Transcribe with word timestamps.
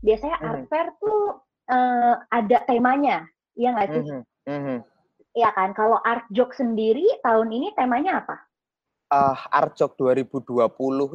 Biasanya 0.00 0.36
mm 0.36 0.42
-hmm. 0.42 0.50
art 0.50 0.62
fair 0.66 0.88
tuh 0.98 1.20
uh, 1.70 2.14
ada 2.34 2.58
temanya, 2.66 3.28
iya 3.54 3.68
nggak 3.76 3.88
sih? 3.94 4.02
Mm 4.48 4.60
-hmm. 4.64 4.78
Iya 5.38 5.50
kan? 5.54 5.70
Kalau 5.78 6.02
art 6.02 6.26
joke 6.34 6.56
sendiri 6.56 7.06
tahun 7.22 7.54
ini 7.54 7.70
temanya 7.78 8.26
apa? 8.26 8.36
Uh, 9.10 9.38
art 9.54 9.78
joke 9.78 9.94
2020 9.98 10.66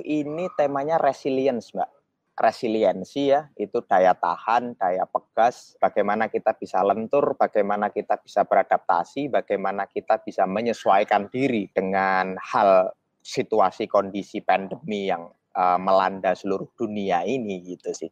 ini 0.08 0.48
temanya 0.56 0.96
resilience, 1.00 1.76
Mbak. 1.76 1.95
Resiliensi 2.36 3.32
ya, 3.32 3.48
itu 3.56 3.80
daya 3.88 4.12
tahan, 4.12 4.76
daya 4.76 5.08
pegas, 5.08 5.80
bagaimana 5.80 6.28
kita 6.28 6.52
bisa 6.60 6.84
lentur, 6.84 7.40
bagaimana 7.40 7.88
kita 7.96 8.20
bisa 8.20 8.44
beradaptasi, 8.44 9.32
bagaimana 9.32 9.88
kita 9.88 10.20
bisa 10.20 10.44
menyesuaikan 10.44 11.32
diri 11.32 11.72
dengan 11.72 12.36
hal 12.44 12.92
situasi 13.24 13.88
kondisi 13.88 14.44
pandemi 14.44 15.08
yang 15.08 15.32
uh, 15.56 15.80
melanda 15.80 16.36
seluruh 16.36 16.68
dunia 16.76 17.24
ini 17.24 17.64
gitu 17.64 17.96
sih, 17.96 18.12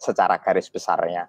secara 0.00 0.40
garis 0.40 0.72
besarnya. 0.72 1.28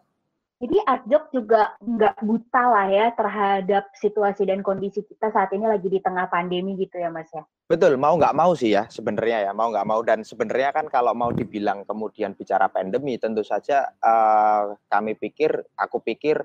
Jadi 0.59 0.75
Artjok 0.83 1.31
juga 1.31 1.71
nggak 1.79 2.19
buta 2.19 2.63
lah 2.67 2.87
ya 2.91 3.07
terhadap 3.15 3.95
situasi 3.95 4.43
dan 4.43 4.59
kondisi 4.59 5.07
kita 5.07 5.31
saat 5.31 5.55
ini 5.55 5.63
lagi 5.63 5.87
di 5.87 6.03
tengah 6.03 6.27
pandemi 6.27 6.75
gitu 6.75 6.99
ya 6.99 7.07
Mas 7.07 7.31
ya? 7.31 7.47
Betul, 7.71 7.95
mau 7.95 8.19
nggak 8.19 8.35
mau 8.35 8.51
sih 8.51 8.75
ya 8.75 8.83
sebenarnya 8.91 9.47
ya, 9.47 9.51
mau 9.55 9.71
nggak 9.71 9.87
mau. 9.87 10.03
Dan 10.03 10.27
sebenarnya 10.27 10.75
kan 10.75 10.91
kalau 10.91 11.15
mau 11.15 11.31
dibilang 11.31 11.87
kemudian 11.87 12.35
bicara 12.35 12.67
pandemi, 12.67 13.15
tentu 13.15 13.39
saja 13.39 13.87
uh, 14.03 14.75
kami 14.91 15.15
pikir, 15.15 15.63
aku 15.79 16.03
pikir 16.03 16.43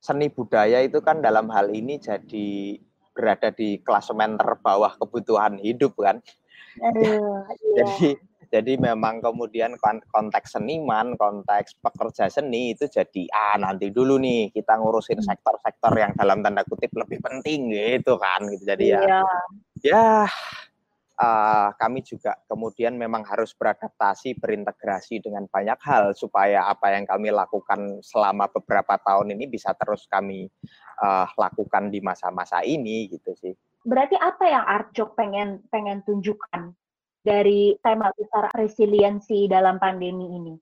seni 0.00 0.32
budaya 0.32 0.80
itu 0.80 1.04
kan 1.04 1.20
dalam 1.20 1.52
hal 1.52 1.68
ini 1.68 2.00
jadi 2.00 2.80
berada 3.12 3.52
di 3.52 3.76
klasemen 3.84 4.40
terbawah 4.40 4.96
kebutuhan 4.96 5.60
hidup 5.60 5.92
kan. 6.00 6.24
Aduh, 6.80 7.44
iya. 7.60 7.84
jadi 7.84 8.08
jadi 8.48 8.78
memang 8.78 9.20
kemudian 9.20 9.74
konteks 10.10 10.56
seniman, 10.56 11.18
konteks 11.18 11.76
pekerja 11.82 12.30
seni 12.30 12.72
itu 12.72 12.86
jadi 12.86 13.26
ah 13.34 13.56
nanti 13.58 13.90
dulu 13.90 14.16
nih 14.16 14.54
kita 14.54 14.78
ngurusin 14.78 15.20
hmm. 15.20 15.28
sektor-sektor 15.28 15.92
yang 15.98 16.12
dalam 16.14 16.40
tanda 16.40 16.62
kutip 16.64 16.94
lebih 16.94 17.18
penting 17.22 17.74
gitu 17.74 18.16
kan 18.16 18.46
gitu. 18.48 18.64
Jadi 18.64 18.84
ya 18.94 19.00
iya. 19.02 19.20
ya 19.82 20.06
uh, 21.20 21.68
kami 21.76 22.04
juga 22.04 22.36
kemudian 22.46 22.94
memang 22.96 23.24
harus 23.26 23.52
beradaptasi, 23.56 24.36
berintegrasi 24.38 25.24
dengan 25.24 25.48
banyak 25.48 25.78
hal 25.82 26.12
supaya 26.12 26.68
apa 26.68 26.92
yang 26.92 27.04
kami 27.08 27.32
lakukan 27.32 28.00
selama 28.04 28.48
beberapa 28.52 28.96
tahun 29.00 29.36
ini 29.36 29.44
bisa 29.50 29.72
terus 29.76 30.04
kami 30.06 30.48
uh, 31.02 31.26
lakukan 31.36 31.88
di 31.88 32.00
masa-masa 32.04 32.62
ini 32.62 33.10
gitu 33.10 33.32
sih. 33.36 33.52
Berarti 33.86 34.18
apa 34.18 34.44
yang 34.50 34.64
Arjok 34.66 35.14
pengen 35.14 35.62
pengen 35.70 36.02
tunjukkan 36.02 36.74
dari 37.26 37.74
tema 37.82 38.14
besar 38.14 38.54
resiliensi 38.54 39.50
dalam 39.50 39.82
pandemi 39.82 40.30
ini? 40.30 40.54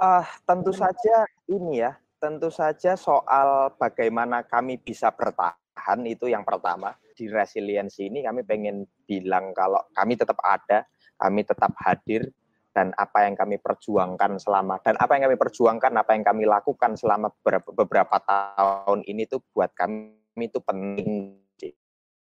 Uh, 0.00 0.24
tentu 0.48 0.72
saja 0.72 1.28
ini 1.52 1.84
ya, 1.84 1.92
tentu 2.16 2.48
saja 2.48 2.96
soal 2.96 3.76
bagaimana 3.76 4.40
kami 4.48 4.80
bisa 4.80 5.12
bertahan 5.12 6.00
itu 6.08 6.32
yang 6.32 6.48
pertama. 6.48 6.96
Di 7.12 7.28
resiliensi 7.28 8.08
ini 8.08 8.24
kami 8.24 8.46
pengen 8.48 8.88
bilang 9.04 9.52
kalau 9.52 9.84
kami 9.92 10.16
tetap 10.16 10.38
ada, 10.40 10.88
kami 11.18 11.44
tetap 11.44 11.74
hadir, 11.82 12.30
dan 12.78 12.94
apa 12.94 13.26
yang 13.26 13.34
kami 13.34 13.58
perjuangkan 13.58 14.38
selama 14.38 14.78
dan 14.86 14.94
apa 15.02 15.18
yang 15.18 15.26
kami 15.26 15.36
perjuangkan, 15.36 15.92
apa 15.98 16.14
yang 16.14 16.22
kami 16.22 16.46
lakukan 16.46 16.94
selama 16.94 17.26
beberapa, 17.42 17.74
beberapa 17.74 18.16
tahun 18.22 19.02
ini 19.02 19.26
tuh 19.26 19.42
buat 19.50 19.74
kami 19.74 20.14
itu 20.46 20.62
penting. 20.62 21.34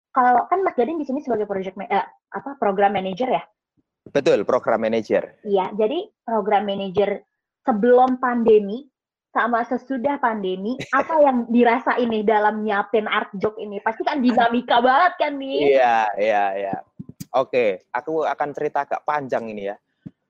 Kalau 0.09 0.49
kan 0.49 0.65
Mas 0.65 0.73
Gading 0.73 0.97
di 0.97 1.05
sini 1.05 1.21
sebagai 1.21 1.45
project 1.45 1.77
eh, 1.85 2.01
apa 2.33 2.57
program 2.57 2.97
manager 2.97 3.29
ya, 3.29 3.45
Betul, 4.09 4.45
program 4.45 4.81
manager. 4.81 5.37
Iya, 5.45 5.71
jadi 5.77 6.09
program 6.25 6.65
manager 6.65 7.21
sebelum 7.65 8.17
pandemi 8.17 8.89
sama 9.29 9.61
sesudah 9.65 10.17
pandemi, 10.17 10.73
apa 10.99 11.21
yang 11.21 11.45
dirasa 11.53 11.97
ini 12.01 12.25
dalam 12.25 12.65
nyiapin 12.65 13.05
art 13.05 13.29
joke 13.37 13.61
ini? 13.61 13.77
Pasti 13.81 14.01
kan 14.01 14.21
dinamika 14.21 14.81
banget 14.85 15.13
kan 15.21 15.33
nih? 15.37 15.77
Iya, 15.77 15.97
iya, 16.17 16.43
iya. 16.57 16.75
Oke, 17.37 17.85
aku 17.93 18.25
akan 18.25 18.49
cerita 18.57 18.89
agak 18.89 19.05
panjang 19.05 19.45
ini 19.53 19.69
ya. 19.69 19.77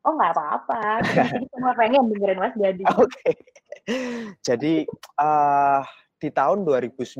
Oh 0.03 0.15
nggak 0.15 0.31
apa-apa, 0.31 1.03
jadi 1.03 1.43
semua 1.51 1.75
pengen 1.75 2.07
dengerin 2.07 2.39
Mas 2.39 2.55
Jadi. 2.55 2.83
Oke, 2.95 3.35
jadi 4.39 4.87
uh, 5.19 5.83
di 6.19 6.29
tahun 6.31 6.63
2019 6.63 7.19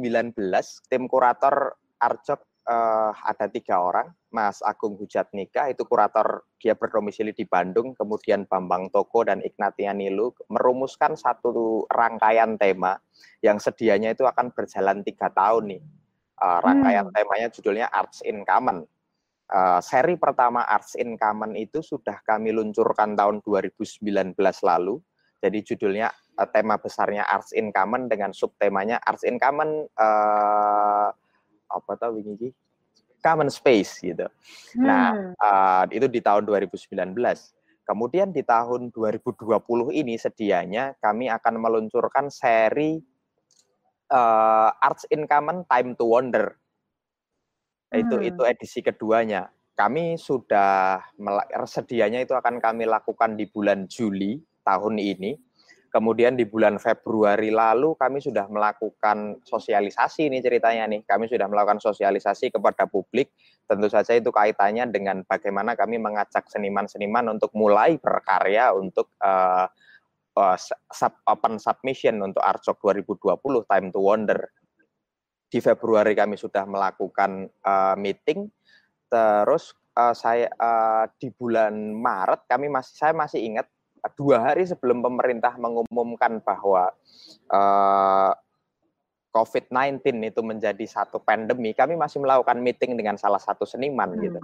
tim 0.87 1.03
kurator 1.11 1.75
Arjok 1.99 2.39
uh, 2.69 3.11
ada 3.25 3.49
tiga 3.49 3.81
orang, 3.81 4.13
Mas 4.29 4.61
Agung 4.61 4.93
Hujat 5.01 5.33
Nikah, 5.33 5.73
itu 5.73 5.81
kurator 5.89 6.45
dia 6.61 6.77
berdomisili 6.77 7.33
di 7.33 7.43
Bandung, 7.49 7.97
kemudian 7.97 8.45
Bambang 8.45 8.93
Toko 8.93 9.25
dan 9.25 9.41
Ignatia 9.41 9.91
Nilu 9.97 10.37
merumuskan 10.53 11.17
satu 11.17 11.89
rangkaian 11.89 12.55
tema 12.61 13.01
yang 13.41 13.57
sedianya 13.57 14.13
itu 14.13 14.29
akan 14.29 14.53
berjalan 14.53 15.01
tiga 15.01 15.33
tahun 15.33 15.75
nih. 15.75 15.81
Uh, 16.39 16.59
rangkaian 16.63 17.03
hmm. 17.09 17.15
temanya 17.17 17.47
judulnya 17.51 17.87
Arts 17.91 18.23
in 18.23 18.47
Common. 18.47 18.87
Uh, 19.49 19.81
seri 19.81 20.15
pertama 20.15 20.61
Arts 20.63 20.95
in 20.95 21.17
Common 21.19 21.57
itu 21.57 21.81
sudah 21.81 22.21
kami 22.21 22.53
luncurkan 22.53 23.17
tahun 23.17 23.41
2019 23.43 24.37
lalu. 24.39 25.01
Jadi 25.39 25.59
judulnya 25.67 26.07
uh, 26.39 26.47
tema 26.47 26.79
besarnya 26.79 27.27
Arts 27.27 27.51
in 27.51 27.75
Common 27.75 28.07
dengan 28.07 28.31
subtemanya 28.31 29.03
Arts 29.03 29.27
in 29.27 29.35
Common 29.35 29.83
uh, 29.99 31.11
apa 31.69 31.95
tahu 31.95 32.19
ini 32.19 32.49
common 33.21 33.51
space 33.51 34.01
gitu. 34.01 34.27
Nah, 34.79 35.13
hmm. 35.13 35.35
Nah, 35.37 35.83
uh, 35.83 35.83
itu 35.91 36.07
di 36.07 36.19
tahun 36.23 36.47
2019. 36.47 37.15
Kemudian 37.83 38.29
di 38.29 38.45
tahun 38.45 38.93
2020 38.93 39.49
ini 39.97 40.13
sedianya 40.13 40.93
kami 41.01 41.25
akan 41.25 41.53
meluncurkan 41.57 42.29
seri 42.29 43.01
uh, 44.13 44.69
Arts 44.77 45.09
in 45.09 45.25
Common 45.25 45.65
Time 45.65 45.97
to 45.97 46.05
Wonder. 46.05 46.53
Itu 47.89 48.21
hmm. 48.21 48.29
itu 48.29 48.41
edisi 48.45 48.79
keduanya. 48.85 49.49
Kami 49.73 50.19
sudah 50.19 51.01
sedianya 51.65 52.21
itu 52.21 52.35
akan 52.35 52.59
kami 52.59 52.83
lakukan 52.83 53.39
di 53.39 53.47
bulan 53.47 53.87
Juli 53.87 54.37
tahun 54.61 54.99
ini 54.99 55.48
Kemudian 55.89 56.37
di 56.37 56.45
bulan 56.45 56.77
Februari 56.77 57.49
lalu 57.49 57.97
kami 57.97 58.21
sudah 58.21 58.45
melakukan 58.45 59.41
sosialisasi 59.41 60.29
ini 60.29 60.37
ceritanya 60.37 60.85
nih. 60.85 61.01
Kami 61.01 61.25
sudah 61.25 61.49
melakukan 61.49 61.81
sosialisasi 61.81 62.53
kepada 62.53 62.85
publik. 62.85 63.33
Tentu 63.65 63.89
saja 63.89 64.13
itu 64.13 64.29
kaitannya 64.29 64.85
dengan 64.93 65.25
bagaimana 65.25 65.73
kami 65.73 65.97
mengajak 65.97 66.45
seniman-seniman 66.45 67.33
untuk 67.33 67.49
mulai 67.57 67.97
berkarya 67.97 68.69
untuk 68.77 69.09
uh, 69.17 69.65
uh, 70.37 70.57
sub, 70.93 71.13
open 71.25 71.57
submission 71.57 72.21
untuk 72.21 72.45
Artsok 72.45 72.77
2020 72.85 73.41
Time 73.65 73.87
to 73.89 73.99
Wonder. 73.99 74.41
Di 75.49 75.57
Februari 75.57 76.13
kami 76.13 76.37
sudah 76.37 76.69
melakukan 76.69 77.49
uh, 77.65 77.97
meeting. 77.97 78.45
Terus 79.09 79.73
uh, 79.97 80.13
saya 80.13 80.53
uh, 80.53 81.09
di 81.17 81.33
bulan 81.33 81.73
Maret 81.97 82.45
kami 82.45 82.69
masih 82.69 82.93
saya 82.93 83.13
masih 83.17 83.41
ingat 83.41 83.65
dua 84.15 84.51
hari 84.51 84.65
sebelum 84.65 85.03
pemerintah 85.03 85.55
mengumumkan 85.59 86.41
bahwa 86.43 86.91
uh, 87.51 88.31
eh, 88.31 88.33
COVID-19 89.29 90.01
itu 90.25 90.41
menjadi 90.41 90.85
satu 90.89 91.21
pandemi, 91.21 91.77
kami 91.77 91.93
masih 91.93 92.17
melakukan 92.17 92.57
meeting 92.57 92.97
dengan 92.97 93.15
salah 93.15 93.37
satu 93.37 93.63
seniman 93.63 94.09
hmm. 94.17 94.21
gitu. 94.25 94.39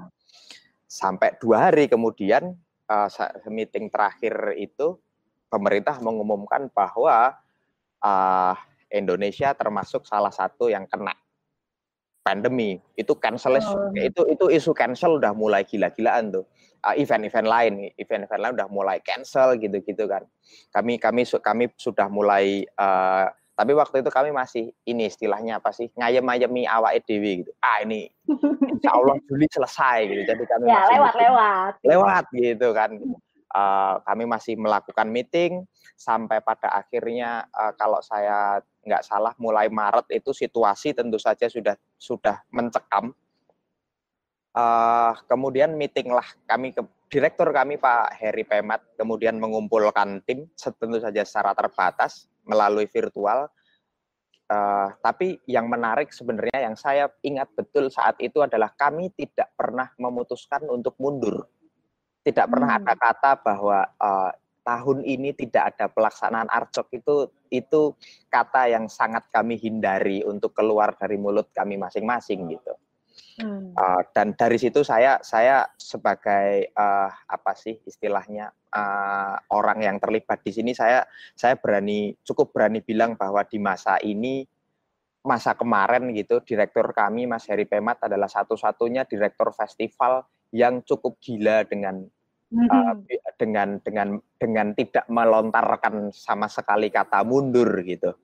Sampai 0.85 1.33
dua 1.41 1.69
hari 1.69 1.89
kemudian 1.89 2.53
uh, 2.85 3.09
meeting 3.49 3.89
terakhir 3.89 4.53
itu 4.55 5.01
pemerintah 5.49 5.97
mengumumkan 5.99 6.69
bahwa 6.69 7.33
uh, 8.03 8.55
Indonesia 8.93 9.51
termasuk 9.57 10.05
salah 10.05 10.31
satu 10.31 10.69
yang 10.69 10.85
kena 10.85 11.17
pandemi. 12.25 12.81
Itu 12.97 13.21
cancel 13.21 13.61
oh. 13.61 13.93
itu 13.93 14.25
itu 14.25 14.45
isu 14.49 14.73
cancel 14.73 15.21
udah 15.21 15.37
mulai 15.37 15.61
gila-gilaan 15.61 16.33
tuh 16.33 16.49
uh, 16.81 16.97
event-event 16.97 17.45
lain, 17.45 17.73
event-event 18.01 18.41
lain 18.41 18.53
udah 18.57 18.69
mulai 18.73 18.97
cancel 19.05 19.53
gitu-gitu 19.61 20.09
kan. 20.09 20.25
Kami 20.73 20.97
kami 20.97 21.29
kami 21.29 21.69
sudah 21.77 22.09
mulai 22.09 22.65
uh, 22.81 23.29
tapi 23.55 23.71
waktu 23.71 24.03
itu 24.03 24.11
kami 24.11 24.35
masih 24.35 24.75
ini 24.83 25.07
istilahnya 25.07 25.63
apa 25.63 25.71
sih 25.71 25.87
ngayem-ngayemi 25.95 26.67
awak 26.67 26.99
edw 26.99 27.45
gitu. 27.45 27.51
Ah 27.63 27.79
ini 27.85 28.09
insya 28.73 28.91
Allah 28.97 29.15
Juli 29.29 29.47
selesai 29.47 29.97
gitu. 30.11 30.21
Jadi 30.27 30.43
kami 30.43 30.65
ya, 30.67 30.83
masih 30.83 30.97
lewat 30.97 31.13
lewat 31.15 31.73
lewat 31.85 32.25
gitu 32.35 32.69
kan. 32.75 32.91
Uh, 33.55 34.03
kami 34.03 34.27
masih 34.27 34.59
melakukan 34.59 35.07
meeting 35.07 35.63
sampai 35.95 36.43
pada 36.43 36.75
akhirnya 36.75 37.47
uh, 37.55 37.71
kalau 37.79 38.03
saya 38.03 38.59
nggak 38.85 39.03
salah 39.03 39.33
mulai 39.41 39.67
Maret 39.67 40.13
itu 40.13 40.31
situasi 40.31 40.93
tentu 40.93 41.17
saja 41.17 41.49
sudah 41.49 41.75
sudah 41.97 42.45
mencekam 42.53 43.11
Uh, 44.55 45.11
kemudian 45.27 45.75
meeting 45.75 46.15
lah 46.15 46.23
kami 46.47 46.71
ke 46.71 46.79
direktur 47.11 47.51
kami 47.51 47.75
Pak 47.75 48.15
Heri 48.15 48.47
Pemat 48.47 48.79
kemudian 48.95 49.35
mengumpulkan 49.35 50.23
tim 50.23 50.47
tentu 50.55 50.95
saja 51.03 51.27
secara 51.27 51.51
terbatas 51.51 52.31
melalui 52.47 52.87
virtual 52.87 53.51
uh, 54.49 54.89
tapi 55.01 55.41
yang 55.49 55.67
menarik 55.67 56.13
sebenarnya 56.13 56.71
yang 56.71 56.75
saya 56.77 57.09
ingat 57.25 57.49
betul 57.51 57.89
saat 57.89 58.17
itu 58.21 58.41
adalah 58.41 58.71
kami 58.73 59.09
tidak 59.17 59.51
pernah 59.57 59.89
memutuskan 59.97 60.65
untuk 60.69 60.95
mundur. 61.01 61.49
Tidak 62.25 62.45
pernah 62.49 62.73
hmm. 62.73 62.79
ada 62.81 62.93
kata 62.97 63.31
bahwa 63.37 63.79
uh, 64.01 64.31
tahun 64.65 65.05
ini 65.05 65.37
tidak 65.37 65.77
ada 65.77 65.85
pelaksanaan 65.93 66.49
arcok 66.49 66.89
itu 66.97 67.29
itu 67.53 67.93
kata 68.33 68.73
yang 68.73 68.89
sangat 68.89 69.29
kami 69.29 69.61
hindari 69.61 70.25
untuk 70.25 70.57
keluar 70.57 70.97
dari 70.97 71.21
mulut 71.21 71.53
kami 71.53 71.77
masing-masing 71.77 72.49
gitu. 72.49 72.73
Hmm. 73.35 73.75
Uh, 73.75 74.01
dan 74.15 74.31
dari 74.35 74.55
situ 74.55 74.83
saya 74.83 75.19
saya 75.19 75.67
sebagai 75.75 76.71
uh, 76.71 77.11
apa 77.11 77.51
sih 77.55 77.79
istilahnya 77.83 78.51
uh, 78.71 79.35
orang 79.51 79.83
yang 79.83 79.97
terlibat 79.99 80.39
di 80.39 80.55
sini 80.55 80.71
saya 80.71 81.03
saya 81.35 81.59
berani 81.59 82.15
cukup 82.23 82.55
berani 82.55 82.79
bilang 82.79 83.19
bahwa 83.19 83.43
di 83.43 83.59
masa 83.59 83.99
ini 84.03 84.47
masa 85.25 85.51
kemarin 85.57 86.15
gitu 86.15 86.39
direktur 86.47 86.95
kami 86.95 87.27
Mas 87.27 87.49
Heri 87.49 87.67
Pemat 87.67 88.07
adalah 88.07 88.31
satu-satunya 88.31 89.03
direktur 89.03 89.51
festival 89.51 90.23
yang 90.55 90.79
cukup 90.87 91.19
gila 91.19 91.67
dengan 91.67 92.07
uh, 92.55 92.95
dengan 93.35 93.79
dengan 93.83 94.17
dengan 94.39 94.67
tidak 94.73 95.05
melontarkan 95.11 96.09
sama 96.15 96.47
sekali 96.47 96.87
kata 96.87 97.21
mundur 97.27 97.67
gitu. 97.83 98.15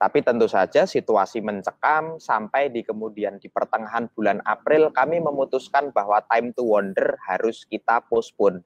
Tapi 0.00 0.24
tentu 0.26 0.50
saja 0.50 0.88
situasi 0.88 1.44
mencekam 1.44 2.18
sampai 2.18 2.74
di 2.74 2.82
kemudian 2.82 3.38
di 3.38 3.46
pertengahan 3.46 4.10
bulan 4.10 4.42
April 4.42 4.90
kami 4.90 5.22
memutuskan 5.22 5.94
bahwa 5.94 6.18
time 6.26 6.50
to 6.56 6.66
wonder 6.66 7.14
harus 7.28 7.62
kita 7.68 8.02
postpone 8.10 8.64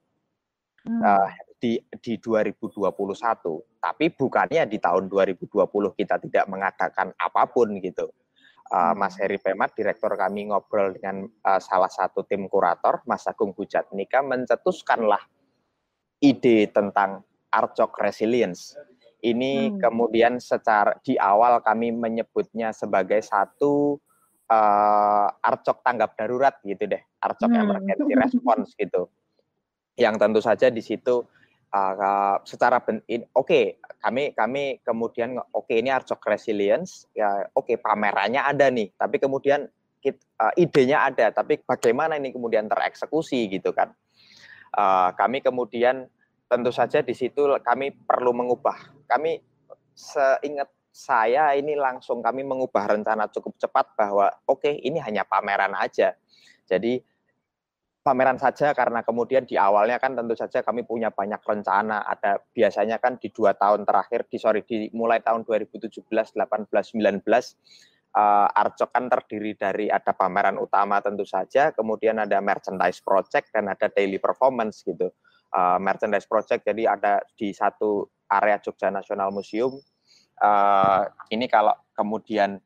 hmm. 0.89 1.03
uh, 1.03 1.29
di 1.61 1.77
di 2.01 2.17
2021. 2.17 2.89
Tapi 3.85 4.05
bukannya 4.17 4.65
di 4.65 4.79
tahun 4.81 5.13
2020 5.13 5.53
kita 6.01 6.17
tidak 6.23 6.45
mengadakan 6.49 7.13
apa 7.21 7.43
pun 7.53 7.77
gitu 7.83 8.09
uh, 8.71 8.95
Mas 8.97 9.19
Heri 9.21 9.37
Pemat, 9.37 9.77
direktur 9.77 10.15
kami 10.17 10.49
ngobrol 10.49 10.97
dengan 10.97 11.27
uh, 11.27 11.61
salah 11.61 11.91
satu 11.91 12.25
tim 12.25 12.49
kurator, 12.49 13.05
Mas 13.05 13.27
Agung 13.29 13.53
Hujat 13.53 13.93
Nika, 13.93 14.25
mencetuskanlah 14.25 15.21
ide 16.23 16.71
tentang 16.73 17.21
Arcok 17.53 18.01
Resilience. 18.01 18.79
Ini 19.25 19.73
hmm. 19.73 19.81
kemudian 19.81 20.37
secara 20.37 20.97
di 21.01 21.17
awal 21.17 21.61
kami 21.65 21.93
menyebutnya 21.93 22.77
sebagai 22.77 23.25
satu 23.25 23.97
uh, 24.53 25.29
Arcok 25.41 25.81
tanggap 25.81 26.17
darurat 26.17 26.61
gitu 26.65 26.85
deh, 26.85 27.03
Arcok 27.21 27.51
hmm. 27.53 27.63
emergency 27.65 28.13
response 28.17 28.69
gitu. 28.77 29.09
Yang 29.95 30.15
tentu 30.19 30.41
saja 30.43 30.67
di 30.69 30.83
situ 30.83 31.25
uh, 31.75 32.39
secara 32.47 32.79
oke 32.79 33.03
okay, 33.35 33.83
kami 33.99 34.31
kami 34.31 34.79
kemudian 34.87 35.35
oke 35.51 35.67
okay, 35.67 35.83
ini 35.83 35.91
Arcok 35.91 36.23
Resilience 36.31 37.11
ya 37.11 37.51
oke 37.51 37.75
okay, 37.75 37.77
pamerannya 37.83 38.39
ada 38.39 38.71
nih 38.71 38.95
tapi 38.95 39.19
kemudian 39.19 39.67
kita, 40.05 40.21
uh, 40.37 40.53
idenya 40.61 41.09
ada 41.09 41.33
tapi 41.33 41.57
bagaimana 41.65 42.21
ini 42.21 42.29
kemudian 42.29 42.69
tereksekusi 42.69 43.49
gitu 43.49 43.73
kan. 43.73 43.89
Uh, 44.77 45.09
kami 45.17 45.41
kemudian 45.41 46.05
tentu 46.45 46.69
saja 46.69 47.01
di 47.01 47.17
situ 47.17 47.49
kami 47.65 47.97
perlu 48.05 48.37
mengubah. 48.37 48.93
Kami 49.09 49.41
seingat 49.97 50.69
saya 50.93 51.57
ini 51.57 51.73
langsung 51.73 52.21
kami 52.21 52.45
mengubah 52.45 52.93
rencana 52.93 53.27
cukup 53.33 53.57
cepat 53.57 53.97
bahwa 53.97 54.29
oke 54.45 54.61
okay, 54.61 54.77
ini 54.85 55.01
hanya 55.01 55.25
pameran 55.25 55.73
aja. 55.73 56.13
Jadi 56.69 57.01
pameran 58.05 58.37
saja 58.37 58.77
karena 58.77 59.01
kemudian 59.01 59.49
di 59.49 59.57
awalnya 59.57 59.97
kan 59.97 60.13
tentu 60.13 60.37
saja 60.37 60.61
kami 60.61 60.85
punya 60.85 61.09
banyak 61.09 61.41
rencana. 61.41 62.05
Ada 62.05 62.37
biasanya 62.53 63.01
kan 63.01 63.17
di 63.17 63.33
dua 63.33 63.57
tahun 63.57 63.89
terakhir 63.89 64.29
di 64.29 64.37
sorry 64.37 64.61
di 64.61 64.93
mulai 64.93 65.25
tahun 65.25 65.49
2017 65.49 66.05
18 66.05 66.37
19 66.69 67.25
uh, 68.13 68.49
Arcok 68.53 68.91
kan 68.93 69.09
terdiri 69.09 69.57
dari 69.57 69.89
ada 69.89 70.13
pameran 70.13 70.61
utama 70.61 71.01
tentu 71.01 71.25
saja 71.25 71.73
kemudian 71.73 72.21
ada 72.21 72.45
merchandise 72.45 73.01
project 73.01 73.49
dan 73.57 73.73
ada 73.73 73.89
daily 73.89 74.21
performance 74.21 74.85
gitu. 74.85 75.09
Uh, 75.55 75.81
merchandise 75.81 76.29
project 76.29 76.67
jadi 76.69 76.93
ada 76.93 77.25
di 77.41 77.57
satu 77.57 78.05
area 78.29 78.61
Jogja 78.61 78.93
National 78.93 79.33
Museum. 79.33 79.81
Uh, 80.45 81.09
ini 81.33 81.49
kalau 81.49 81.73
kemudian 81.97 82.61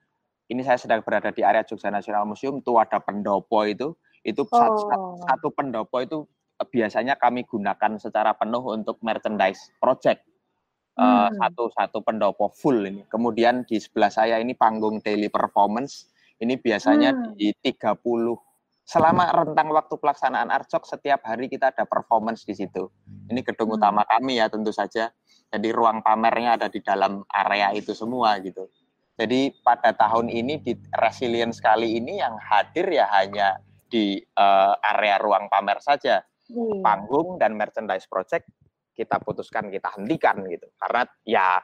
ini 0.49 0.65
saya 0.65 0.81
sedang 0.81 1.05
berada 1.07 1.31
di 1.31 1.47
area 1.47 1.63
Jogja 1.63 1.95
National 1.95 2.27
Museum 2.27 2.59
tuh 2.59 2.83
ada 2.83 2.99
pendopo 2.99 3.63
itu 3.63 3.95
itu 4.27 4.43
oh. 4.43 4.51
satu, 4.51 4.81
satu 5.25 5.49
pendopo 5.55 5.97
itu 6.03 6.19
biasanya 6.67 7.15
kami 7.15 7.47
gunakan 7.47 8.03
secara 8.03 8.35
penuh 8.35 8.75
untuk 8.75 8.99
merchandise 9.03 9.71
project. 9.79 10.27
Eh, 10.99 11.03
hmm. 11.03 11.07
Uh, 11.07 11.31
satu 11.39 11.65
satu 11.71 11.99
pendopo 12.03 12.51
full 12.51 12.83
ini. 12.83 13.07
Kemudian 13.07 13.63
di 13.63 13.79
sebelah 13.79 14.11
saya 14.11 14.43
ini 14.43 14.59
panggung 14.59 14.99
daily 14.99 15.31
performance. 15.31 16.11
Ini 16.39 16.59
biasanya 16.59 17.15
hmm. 17.15 17.39
di 17.39 17.55
30 17.63 17.99
selama 18.89 19.29
rentang 19.31 19.69
waktu 19.69 20.01
pelaksanaan 20.01 20.49
Arcok 20.49 20.89
setiap 20.89 21.21
hari 21.29 21.53
kita 21.53 21.71
ada 21.71 21.85
performance 21.85 22.43
di 22.43 22.57
situ. 22.57 22.89
Ini 23.31 23.45
gedung 23.47 23.75
hmm. 23.75 23.79
utama 23.79 24.03
kami 24.09 24.43
ya 24.43 24.51
tentu 24.51 24.75
saja. 24.75 25.15
Jadi 25.49 25.69
ruang 25.71 26.03
pamernya 26.03 26.59
ada 26.61 26.69
di 26.69 26.83
dalam 26.83 27.23
area 27.31 27.71
itu 27.73 27.95
semua 27.95 28.37
gitu. 28.43 28.67
Jadi 29.19 29.51
pada 29.67 29.91
tahun 29.95 30.31
ini 30.31 30.63
di 30.63 30.73
resilience 30.95 31.59
kali 31.59 31.99
ini 31.99 32.23
yang 32.23 32.39
hadir 32.39 32.87
ya 32.87 33.11
hanya 33.19 33.59
di 33.89 34.21
uh, 34.21 34.75
area 34.95 35.17
ruang 35.19 35.49
pamer 35.49 35.81
saja. 35.81 36.21
Hmm. 36.49 36.81
Panggung 36.81 37.37
dan 37.37 37.57
merchandise 37.57 38.09
project 38.09 38.49
kita 38.97 39.21
putuskan 39.21 39.69
kita 39.73 39.93
hentikan 39.97 40.45
gitu. 40.49 40.69
Karena 40.77 41.03
ya 41.25 41.61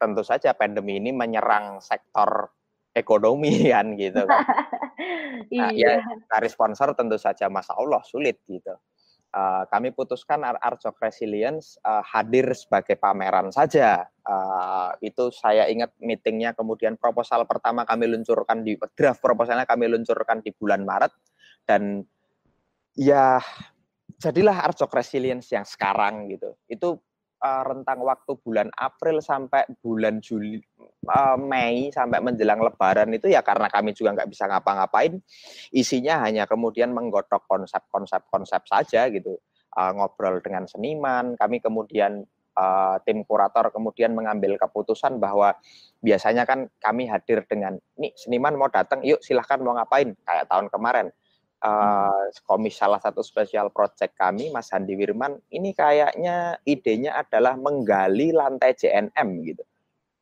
tentu 0.00 0.24
saja 0.24 0.56
pandemi 0.56 0.96
ini 0.96 1.12
menyerang 1.12 1.84
sektor 1.84 2.48
ekonomi 2.96 3.68
kan 3.70 3.94
gitu 4.00 4.26
kan. 4.26 4.44
Nah, 5.50 5.72
ya, 5.72 5.96
iya. 5.96 6.04
ya 6.04 6.20
cari 6.28 6.52
sponsor 6.52 6.92
tentu 6.92 7.16
saja 7.16 7.48
masa 7.48 7.72
Allah 7.72 8.04
sulit 8.04 8.44
gitu. 8.44 8.76
Uh, 9.32 9.64
kami 9.72 9.94
putuskan 9.94 10.42
Arcok 10.42 11.00
Resilience 11.00 11.80
uh, 11.86 12.04
hadir 12.04 12.50
sebagai 12.52 13.00
pameran 13.00 13.48
saja. 13.48 14.04
Uh, 14.20 14.92
itu 15.00 15.32
saya 15.32 15.70
ingat 15.72 15.96
meetingnya 16.02 16.52
kemudian 16.52 17.00
proposal 17.00 17.48
pertama 17.48 17.88
kami 17.88 18.12
luncurkan 18.12 18.60
di 18.60 18.76
draft 18.92 19.24
proposalnya 19.24 19.64
kami 19.64 19.88
luncurkan 19.88 20.44
di 20.44 20.52
bulan 20.52 20.84
Maret 20.84 21.14
dan 21.70 22.02
ya 22.98 23.38
jadilah 24.18 24.66
Arcok 24.66 24.90
Resilience 24.90 25.54
yang 25.54 25.62
sekarang 25.62 26.26
gitu. 26.26 26.58
Itu 26.66 26.98
uh, 27.38 27.62
rentang 27.62 28.02
waktu 28.02 28.34
bulan 28.42 28.74
April 28.74 29.22
sampai 29.22 29.70
bulan 29.78 30.18
Juli 30.18 30.58
uh, 31.06 31.38
Mei 31.38 31.94
sampai 31.94 32.18
menjelang 32.18 32.58
Lebaran 32.58 33.14
itu 33.14 33.30
ya 33.30 33.46
karena 33.46 33.70
kami 33.70 33.94
juga 33.94 34.18
nggak 34.18 34.30
bisa 34.34 34.50
ngapa-ngapain. 34.50 35.22
Isinya 35.70 36.26
hanya 36.26 36.50
kemudian 36.50 36.90
menggodok 36.90 37.46
konsep-konsep 37.46 38.26
konsep 38.26 38.66
saja 38.66 39.06
gitu. 39.14 39.38
Uh, 39.70 39.94
ngobrol 39.94 40.42
dengan 40.42 40.66
seniman 40.66 41.38
kami 41.38 41.62
kemudian 41.62 42.26
uh, 42.58 42.98
tim 43.06 43.22
kurator 43.22 43.70
kemudian 43.70 44.10
mengambil 44.18 44.58
keputusan 44.58 45.22
bahwa 45.22 45.54
biasanya 46.02 46.42
kan 46.42 46.66
kami 46.82 47.06
hadir 47.06 47.46
dengan 47.46 47.78
nih 47.94 48.10
seniman 48.18 48.58
mau 48.58 48.66
datang 48.66 48.98
yuk 49.06 49.22
silahkan 49.22 49.62
mau 49.62 49.78
ngapain? 49.78 50.18
Kayak 50.26 50.50
tahun 50.50 50.66
kemarin 50.74 51.14
uh, 51.64 52.22
komis 52.44 52.76
salah 52.76 53.00
satu 53.00 53.20
spesial 53.24 53.72
project 53.72 54.16
kami 54.16 54.48
Mas 54.52 54.72
Handi 54.72 54.96
Wirman 54.96 55.38
ini 55.52 55.72
kayaknya 55.76 56.60
idenya 56.64 57.20
adalah 57.20 57.56
menggali 57.56 58.32
lantai 58.32 58.76
JNM 58.76 59.28
gitu. 59.46 59.64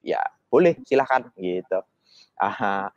Ya 0.02 0.22
boleh 0.48 0.78
silahkan 0.86 1.26
gitu. 1.38 1.80
Uh, 2.38 2.90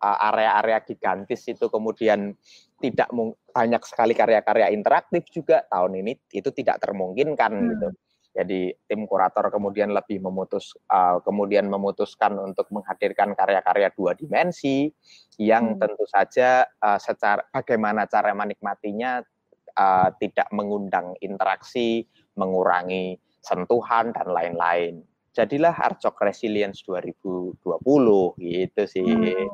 area-area 0.00 0.78
gigantis 0.84 1.42
itu 1.48 1.66
kemudian 1.72 2.36
tidak 2.78 3.08
banyak 3.50 3.82
sekali 3.88 4.12
karya-karya 4.12 4.70
interaktif 4.70 5.26
juga. 5.32 5.64
Tahun 5.66 5.92
ini 5.96 6.12
itu 6.30 6.50
tidak 6.52 6.84
termungkinkan 6.84 7.52
hmm. 7.52 7.68
gitu 7.74 7.88
jadi 8.36 8.76
tim 8.84 9.08
kurator 9.08 9.48
kemudian 9.48 9.96
lebih 9.96 10.20
memutus 10.20 10.76
uh, 10.92 11.24
kemudian 11.24 11.64
memutuskan 11.72 12.36
untuk 12.36 12.68
menghadirkan 12.68 13.32
karya-karya 13.32 13.88
dua 13.96 14.12
dimensi 14.12 14.92
yang 15.40 15.74
hmm. 15.74 15.80
tentu 15.80 16.04
saja 16.04 16.68
uh, 16.84 17.00
secara 17.00 17.40
bagaimana 17.48 18.04
cara 18.04 18.36
menikmatinya 18.36 19.24
uh, 19.76 20.08
tidak 20.20 20.48
mengundang 20.52 21.16
interaksi, 21.24 22.04
mengurangi 22.36 23.16
sentuhan 23.44 24.10
dan 24.12 24.28
lain-lain. 24.32 25.04
Jadilah 25.36 25.72
Arcok 25.76 26.16
Resilience 26.24 26.80
2020 26.88 27.60
gitu 28.40 28.82
sih. 28.88 29.04
Hmm. 29.04 29.48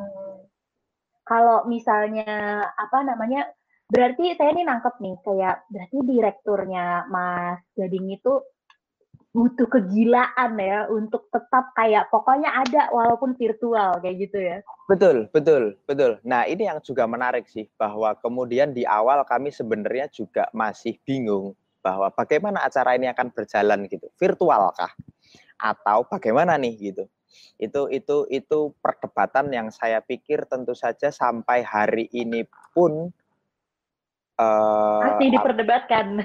Kalau 1.23 1.67
misalnya 1.67 2.67
apa 2.71 2.99
namanya 3.03 3.51
berarti 3.91 4.35
saya 4.39 4.55
ini 4.55 4.63
nangkep 4.63 4.95
nih 5.03 5.17
kayak 5.27 5.57
berarti 5.71 5.99
direkturnya 6.07 7.07
Mas 7.11 7.63
Gading 7.75 8.15
itu 8.15 8.43
butuh 9.33 9.65
kegilaan 9.65 10.61
ya 10.61 10.85
untuk 10.93 11.25
tetap 11.33 11.73
kayak 11.73 12.13
pokoknya 12.13 12.53
ada 12.53 12.93
walaupun 12.93 13.33
virtual 13.33 13.97
kayak 14.05 14.29
gitu 14.29 14.39
ya. 14.39 14.59
Betul, 14.93 15.33
betul, 15.33 15.81
betul. 15.89 16.21
Nah, 16.21 16.45
ini 16.45 16.69
yang 16.69 16.85
juga 16.85 17.09
menarik 17.09 17.49
sih 17.49 17.65
bahwa 17.81 18.13
kemudian 18.21 18.77
di 18.77 18.85
awal 18.85 19.25
kami 19.25 19.49
sebenarnya 19.49 20.13
juga 20.13 20.53
masih 20.53 21.01
bingung 21.09 21.57
bahwa 21.81 22.13
bagaimana 22.13 22.61
acara 22.61 22.93
ini 22.95 23.09
akan 23.09 23.33
berjalan 23.33 23.89
gitu. 23.89 24.13
Virtual 24.21 24.69
kah? 24.77 24.93
Atau 25.57 26.05
bagaimana 26.13 26.61
nih 26.61 26.93
gitu. 26.93 27.09
Itu 27.57 27.89
itu 27.89 28.29
itu 28.29 28.77
perdebatan 28.85 29.49
yang 29.49 29.73
saya 29.73 30.05
pikir 30.05 30.45
tentu 30.45 30.77
saja 30.77 31.09
sampai 31.09 31.65
hari 31.65 32.05
ini 32.13 32.45
pun 32.77 33.09
uh, 34.37 35.01
masih 35.09 35.33
diperdebatkan. 35.33 36.21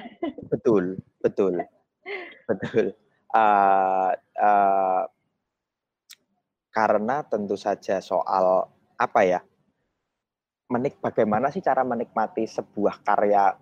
Betul, 0.52 1.00
betul, 1.24 1.64
betul. 2.48 2.96
Uh, 3.28 4.12
uh, 4.40 5.04
karena 6.72 7.26
tentu 7.26 7.58
saja 7.58 8.00
soal 8.00 8.70
apa 8.98 9.22
ya 9.26 9.42
menik 10.70 11.00
bagaimana 11.00 11.50
sih 11.50 11.64
cara 11.64 11.82
menikmati 11.82 12.44
sebuah 12.46 13.02
karya 13.02 13.56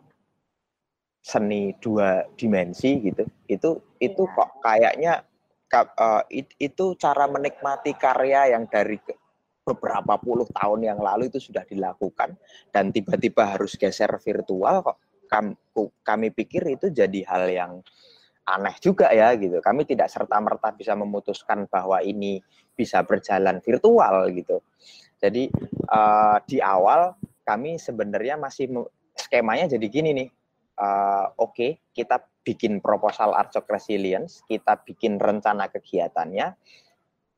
seni 1.26 1.74
dua 1.82 2.28
dimensi 2.38 3.02
gitu 3.02 3.24
itu 3.50 3.70
itu 3.98 4.24
ya. 4.26 4.34
kok 4.38 4.50
kayaknya 4.62 5.14
uh, 5.74 6.22
it, 6.30 6.54
itu 6.62 6.94
cara 7.00 7.26
menikmati 7.26 7.98
karya 7.98 8.54
yang 8.54 8.70
dari 8.70 9.02
beberapa 9.66 10.22
puluh 10.22 10.46
tahun 10.54 10.86
yang 10.86 11.00
lalu 11.02 11.34
itu 11.34 11.42
sudah 11.42 11.66
dilakukan 11.66 12.38
dan 12.70 12.94
tiba-tiba 12.94 13.58
harus 13.58 13.74
geser 13.74 14.14
virtual 14.22 14.86
kok 14.86 14.98
kami, 15.26 15.58
kami 16.06 16.28
pikir 16.30 16.62
itu 16.70 16.94
jadi 16.94 17.26
hal 17.26 17.50
yang 17.50 17.74
aneh 18.46 18.76
juga 18.78 19.10
ya 19.10 19.34
gitu. 19.36 19.58
Kami 19.60 19.84
tidak 19.90 20.10
serta 20.14 20.38
merta 20.38 20.70
bisa 20.70 20.94
memutuskan 20.94 21.66
bahwa 21.66 22.00
ini 22.06 22.40
bisa 22.78 23.02
berjalan 23.02 23.58
virtual 23.60 24.30
gitu. 24.30 24.62
Jadi 25.18 25.50
uh, 25.90 26.38
di 26.46 26.62
awal 26.62 27.18
kami 27.42 27.82
sebenarnya 27.82 28.38
masih 28.38 28.70
skemanya 29.18 29.66
jadi 29.78 29.88
gini 29.90 30.12
nih. 30.14 30.30
Uh, 30.76 31.32
oke 31.40 31.56
okay, 31.56 31.72
kita 31.96 32.20
bikin 32.44 32.84
proposal 32.84 33.32
Arcok 33.32 33.66
Resilience, 33.72 34.44
kita 34.44 34.76
bikin 34.84 35.18
rencana 35.18 35.72
kegiatannya, 35.72 36.52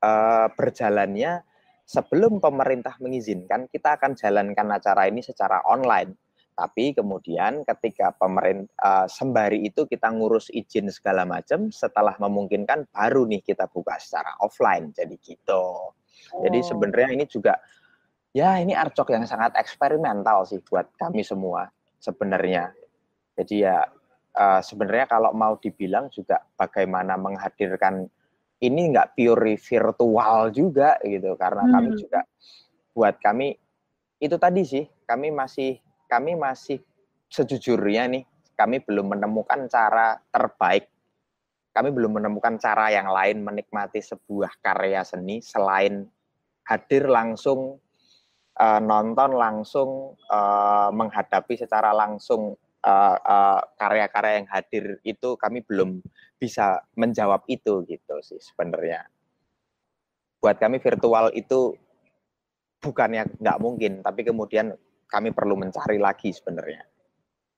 uh, 0.02 0.48
berjalannya 0.58 1.46
sebelum 1.88 2.44
pemerintah 2.44 3.00
mengizinkan, 3.00 3.72
kita 3.72 3.96
akan 3.96 4.18
jalankan 4.20 4.68
acara 4.76 5.08
ini 5.08 5.24
secara 5.24 5.64
online. 5.64 6.12
Tapi 6.58 6.98
kemudian 6.98 7.62
ketika 7.62 8.10
pemerintah 8.18 8.74
uh, 8.82 9.06
sembari 9.06 9.62
itu 9.62 9.86
kita 9.86 10.10
ngurus 10.10 10.50
izin 10.50 10.90
segala 10.90 11.22
macam, 11.22 11.70
setelah 11.70 12.18
memungkinkan 12.18 12.90
baru 12.90 13.30
nih 13.30 13.46
kita 13.46 13.70
buka 13.70 14.02
secara 14.02 14.34
offline. 14.42 14.90
Jadi 14.90 15.22
gitu. 15.22 15.94
Oh. 15.94 16.42
Jadi 16.42 16.66
sebenarnya 16.66 17.14
ini 17.14 17.30
juga 17.30 17.62
ya 18.34 18.58
ini 18.58 18.74
arcok 18.74 19.14
yang 19.14 19.30
sangat 19.30 19.54
eksperimental 19.54 20.50
sih 20.50 20.58
buat 20.66 20.90
kami 20.98 21.22
semua 21.22 21.70
sebenarnya. 22.02 22.74
Jadi 23.38 23.62
ya 23.62 23.86
uh, 24.34 24.62
sebenarnya 24.66 25.06
kalau 25.14 25.38
mau 25.38 25.62
dibilang 25.62 26.10
juga 26.10 26.42
bagaimana 26.58 27.22
menghadirkan 27.22 28.10
ini 28.66 28.90
nggak 28.94 29.14
pure 29.14 29.54
virtual 29.62 30.50
juga 30.50 30.98
gitu 31.06 31.38
karena 31.38 31.70
hmm. 31.70 31.74
kami 31.74 31.90
juga 32.02 32.20
buat 32.98 33.16
kami 33.22 33.54
itu 34.18 34.34
tadi 34.42 34.66
sih 34.66 34.86
kami 35.06 35.30
masih 35.30 35.78
kami 36.08 36.40
masih 36.40 36.82
sejujurnya 37.28 38.08
nih 38.08 38.24
kami 38.58 38.82
belum 38.82 39.14
menemukan 39.14 39.68
cara 39.70 40.18
terbaik 40.32 40.90
kami 41.78 41.94
belum 41.94 42.18
menemukan 42.18 42.58
cara 42.58 42.90
yang 42.90 43.14
lain 43.14 43.46
menikmati 43.46 44.02
sebuah 44.02 44.58
karya 44.66 45.06
seni 45.06 45.46
selain 45.46 46.10
hadir 46.66 47.06
langsung 47.06 47.78
uh, 48.58 48.82
nonton 48.82 49.38
langsung 49.38 50.18
uh, 50.28 50.90
menghadapi 50.90 51.54
secara 51.54 51.94
langsung 51.94 52.58
karya 52.78 53.20
uh, 53.20 53.62
karya-karya 53.76 54.34
yang 54.42 54.48
hadir 54.48 54.86
itu 55.04 55.36
kami 55.36 55.60
belum 55.66 56.00
bisa 56.38 56.82
menjawab 56.94 57.44
itu 57.50 57.84
gitu 57.84 58.16
sih 58.24 58.40
sebenarnya. 58.40 59.06
Buat 60.38 60.62
kami 60.62 60.78
virtual 60.78 61.34
itu 61.34 61.74
bukannya 62.80 63.28
nggak 63.42 63.60
mungkin, 63.60 64.06
tapi 64.06 64.22
kemudian 64.22 64.78
kami 65.08 65.32
perlu 65.32 65.56
mencari 65.56 65.98
lagi 65.98 66.32
sebenarnya. 66.32 66.84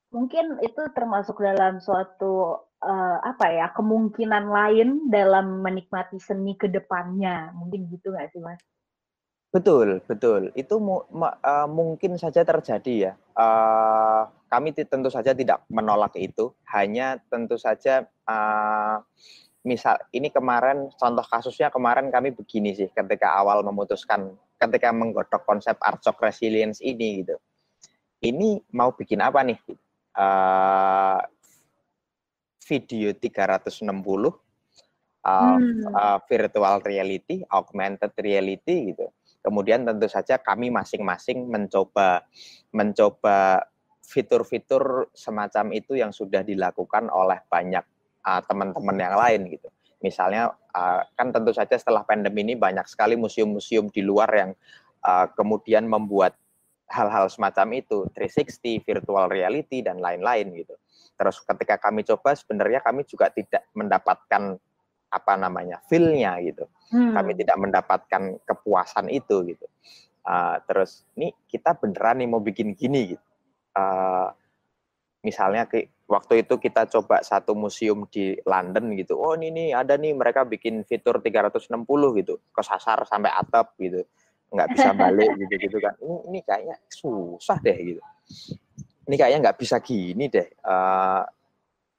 Mungkin 0.09 0.57
itu 0.65 0.81
termasuk 0.97 1.37
dalam 1.37 1.77
suatu 1.77 2.65
uh, 2.81 3.17
apa 3.21 3.45
ya 3.53 3.69
kemungkinan 3.77 4.49
lain 4.49 4.89
dalam 5.13 5.61
menikmati 5.61 6.17
seni 6.17 6.57
ke 6.57 6.65
depannya, 6.65 7.53
mungkin 7.53 7.85
gitu 7.93 8.09
nggak 8.13 8.33
sih 8.33 8.41
mas? 8.41 8.57
Betul, 9.49 10.01
betul. 10.05 10.53
Itu 10.53 10.77
mu, 10.77 11.01
uh, 11.09 11.67
mungkin 11.69 12.17
saja 12.21 12.45
terjadi 12.45 12.93
ya. 13.09 13.13
Uh, 13.33 14.29
kami 14.49 14.73
tentu 14.73 15.09
saja 15.09 15.33
tidak 15.33 15.65
menolak 15.69 16.13
itu. 16.17 16.53
Hanya 16.69 17.17
tentu 17.33 17.57
saja, 17.57 18.05
uh, 18.29 19.01
misal 19.65 19.97
ini 20.15 20.29
kemarin 20.29 20.93
contoh 20.95 21.25
kasusnya 21.25 21.73
kemarin 21.73 22.13
kami 22.13 22.31
begini 22.31 22.71
sih 22.77 22.87
ketika 22.93 23.35
awal 23.35 23.59
memutuskan 23.65 24.37
ketika 24.59 24.91
menggodok 24.91 25.47
konsep 25.47 25.79
Arcok 25.79 26.19
Resilience 26.19 26.83
ini 26.83 27.23
gitu. 27.23 27.39
Ini 28.19 28.59
mau 28.75 28.91
bikin 28.91 29.23
apa 29.23 29.39
nih? 29.47 29.59
Uh, 30.11 31.23
video 32.67 33.15
360 33.15 33.87
uh, 33.87 33.95
hmm. 33.95 34.35
uh, 35.95 36.19
virtual 36.27 36.75
reality, 36.83 37.39
augmented 37.47 38.11
reality 38.19 38.91
gitu 38.91 39.07
Kemudian 39.39 39.87
tentu 39.87 40.11
saja 40.11 40.35
kami 40.35 40.67
masing-masing 40.67 41.47
mencoba 41.47 42.27
mencoba 42.75 43.63
fitur-fitur 44.03 45.07
semacam 45.15 45.71
itu 45.71 45.95
yang 45.95 46.11
sudah 46.11 46.43
dilakukan 46.43 47.07
oleh 47.07 47.39
banyak 47.47 47.85
uh, 48.27 48.41
teman-teman 48.43 48.97
yang 48.99 49.15
lain 49.15 49.41
gitu. 49.55 49.69
Misalnya 49.99 50.55
uh, 50.71 51.01
kan 51.15 51.35
tentu 51.35 51.51
saja 51.51 51.75
setelah 51.75 52.07
pandemi 52.07 52.47
ini 52.47 52.55
banyak 52.55 52.87
sekali 52.87 53.19
museum-museum 53.19 53.91
di 53.91 53.99
luar 53.99 54.31
yang 54.31 54.51
uh, 55.03 55.27
kemudian 55.35 55.87
membuat 55.87 56.39
hal-hal 56.89 57.29
semacam 57.29 57.83
itu, 57.85 58.07
360, 58.17 58.81
virtual 58.81 59.29
reality 59.29 59.85
dan 59.85 60.01
lain-lain 60.01 60.49
gitu. 60.57 60.73
Terus 61.19 61.37
ketika 61.43 61.77
kami 61.77 62.01
coba 62.07 62.33
sebenarnya 62.33 62.81
kami 62.81 63.05
juga 63.05 63.29
tidak 63.29 63.67
mendapatkan 63.75 64.57
apa 65.09 65.33
namanya 65.35 65.81
feel-nya 65.89 66.39
gitu. 66.41 66.65
Hmm. 66.89 67.13
Kami 67.13 67.37
tidak 67.37 67.57
mendapatkan 67.59 68.39
kepuasan 68.45 69.11
itu 69.11 69.45
gitu. 69.51 69.67
Uh, 70.23 70.61
terus 70.69 71.05
nih 71.17 71.33
kita 71.49 71.77
beneran 71.77 72.21
nih 72.21 72.29
mau 72.29 72.41
bikin 72.41 72.73
gini 72.73 73.17
gitu. 73.17 73.25
Uh, 73.75 74.33
misalnya 75.21 75.67
ke, 75.67 75.91
waktu 76.09 76.41
itu 76.41 76.57
kita 76.57 76.89
coba 76.89 77.21
satu 77.21 77.53
museum 77.53 78.09
di 78.09 78.33
London 78.41 78.97
gitu. 78.97 79.21
Oh 79.21 79.37
ini 79.37 79.53
nih 79.53 79.67
ada 79.77 79.93
nih 79.93 80.17
mereka 80.17 80.41
bikin 80.41 80.81
fitur 80.81 81.21
360 81.21 81.69
gitu. 82.19 82.41
Kesasar 82.49 83.05
sampai 83.05 83.29
atap 83.29 83.77
gitu. 83.77 84.01
Nggak 84.49 84.69
bisa 84.73 84.89
balik 85.05 85.29
gitu 85.37 85.53
gitu 85.69 85.77
kan. 85.77 85.93
Ini, 86.01 86.15
ini 86.33 86.39
kayaknya 86.41 86.75
susah 86.89 87.61
deh 87.61 87.77
gitu. 87.77 88.01
Ini 89.05 89.15
kayaknya 89.15 89.39
nggak 89.45 89.57
bisa 89.61 89.77
gini 89.85 90.25
deh. 90.27 90.49
Uh, 90.65 91.23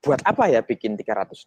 buat 0.01 0.21
apa 0.25 0.49
ya 0.49 0.65
bikin 0.65 0.97
360 0.97 1.45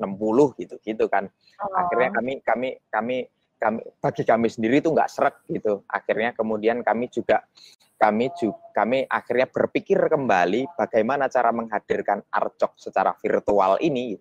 gitu 0.61 0.75
gitu 0.85 1.05
kan 1.09 1.25
oh. 1.25 1.73
akhirnya 1.73 2.13
kami 2.13 2.37
kami 2.45 2.69
kami 2.85 3.17
kami 3.57 3.81
bagi 3.97 4.23
kami 4.29 4.45
sendiri 4.45 4.77
itu 4.77 4.93
nggak 4.93 5.09
seret 5.09 5.41
gitu 5.49 5.81
akhirnya 5.89 6.37
kemudian 6.37 6.85
kami 6.85 7.09
juga 7.09 7.41
kami 8.03 8.35
juga 8.35 8.59
kami 8.75 9.07
akhirnya 9.07 9.47
berpikir 9.47 9.95
kembali 10.11 10.75
bagaimana 10.75 11.31
cara 11.31 11.55
menghadirkan 11.55 12.25
arcok 12.27 12.75
secara 12.75 13.15
virtual 13.15 13.79
ini. 13.79 14.17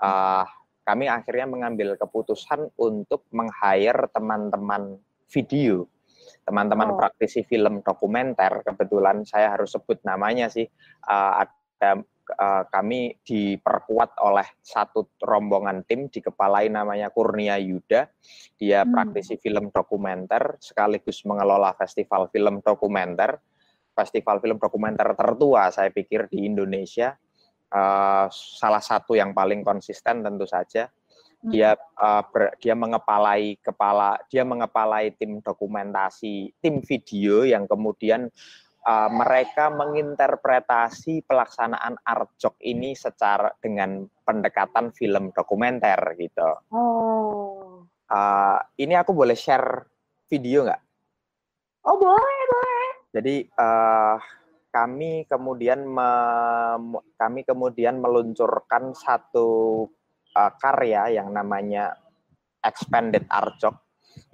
Uh, 0.00 0.42
kami 0.82 1.06
akhirnya 1.06 1.46
mengambil 1.46 1.94
keputusan 1.94 2.74
untuk 2.74 3.28
meng-hire 3.30 4.10
teman-teman 4.10 4.98
video 5.30 5.86
teman-teman 6.44 6.92
oh. 6.92 6.96
praktisi 7.00 7.40
film 7.44 7.80
dokumenter. 7.80 8.60
Kebetulan 8.68 9.24
saya 9.24 9.56
harus 9.56 9.72
sebut 9.72 10.00
namanya 10.04 10.52
sih. 10.52 10.68
Uh, 11.04 11.44
ada 11.44 12.04
uh, 12.32 12.64
kami 12.68 13.20
diperkuat 13.20 14.16
oleh 14.24 14.46
satu 14.64 15.16
rombongan 15.20 15.84
tim 15.84 16.08
dikepalai 16.08 16.72
namanya 16.72 17.12
Kurnia 17.12 17.60
Yuda. 17.60 18.08
Dia 18.56 18.82
hmm. 18.84 18.92
praktisi 18.92 19.36
film 19.36 19.68
dokumenter 19.68 20.56
sekaligus 20.60 21.22
mengelola 21.28 21.76
festival 21.76 22.32
film 22.32 22.64
dokumenter. 22.64 23.36
Festival 23.94 24.42
film 24.42 24.58
dokumenter 24.58 25.14
tertua 25.14 25.70
saya 25.70 25.92
pikir 25.92 26.26
di 26.26 26.48
Indonesia. 26.48 27.14
Uh, 27.74 28.30
salah 28.30 28.78
satu 28.78 29.18
yang 29.18 29.34
paling 29.34 29.66
konsisten 29.66 30.22
tentu 30.22 30.46
saja 30.46 30.86
hmm. 31.44 31.52
dia 31.52 31.76
uh, 31.76 32.22
ber, 32.24 32.56
dia 32.56 32.72
mengepalai 32.72 33.60
kepala 33.60 34.16
dia 34.32 34.46
mengepalai 34.46 35.12
tim 35.12 35.44
dokumentasi 35.44 36.56
tim 36.64 36.80
video 36.80 37.44
yang 37.44 37.68
kemudian 37.68 38.32
uh, 38.84 39.10
mereka 39.10 39.72
menginterpretasi 39.72 41.24
pelaksanaan 41.24 41.96
arjok 42.04 42.60
ini 42.62 42.92
secara 42.92 43.50
dengan 43.58 44.04
pendekatan 44.22 44.92
film 44.92 45.32
dokumenter 45.32 45.98
gitu. 46.20 46.48
Oh. 46.70 47.82
Uh, 48.04 48.60
ini 48.76 48.94
aku 48.94 49.16
boleh 49.16 49.34
share 49.34 49.88
video 50.28 50.68
nggak? 50.68 50.82
Oh 51.88 51.96
boleh 51.96 52.40
boleh. 52.52 52.88
Jadi 53.16 53.36
uh, 53.56 54.16
kami 54.74 55.24
kemudian 55.28 55.86
me, 55.86 56.10
kami 57.16 57.46
kemudian 57.46 58.00
meluncurkan 58.00 58.92
satu 58.92 59.84
uh, 60.36 60.52
karya 60.60 61.20
yang 61.20 61.32
namanya 61.32 61.96
expanded 62.64 63.24
arjok 63.28 63.76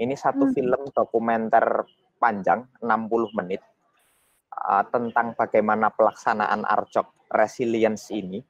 Ini 0.01 0.13
satu 0.13 0.49
hmm. 0.49 0.55
film 0.57 0.83
dokumenter 0.93 1.89
panjang 2.21 2.69
60 2.85 3.37
menit 3.37 3.65
uh, 4.61 4.85
tentang 4.89 5.33
bagaimana 5.33 5.89
pelaksanaan 5.93 6.65
Arjok 6.69 7.29
Resilience 7.33 8.13
ini 8.13 8.43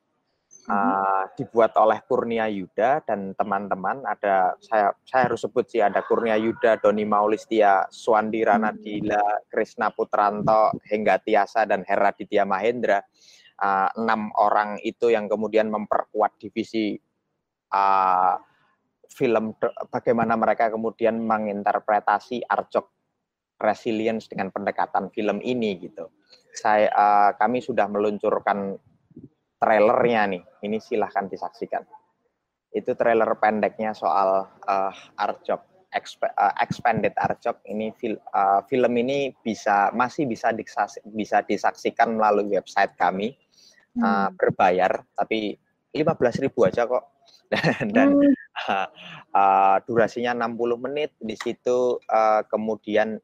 uh, 0.66 1.24
dibuat 1.38 1.76
oleh 1.78 2.02
Kurnia 2.04 2.50
Yuda 2.50 3.06
dan 3.06 3.32
teman-teman. 3.38 4.02
Ada 4.04 4.58
saya 4.58 4.92
saya 5.06 5.22
harus 5.30 5.40
sebut 5.46 5.66
sih 5.70 5.80
ada 5.80 6.02
Kurnia 6.04 6.34
Yuda, 6.36 6.82
Doni 6.82 7.06
Maulistia, 7.06 7.86
Swandira 7.88 8.58
hmm. 8.58 8.62
Nadila, 8.66 9.24
Krisna 9.46 9.94
Putranto, 9.94 10.74
Hengga 10.86 11.22
Tiasa 11.22 11.64
dan 11.64 11.86
Hera 11.86 12.10
Ditya 12.14 12.44
Mahendra. 12.44 13.00
Uh, 13.60 13.92
enam 14.00 14.32
orang 14.40 14.80
itu 14.80 15.12
yang 15.12 15.28
kemudian 15.28 15.68
memperkuat 15.68 16.40
divisi 16.40 16.96
uh, 17.76 18.34
film 19.12 19.52
bagaimana 19.92 20.32
mereka 20.40 20.72
kemudian 20.72 21.20
menginterpretasi 21.20 22.40
Arjok 22.48 22.99
resilience 23.60 24.26
dengan 24.26 24.48
pendekatan 24.48 25.12
film 25.12 25.38
ini 25.44 25.76
gitu. 25.78 26.08
Saya 26.56 26.90
uh, 26.90 27.30
kami 27.36 27.60
sudah 27.60 27.86
meluncurkan 27.86 28.74
trailernya 29.60 30.22
nih. 30.36 30.42
Ini 30.64 30.76
silahkan 30.80 31.28
disaksikan. 31.28 31.84
Itu 32.72 32.96
trailer 32.96 33.28
pendeknya 33.36 33.92
soal 33.92 34.48
uh, 34.48 34.92
Arjok 35.20 35.70
exp 35.90 36.22
uh, 36.22 36.54
expanded 36.62 37.12
Arjok 37.18 37.66
ini 37.66 37.90
fil 37.98 38.14
uh, 38.30 38.62
film 38.70 38.94
ini 38.94 39.34
bisa 39.42 39.90
masih 39.90 40.24
bisa 40.30 40.54
disaksikan, 40.54 41.10
bisa 41.10 41.42
disaksikan 41.42 42.14
melalui 42.14 42.46
website 42.54 42.94
kami 42.94 43.34
uh, 43.98 44.30
berbayar 44.38 45.02
tapi 45.18 45.58
15.000 45.90 46.46
aja 46.70 46.86
kok 46.86 47.04
dan, 47.52 47.90
dan 47.90 48.08
hmm. 48.14 48.34
uh, 48.70 48.88
uh, 49.34 49.76
durasinya 49.82 50.46
60 50.46 50.86
menit 50.86 51.10
di 51.18 51.34
situ 51.34 51.98
uh, 52.06 52.46
kemudian 52.46 53.18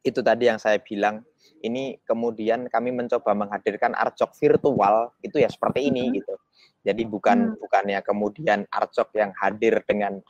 itu 0.00 0.20
tadi 0.24 0.48
yang 0.48 0.56
saya 0.56 0.80
bilang 0.80 1.20
ini 1.60 2.00
kemudian 2.08 2.68
kami 2.72 2.88
mencoba 2.92 3.36
menghadirkan 3.36 3.92
arcok 3.92 4.32
virtual 4.40 5.12
itu 5.20 5.40
ya 5.40 5.48
seperti 5.48 5.92
ini 5.92 6.08
hmm. 6.08 6.12
gitu. 6.20 6.34
Jadi 6.80 7.02
bukan 7.04 7.52
hmm. 7.52 7.56
bukannya 7.60 8.00
kemudian 8.00 8.64
arcok 8.72 9.12
yang 9.16 9.32
hadir 9.36 9.84
dengan 9.84 10.20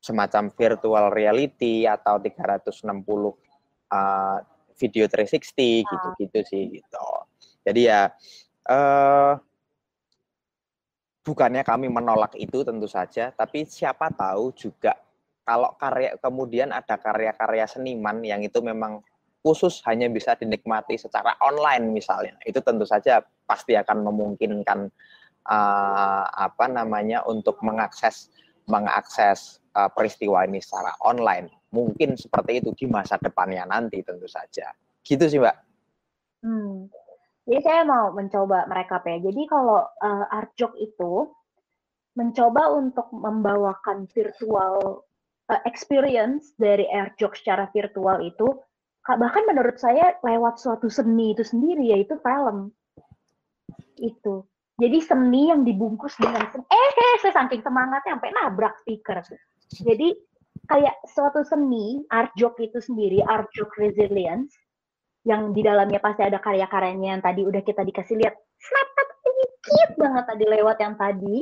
semacam 0.00 0.52
virtual 0.52 1.08
reality 1.12 1.88
atau 1.88 2.20
360 2.20 2.84
uh, 3.88 4.38
video 4.76 5.04
360 5.08 5.84
gitu-gitu 5.84 6.38
sih 6.44 6.62
gitu. 6.80 7.06
Jadi 7.64 7.80
ya 7.88 8.12
uh, 8.68 9.32
bukannya 11.24 11.64
kami 11.64 11.88
menolak 11.88 12.36
itu 12.36 12.60
tentu 12.60 12.84
saja, 12.84 13.32
tapi 13.32 13.64
siapa 13.64 14.12
tahu 14.12 14.52
juga 14.52 14.92
kalau 15.44 15.76
karya 15.76 16.16
kemudian 16.18 16.72
ada 16.72 16.96
karya-karya 16.96 17.68
seniman 17.68 18.24
yang 18.24 18.40
itu 18.40 18.58
memang 18.64 19.04
khusus 19.44 19.84
hanya 19.84 20.08
bisa 20.08 20.32
dinikmati 20.40 20.96
secara 20.96 21.36
online 21.44 21.92
misalnya 21.92 22.36
itu 22.48 22.64
tentu 22.64 22.88
saja 22.88 23.20
pasti 23.44 23.76
akan 23.76 24.08
memungkinkan 24.08 24.88
uh, 25.44 26.24
apa 26.32 26.64
namanya 26.72 27.20
untuk 27.28 27.60
mengakses 27.60 28.32
mengakses 28.64 29.60
uh, 29.76 29.92
peristiwa 29.92 30.48
ini 30.48 30.64
secara 30.64 30.96
online 31.04 31.52
mungkin 31.76 32.16
seperti 32.16 32.64
itu 32.64 32.72
di 32.72 32.86
masa 32.88 33.20
depannya 33.20 33.68
nanti 33.68 34.00
tentu 34.00 34.24
saja 34.24 34.72
gitu 35.04 35.28
sih 35.28 35.36
mbak. 35.36 35.56
Hmm. 36.40 36.88
Jadi 37.44 37.60
saya 37.60 37.84
mau 37.84 38.08
mencoba 38.16 38.64
mereka 38.64 39.04
ya. 39.04 39.20
Jadi 39.20 39.42
kalau 39.44 39.84
uh, 39.84 40.26
Arjok 40.32 40.80
itu 40.80 41.28
mencoba 42.16 42.72
untuk 42.72 43.12
membawakan 43.12 44.08
virtual 44.08 45.04
uh, 45.50 45.60
experience 45.68 46.52
dari 46.56 46.88
Airjok 46.88 47.36
secara 47.36 47.68
virtual 47.72 48.24
itu 48.24 48.48
bahkan 49.04 49.44
menurut 49.44 49.76
saya 49.76 50.16
lewat 50.24 50.56
suatu 50.56 50.88
seni 50.88 51.36
itu 51.36 51.44
sendiri 51.44 51.92
yaitu 51.92 52.16
film. 52.24 52.72
Itu. 54.00 54.48
Jadi 54.80 54.98
seni 55.04 55.52
yang 55.52 55.62
dibungkus 55.62 56.16
dengan 56.16 56.48
seni. 56.50 56.64
eh, 56.66 56.90
eh 56.96 57.14
saya 57.20 57.44
saking 57.44 57.60
semangatnya 57.60 58.16
sampai 58.16 58.32
nabrak 58.32 58.74
speaker. 58.80 59.20
Jadi 59.70 60.16
kayak 60.66 60.96
suatu 61.12 61.44
seni 61.44 62.00
art 62.08 62.32
joke 62.40 62.58
itu 62.64 62.80
sendiri 62.80 63.20
art 63.28 63.52
joke 63.52 63.76
resilience 63.76 64.56
yang 65.28 65.52
di 65.52 65.60
dalamnya 65.60 66.00
pasti 66.00 66.24
ada 66.24 66.40
karya-karyanya 66.40 67.08
yang 67.16 67.22
tadi 67.22 67.44
udah 67.44 67.60
kita 67.60 67.84
dikasih 67.84 68.16
lihat. 68.24 68.34
Snap 68.56 68.88
sedikit 69.24 69.90
banget 70.00 70.24
tadi 70.28 70.44
lewat 70.48 70.76
yang 70.80 70.94
tadi 70.96 71.36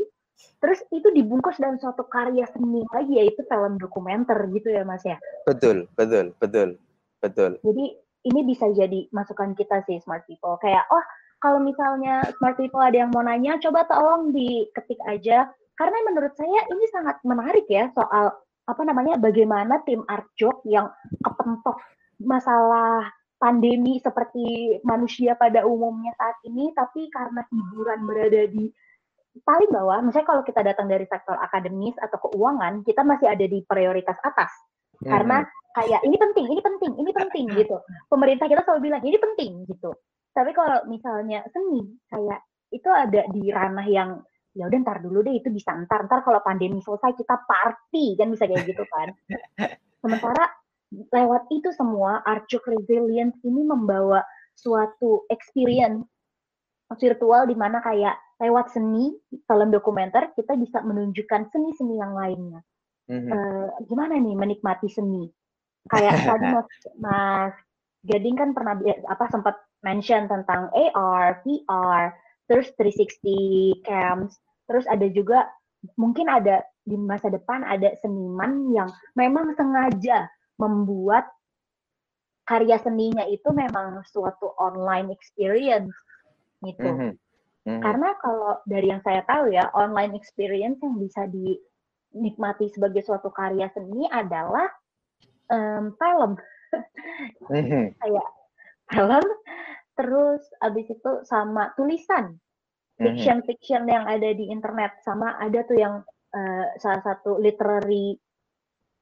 Terus 0.62 0.80
itu 0.94 1.10
dibungkus 1.10 1.58
dalam 1.58 1.78
suatu 1.82 2.06
karya 2.06 2.46
seni 2.54 2.86
lagi 2.94 3.18
yaitu 3.18 3.42
film 3.50 3.78
dokumenter 3.82 4.38
gitu 4.54 4.70
ya 4.70 4.86
Mas 4.86 5.02
ya. 5.02 5.18
Betul, 5.46 5.90
betul, 5.98 6.34
betul. 6.38 6.78
Betul. 7.22 7.62
Jadi 7.62 7.84
ini 8.26 8.40
bisa 8.42 8.66
jadi 8.74 9.06
masukan 9.14 9.54
kita 9.54 9.86
sih 9.86 10.02
smart 10.02 10.26
people. 10.26 10.58
Kayak 10.58 10.86
oh 10.90 11.02
kalau 11.38 11.62
misalnya 11.62 12.22
smart 12.38 12.58
people 12.58 12.82
ada 12.82 13.06
yang 13.06 13.10
mau 13.14 13.22
nanya 13.22 13.58
coba 13.62 13.86
tolong 13.86 14.34
diketik 14.34 14.98
aja 15.06 15.50
karena 15.78 15.98
menurut 16.06 16.34
saya 16.38 16.66
ini 16.70 16.84
sangat 16.94 17.18
menarik 17.26 17.66
ya 17.66 17.90
soal 17.94 18.30
apa 18.62 18.82
namanya 18.86 19.18
bagaimana 19.18 19.82
tim 19.82 20.06
Artjok 20.06 20.62
yang 20.70 20.86
kepentok 21.18 21.82
masalah 22.22 23.10
pandemi 23.42 23.98
seperti 23.98 24.78
manusia 24.86 25.34
pada 25.34 25.66
umumnya 25.66 26.14
saat 26.14 26.38
ini 26.46 26.70
tapi 26.78 27.10
karena 27.10 27.42
hiburan 27.50 28.06
berada 28.06 28.46
di 28.46 28.70
paling 29.40 29.70
bawah, 29.72 30.04
misalnya 30.04 30.28
kalau 30.28 30.42
kita 30.44 30.60
datang 30.60 30.92
dari 30.92 31.08
sektor 31.08 31.36
akademis 31.40 31.96
atau 31.96 32.20
keuangan, 32.28 32.84
kita 32.84 33.00
masih 33.00 33.32
ada 33.32 33.44
di 33.48 33.64
prioritas 33.64 34.20
atas. 34.20 34.52
Hmm. 35.00 35.08
Karena 35.08 35.36
kayak 35.72 36.00
ini 36.04 36.16
penting, 36.20 36.46
ini 36.52 36.60
penting, 36.60 36.92
ini 37.00 37.10
penting 37.16 37.44
gitu. 37.64 37.76
Pemerintah 38.12 38.46
kita 38.46 38.60
selalu 38.68 38.92
bilang 38.92 39.02
ini 39.02 39.16
penting 39.16 39.64
gitu. 39.64 39.90
Tapi 40.32 40.52
kalau 40.52 40.84
misalnya 40.88 41.44
seni, 41.48 41.84
kayak 42.12 42.40
itu 42.72 42.88
ada 42.88 43.24
di 43.32 43.52
ranah 43.52 43.84
yang 43.88 44.20
ya 44.52 44.68
udah 44.68 44.78
ntar 44.84 45.00
dulu 45.00 45.24
deh 45.24 45.40
itu 45.40 45.48
bisa 45.48 45.72
ntar 45.88 46.04
ntar 46.04 46.20
kalau 46.20 46.44
pandemi 46.44 46.76
selesai 46.84 47.16
kita 47.16 47.40
party 47.48 48.20
kan 48.20 48.28
bisa 48.32 48.44
kayak 48.44 48.68
gitu 48.68 48.84
kan. 48.88 49.12
Sementara 50.00 50.44
lewat 50.92 51.48
itu 51.48 51.72
semua 51.72 52.20
Archuk 52.24 52.68
Resilience 52.68 53.40
ini 53.44 53.64
membawa 53.64 54.20
suatu 54.52 55.24
experience 55.32 56.04
virtual 57.00 57.48
di 57.48 57.56
mana 57.56 57.80
kayak 57.80 58.16
lewat 58.42 58.74
seni 58.74 59.14
film 59.30 59.68
dokumenter 59.70 60.34
kita 60.34 60.58
bisa 60.58 60.82
menunjukkan 60.82 61.46
seni-seni 61.54 61.94
yang 62.02 62.12
lainnya. 62.18 62.60
Mm-hmm. 63.06 63.30
Uh, 63.30 63.68
gimana 63.86 64.18
nih 64.18 64.34
menikmati 64.34 64.90
seni? 64.90 65.30
Kayak 65.86 66.18
tadi 66.26 66.46
Mas, 66.50 66.70
Mas 66.98 67.54
Gading 68.02 68.34
kan 68.34 68.50
pernah 68.50 68.74
apa 69.06 69.30
sempat 69.30 69.62
mention 69.86 70.26
tentang 70.26 70.66
AR, 70.74 71.38
VR, 71.46 72.10
terus 72.50 72.74
360 72.74 73.86
cams, 73.86 74.34
terus 74.66 74.82
ada 74.90 75.06
juga 75.06 75.46
mungkin 75.94 76.26
ada 76.26 76.66
di 76.82 76.98
masa 76.98 77.30
depan 77.30 77.62
ada 77.62 77.94
seniman 78.02 78.74
yang 78.74 78.90
memang 79.14 79.54
sengaja 79.54 80.26
membuat 80.58 81.30
karya 82.42 82.74
seninya 82.82 83.22
itu 83.30 83.54
memang 83.54 84.02
suatu 84.10 84.50
online 84.58 85.14
experience 85.14 85.94
gitu. 86.66 86.82
Mm-hmm. 86.82 87.10
Hmm. 87.14 87.31
Karena 87.62 88.18
kalau 88.18 88.58
dari 88.66 88.90
yang 88.90 89.02
saya 89.06 89.22
tahu 89.22 89.54
ya, 89.54 89.70
online 89.78 90.18
experience 90.18 90.82
yang 90.82 90.98
bisa 90.98 91.30
dinikmati 91.30 92.66
sebagai 92.74 93.06
suatu 93.06 93.30
karya 93.30 93.70
seni 93.70 94.10
adalah 94.10 94.66
um, 95.50 95.94
film. 95.96 96.32
Hmm. 97.52 97.92
Kayak 98.00 98.28
film, 98.88 99.24
terus 99.92 100.40
abis 100.64 100.88
itu 100.88 101.12
sama 101.28 101.68
tulisan, 101.76 102.40
hmm. 102.96 103.04
fiction-fiction 103.04 103.84
yang 103.84 104.08
ada 104.08 104.32
di 104.32 104.48
internet, 104.48 104.96
sama 105.04 105.36
ada 105.36 105.68
tuh 105.68 105.76
yang 105.76 106.00
uh, 106.32 106.66
salah 106.80 107.04
satu 107.04 107.36
literary 107.36 108.16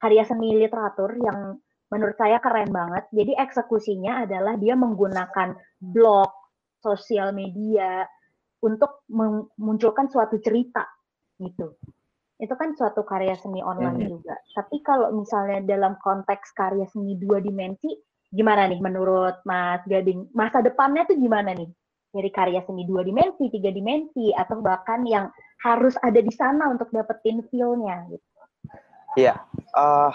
karya 0.03 0.27
seni 0.27 0.59
literatur 0.59 1.15
yang 1.15 1.63
menurut 1.95 2.19
saya 2.19 2.43
keren 2.43 2.75
banget. 2.75 3.07
Jadi 3.15 3.39
eksekusinya 3.39 4.27
adalah 4.27 4.59
dia 4.59 4.75
menggunakan 4.75 5.55
blog, 5.79 6.31
sosial 6.83 7.31
media, 7.31 8.03
untuk 8.61 9.05
memunculkan 9.09 10.09
suatu 10.13 10.37
cerita 10.41 10.85
gitu. 11.41 11.77
Itu 12.41 12.57
kan 12.57 12.73
suatu 12.73 13.05
karya 13.05 13.37
seni 13.37 13.61
online 13.61 14.01
hmm. 14.01 14.09
juga. 14.09 14.37
Tapi 14.57 14.81
kalau 14.81 15.13
misalnya 15.13 15.61
dalam 15.65 15.97
konteks 16.01 16.57
karya 16.57 16.89
seni 16.89 17.17
dua 17.21 17.41
dimensi, 17.41 17.93
gimana 18.33 18.65
nih 18.69 18.81
menurut 18.81 19.45
Mas 19.45 19.85
Gading? 19.85 20.33
Masa 20.33 20.65
depannya 20.65 21.05
tuh 21.05 21.21
gimana 21.21 21.53
nih? 21.53 21.69
Dari 22.11 22.31
karya 22.33 22.65
seni 22.65 22.89
dua 22.89 23.05
dimensi, 23.05 23.53
tiga 23.53 23.71
dimensi, 23.71 24.33
atau 24.35 24.59
bahkan 24.65 25.05
yang 25.05 25.31
harus 25.63 25.95
ada 26.01 26.19
di 26.19 26.33
sana 26.33 26.73
untuk 26.73 26.89
dapetin 26.91 27.45
feel-nya 27.53 28.09
gitu. 28.09 28.27
Iya, 29.21 29.37
uh, 29.77 30.11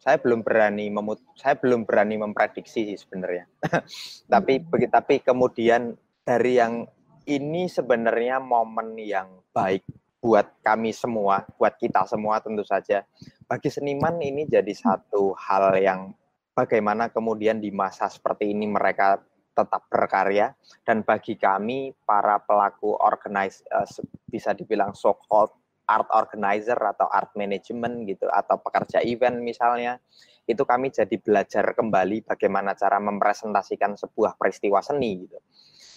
saya 0.00 0.16
belum 0.18 0.40
berani 0.46 0.88
memut 0.88 1.20
saya 1.36 1.58
belum 1.58 1.84
berani 1.84 2.16
memprediksi 2.16 2.94
sih 2.94 2.98
sebenarnya. 2.98 3.44
tapi 4.32 4.62
hmm. 4.62 4.88
tapi 4.88 5.20
kemudian 5.20 5.94
dari 6.24 6.58
yang 6.58 6.88
ini 7.28 7.68
sebenarnya 7.68 8.40
momen 8.40 8.96
yang 8.96 9.28
baik 9.52 9.84
buat 10.18 10.48
kami 10.64 10.90
semua, 10.96 11.44
buat 11.60 11.76
kita 11.76 12.08
semua 12.08 12.40
tentu 12.40 12.64
saja. 12.64 13.04
Bagi 13.44 13.68
seniman 13.68 14.16
ini 14.18 14.48
jadi 14.48 14.72
satu 14.72 15.36
hal 15.36 15.76
yang 15.78 16.10
bagaimana 16.56 17.12
kemudian 17.12 17.60
di 17.60 17.70
masa 17.70 18.08
seperti 18.08 18.50
ini 18.50 18.66
mereka 18.66 19.20
tetap 19.52 19.86
berkarya 19.90 20.54
dan 20.86 21.02
bagi 21.02 21.34
kami 21.38 21.90
para 22.06 22.38
pelaku 22.42 22.94
organize 22.94 23.62
uh, 23.74 23.86
bisa 24.30 24.54
dibilang 24.54 24.94
so 24.94 25.18
called 25.18 25.50
art 25.88 26.06
organizer 26.14 26.78
atau 26.78 27.10
art 27.10 27.34
management 27.34 28.06
gitu 28.06 28.30
atau 28.30 28.60
pekerja 28.62 29.02
event 29.02 29.42
misalnya 29.42 29.98
itu 30.46 30.62
kami 30.62 30.94
jadi 30.94 31.16
belajar 31.18 31.74
kembali 31.74 32.22
bagaimana 32.22 32.78
cara 32.78 33.02
mempresentasikan 33.02 33.98
sebuah 33.98 34.38
peristiwa 34.38 34.78
seni 34.78 35.26
gitu 35.26 35.38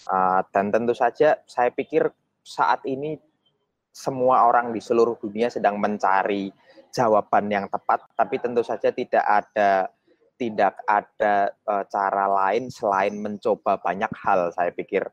uh, 0.07 0.41
dan 0.49 0.73
tentu 0.73 0.95
saja 0.95 1.37
saya 1.45 1.69
pikir 1.69 2.09
saat 2.41 2.81
ini 2.89 3.19
semua 3.91 4.47
orang 4.47 4.71
di 4.71 4.79
seluruh 4.79 5.19
dunia 5.19 5.51
sedang 5.51 5.75
mencari 5.77 6.49
jawaban 6.95 7.51
yang 7.51 7.65
tepat 7.67 8.07
tapi 8.15 8.39
tentu 8.39 8.63
saja 8.63 8.89
tidak 8.89 9.23
ada 9.27 9.91
tidak 10.41 10.73
ada 10.89 11.53
uh, 11.69 11.85
cara 11.85 12.25
lain 12.25 12.73
selain 12.73 13.13
mencoba 13.13 13.77
banyak 13.77 14.09
hal 14.25 14.49
saya 14.49 14.73
pikir. 14.73 15.05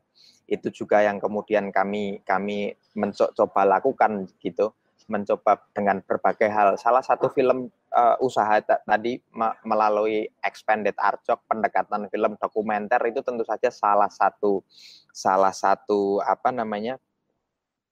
Itu 0.49 0.73
juga 0.73 1.05
yang 1.05 1.21
kemudian 1.21 1.69
kami 1.69 2.25
kami 2.25 2.73
mencoba 2.97 3.61
lakukan 3.61 4.25
gitu 4.41 4.73
mencoba 5.05 5.61
dengan 5.77 6.01
berbagai 6.01 6.49
hal. 6.49 6.73
Salah 6.81 7.05
satu 7.05 7.29
film 7.29 7.69
uh, 7.99 8.15
usaha 8.23 8.63
tadi 8.63 9.19
me 9.35 9.51
melalui 9.67 10.23
expanded 10.39 10.95
artjok 10.95 11.43
pendekatan 11.43 12.07
film 12.07 12.39
dokumenter 12.39 13.03
itu 13.11 13.19
tentu 13.19 13.43
saja 13.43 13.67
salah 13.67 14.07
satu 14.07 14.63
salah 15.11 15.51
satu 15.51 16.23
apa 16.23 16.55
namanya 16.55 16.95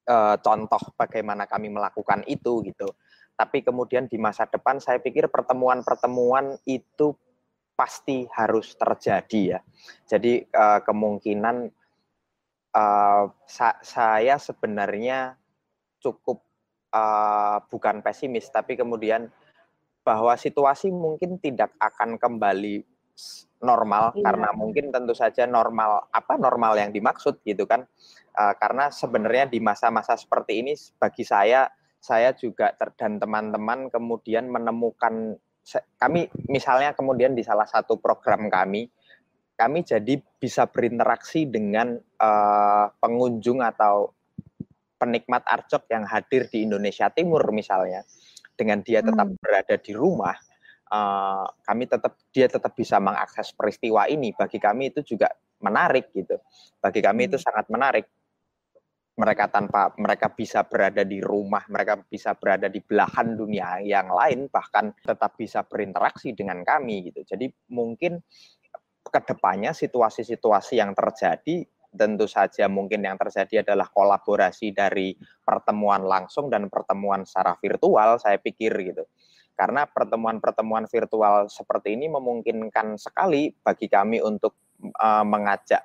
uh, 0.08 0.40
contoh 0.40 0.96
bagaimana 0.96 1.44
kami 1.44 1.68
melakukan 1.68 2.24
itu 2.32 2.64
gitu 2.64 2.88
tapi 3.38 3.62
kemudian 3.62 4.10
di 4.10 4.18
masa 4.18 4.50
depan 4.50 4.82
saya 4.82 4.98
pikir 4.98 5.30
pertemuan-pertemuan 5.30 6.58
itu 6.66 7.14
pasti 7.78 8.26
harus 8.34 8.74
terjadi 8.74 9.42
ya. 9.56 9.60
Jadi 10.10 10.42
uh, 10.50 10.82
kemungkinan 10.82 11.70
uh, 12.74 13.24
sa 13.46 13.78
saya 13.86 14.42
sebenarnya 14.42 15.38
cukup 16.02 16.42
uh, 16.90 17.62
bukan 17.70 18.02
pesimis, 18.02 18.50
tapi 18.50 18.74
kemudian 18.74 19.30
bahwa 20.08 20.40
situasi 20.40 20.88
mungkin 20.88 21.36
tidak 21.44 21.76
akan 21.76 22.16
kembali 22.16 22.88
normal 23.60 24.16
iya. 24.16 24.24
karena 24.24 24.50
mungkin 24.56 24.94
tentu 24.94 25.12
saja 25.12 25.44
normal 25.44 26.08
apa 26.14 26.40
normal 26.40 26.80
yang 26.80 26.96
dimaksud 26.96 27.44
gitu 27.44 27.68
kan 27.68 27.84
uh, 28.38 28.54
karena 28.56 28.88
sebenarnya 28.88 29.52
di 29.52 29.60
masa-masa 29.60 30.16
seperti 30.16 30.64
ini 30.64 30.74
bagi 30.96 31.28
saya 31.28 31.68
saya 31.98 32.32
juga 32.38 32.72
dan 32.96 33.20
teman-teman 33.20 33.92
kemudian 33.92 34.48
menemukan 34.48 35.36
kami 36.00 36.32
misalnya 36.48 36.96
kemudian 36.96 37.36
di 37.36 37.44
salah 37.44 37.68
satu 37.68 38.00
program 38.00 38.48
kami 38.48 38.88
kami 39.58 39.82
jadi 39.82 40.22
bisa 40.38 40.70
berinteraksi 40.70 41.50
dengan 41.50 41.98
uh, 42.22 42.88
pengunjung 43.02 43.60
atau 43.66 44.14
penikmat 45.02 45.42
arcok 45.44 45.90
yang 45.90 46.06
hadir 46.06 46.46
di 46.48 46.64
Indonesia 46.70 47.10
Timur 47.10 47.42
misalnya 47.50 48.06
dengan 48.58 48.82
dia 48.82 49.06
tetap 49.06 49.30
hmm. 49.30 49.38
berada 49.38 49.76
di 49.78 49.94
rumah 49.94 50.36
uh, 50.90 51.46
kami 51.64 51.86
tetap 51.86 52.18
dia 52.34 52.50
tetap 52.50 52.74
bisa 52.74 52.98
mengakses 52.98 53.54
peristiwa 53.54 54.10
ini 54.10 54.34
bagi 54.34 54.58
kami 54.58 54.90
itu 54.90 55.06
juga 55.16 55.30
menarik 55.62 56.10
gitu 56.12 56.42
bagi 56.82 57.00
kami 57.00 57.26
hmm. 57.26 57.30
itu 57.32 57.38
sangat 57.38 57.70
menarik 57.70 58.06
mereka 59.18 59.50
tanpa 59.50 59.90
mereka 59.98 60.30
bisa 60.30 60.62
berada 60.62 61.02
di 61.02 61.18
rumah, 61.18 61.66
mereka 61.74 61.98
bisa 62.06 62.38
berada 62.38 62.70
di 62.70 62.78
belahan 62.86 63.34
dunia 63.34 63.82
yang 63.82 64.14
lain, 64.14 64.46
bahkan 64.46 64.94
tetap 65.02 65.34
bisa 65.34 65.66
berinteraksi 65.66 66.38
dengan 66.38 66.62
kami 66.62 67.10
gitu. 67.10 67.26
Jadi 67.26 67.50
mungkin 67.74 68.22
ke 69.10 69.20
depannya 69.26 69.74
situasi-situasi 69.74 70.78
yang 70.78 70.94
terjadi 70.94 71.66
tentu 71.94 72.28
saja 72.28 72.68
mungkin 72.68 73.04
yang 73.06 73.16
terjadi 73.16 73.64
adalah 73.64 73.88
kolaborasi 73.90 74.76
dari 74.76 75.16
pertemuan 75.44 76.04
langsung 76.04 76.52
dan 76.52 76.68
pertemuan 76.68 77.24
secara 77.24 77.56
virtual 77.58 78.20
saya 78.20 78.38
pikir 78.38 78.72
gitu 78.84 79.08
karena 79.58 79.90
pertemuan-pertemuan 79.90 80.86
virtual 80.86 81.50
seperti 81.50 81.98
ini 81.98 82.06
memungkinkan 82.14 83.02
sekali 83.02 83.50
bagi 83.58 83.90
kami 83.90 84.22
untuk 84.22 84.54
uh, 85.02 85.26
mengajak 85.26 85.82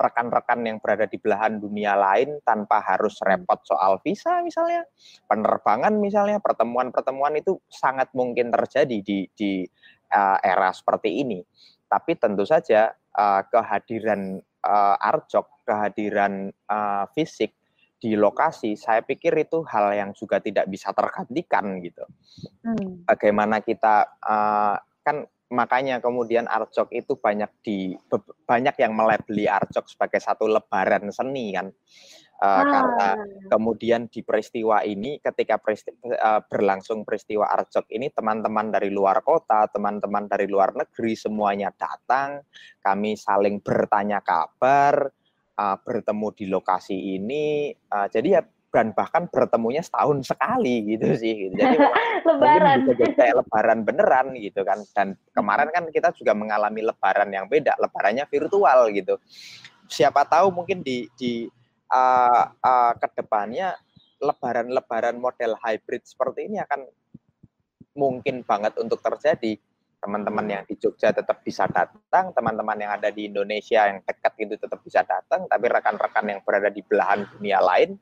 rekan-rekan 0.00 0.64
yang 0.64 0.80
berada 0.80 1.04
di 1.06 1.20
belahan 1.20 1.60
dunia 1.60 1.94
lain 1.94 2.40
tanpa 2.42 2.82
harus 2.82 3.20
repot 3.22 3.60
soal 3.62 4.00
visa 4.02 4.40
misalnya, 4.42 4.82
penerbangan 5.30 5.94
misalnya, 6.00 6.42
pertemuan-pertemuan 6.42 7.38
itu 7.38 7.60
sangat 7.70 8.10
mungkin 8.16 8.50
terjadi 8.50 8.98
di 9.04 9.28
di 9.30 9.62
uh, 10.10 10.38
era 10.42 10.72
seperti 10.74 11.22
ini. 11.22 11.38
Tapi 11.86 12.16
tentu 12.16 12.42
saja 12.48 12.90
uh, 13.14 13.44
kehadiran 13.46 14.40
uh, 14.62 14.96
Arjok, 14.98 15.66
kehadiran 15.66 16.50
uh, 16.70 17.04
fisik 17.14 17.54
di 18.02 18.18
lokasi, 18.18 18.74
saya 18.74 18.98
pikir 19.06 19.30
itu 19.38 19.62
hal 19.62 19.94
yang 19.94 20.10
juga 20.10 20.42
tidak 20.42 20.66
bisa 20.66 20.90
tergantikan 20.90 21.78
gitu. 21.78 22.02
Hmm. 22.66 23.06
Bagaimana 23.06 23.62
kita 23.62 24.18
uh, 24.18 24.74
kan 25.06 25.22
makanya 25.52 26.00
kemudian 26.02 26.50
Arjok 26.50 26.90
itu 26.90 27.14
banyak 27.14 27.52
di 27.62 27.94
banyak 28.48 28.74
yang 28.80 28.96
melebeli 28.96 29.46
Arjok 29.46 29.86
sebagai 29.86 30.18
satu 30.18 30.48
lebaran 30.48 31.12
seni 31.14 31.54
kan 31.54 31.70
uh, 32.42 32.46
ah. 32.50 32.62
karena 32.66 33.08
kemudian 33.46 34.10
di 34.10 34.26
peristiwa 34.26 34.82
ini 34.82 35.22
ketika 35.22 35.62
peristiwa, 35.62 35.94
uh, 36.10 36.10
eh, 36.10 36.40
berlangsung 36.50 37.06
peristiwa 37.06 37.46
Arjok 37.46 37.86
ini 37.94 38.10
teman-teman 38.10 38.74
dari 38.74 38.90
luar 38.90 39.22
kota 39.22 39.70
teman-teman 39.70 40.26
dari 40.26 40.50
luar 40.50 40.74
negeri 40.74 41.14
semuanya 41.14 41.70
datang 41.70 42.42
kami 42.82 43.14
saling 43.14 43.62
bertanya 43.62 44.18
kabar 44.20 45.06
uh, 45.56 45.76
bertemu 45.78 46.28
di 46.34 46.44
lokasi 46.50 47.16
ini 47.16 47.70
uh, 47.94 48.10
jadi 48.10 48.28
ya 48.40 48.42
dan 48.72 48.96
bahkan 48.96 49.28
bertemunya 49.28 49.84
setahun 49.84 50.32
sekali 50.32 50.96
gitu 50.96 51.12
sih. 51.12 51.52
Gitu. 51.52 51.60
Jadi 51.60 51.76
lebaran 52.28 52.88
bisa 52.88 52.92
jadi 52.96 53.12
kayak 53.12 53.34
lebaran 53.44 53.78
beneran 53.84 54.26
gitu 54.40 54.64
kan. 54.64 54.80
Dan 54.96 55.12
kemarin 55.36 55.68
kan 55.68 55.84
kita 55.92 56.08
juga 56.16 56.32
mengalami 56.32 56.80
lebaran 56.80 57.28
yang 57.28 57.52
beda, 57.52 57.76
lebarannya 57.76 58.24
virtual 58.32 58.88
gitu. 58.96 59.20
Siapa 59.92 60.24
tahu 60.24 60.56
mungkin 60.56 60.80
di 60.80 61.04
di 61.20 61.52
uh, 61.92 62.44
uh, 62.56 62.92
ke 62.96 63.06
depannya 63.20 63.76
lebaran-lebaran 64.22 65.20
model 65.20 65.58
hybrid 65.60 66.02
seperti 66.08 66.48
ini 66.48 66.62
akan 66.64 66.88
mungkin 67.98 68.42
banget 68.42 68.80
untuk 68.80 69.04
terjadi. 69.04 69.60
Teman-teman 70.02 70.42
yang 70.50 70.62
di 70.66 70.74
Jogja 70.82 71.14
tetap 71.14 71.46
bisa 71.46 71.70
datang, 71.70 72.34
teman-teman 72.34 72.74
yang 72.74 72.90
ada 72.90 73.14
di 73.14 73.30
Indonesia 73.30 73.86
yang 73.86 74.02
dekat 74.02 74.34
itu 74.34 74.58
tetap 74.58 74.82
bisa 74.82 75.06
datang, 75.06 75.46
tapi 75.46 75.70
rekan-rekan 75.70 76.26
yang 76.26 76.40
berada 76.42 76.74
di 76.74 76.82
belahan 76.82 77.22
dunia 77.38 77.62
lain 77.62 77.94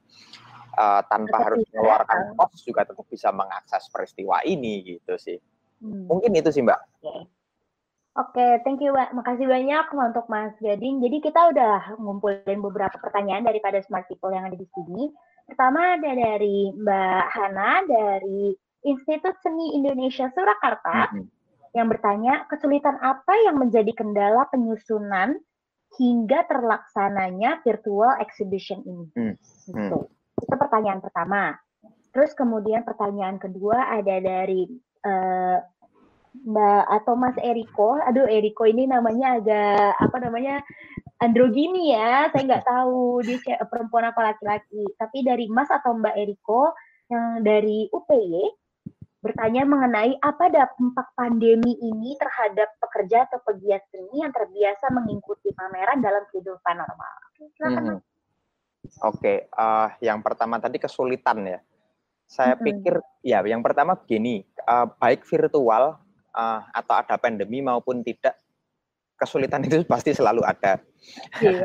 uh, 0.81 1.05
tanpa 1.05 1.37
tetap 1.37 1.45
harus 1.45 1.61
mengeluarkan 1.69 2.19
kos 2.41 2.65
juga 2.65 2.89
tetap 2.89 3.05
bisa 3.05 3.29
mengakses 3.37 3.85
peristiwa 3.93 4.41
ini 4.49 4.97
gitu 4.97 5.21
sih. 5.21 5.37
Hmm. 5.85 6.09
Mungkin 6.09 6.33
itu 6.41 6.49
sih 6.49 6.65
Mbak. 6.65 6.81
Oke, 8.19 8.35
okay, 8.35 8.53
thank 8.67 8.83
you. 8.83 8.91
Makasih 8.91 9.47
banyak 9.47 9.87
untuk 9.95 10.27
Mas 10.27 10.51
Gading. 10.59 10.99
Jadi 10.99 11.23
kita 11.23 11.55
udah 11.55 11.95
ngumpulin 11.95 12.59
beberapa 12.59 12.99
pertanyaan 12.99 13.47
daripada 13.47 13.79
smart 13.87 14.11
people 14.11 14.35
yang 14.35 14.51
ada 14.51 14.59
di 14.59 14.67
sini. 14.75 15.15
Pertama 15.47 15.95
ada 15.95 16.11
dari 16.11 16.75
Mbak 16.75 17.25
Hana 17.31 17.87
dari 17.87 18.51
Institut 18.83 19.39
Seni 19.47 19.79
Indonesia 19.79 20.27
Surakarta 20.35 21.15
hmm. 21.15 21.27
yang 21.79 21.87
bertanya 21.87 22.51
kesulitan 22.51 22.99
apa 22.99 23.31
yang 23.47 23.63
menjadi 23.63 23.95
kendala 23.95 24.47
penyusunan 24.51 25.39
hingga 25.99 26.51
terlaksananya 26.51 27.63
virtual 27.63 28.19
exhibition 28.19 28.83
ini. 28.87 29.07
Hmm. 29.15 29.35
Gitu. 29.71 29.99
Hmm. 30.03 30.11
Itu 30.39 30.55
pertanyaan 30.59 30.99
pertama. 30.99 31.55
Terus 32.11 32.35
kemudian 32.35 32.83
pertanyaan 32.83 33.39
kedua 33.39 33.87
ada 33.87 34.19
dari 34.19 34.67
uh, 35.07 35.59
Mbak 36.35 36.85
atau 37.01 37.15
Mas 37.19 37.37
Eriko. 37.43 37.99
Aduh 38.01 38.27
Eriko 38.31 38.65
ini 38.67 38.87
namanya 38.87 39.39
agak 39.39 39.99
apa 39.99 40.17
namanya 40.23 40.63
androgini 41.19 41.93
ya. 41.95 42.31
Saya 42.31 42.43
nggak 42.47 42.67
tahu 42.67 43.23
dia 43.27 43.39
perempuan 43.67 44.09
apa 44.09 44.35
laki-laki. 44.35 44.85
Tapi 44.97 45.27
dari 45.27 45.47
Mas 45.51 45.69
atau 45.69 45.95
Mbak 45.99 46.17
Eriko 46.17 46.73
yang 47.11 47.43
dari 47.43 47.91
UPY 47.91 48.61
bertanya 49.21 49.69
mengenai 49.69 50.17
apa 50.17 50.49
dampak 50.49 51.13
pandemi 51.13 51.77
ini 51.77 52.17
terhadap 52.17 52.73
pekerja 52.81 53.29
atau 53.29 53.39
pegiat 53.45 53.85
seni 53.93 54.25
yang 54.25 54.33
terbiasa 54.33 54.89
mengikuti 54.97 55.53
pameran 55.53 56.01
dalam 56.01 56.25
kehidupan 56.33 56.81
normal. 56.81 57.15
Silakan. 57.37 57.85
Hmm. 58.01 58.01
Oke, 59.05 59.53
uh, 59.53 59.93
yang 60.01 60.25
pertama 60.25 60.57
tadi 60.57 60.81
kesulitan 60.81 61.45
ya. 61.45 61.61
Saya 62.25 62.57
hmm. 62.57 62.65
pikir 62.65 62.95
ya 63.21 63.45
yang 63.45 63.61
pertama 63.61 63.93
begini, 63.93 64.41
uh, 64.65 64.89
baik 64.97 65.29
virtual 65.29 66.01
uh, 66.41 66.61
atau 66.73 66.95
ada 66.97 67.21
pandemi 67.21 67.61
maupun 67.61 68.01
tidak, 68.01 68.41
kesulitan 69.21 69.61
itu 69.69 69.85
pasti 69.85 70.17
selalu 70.17 70.41
ada. 70.45 70.81
Yeah. 71.41 71.65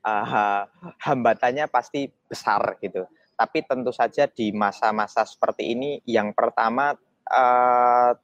uh, 0.00 0.64
hambatannya 1.04 1.68
pasti 1.68 2.08
besar 2.24 2.80
gitu. 2.80 3.04
Tapi 3.36 3.60
tentu 3.68 3.92
saja 3.92 4.24
di 4.24 4.48
masa-masa 4.48 5.28
seperti 5.28 5.76
ini, 5.76 6.00
yang 6.08 6.32
pertama 6.32 6.96
uh, 7.28 8.16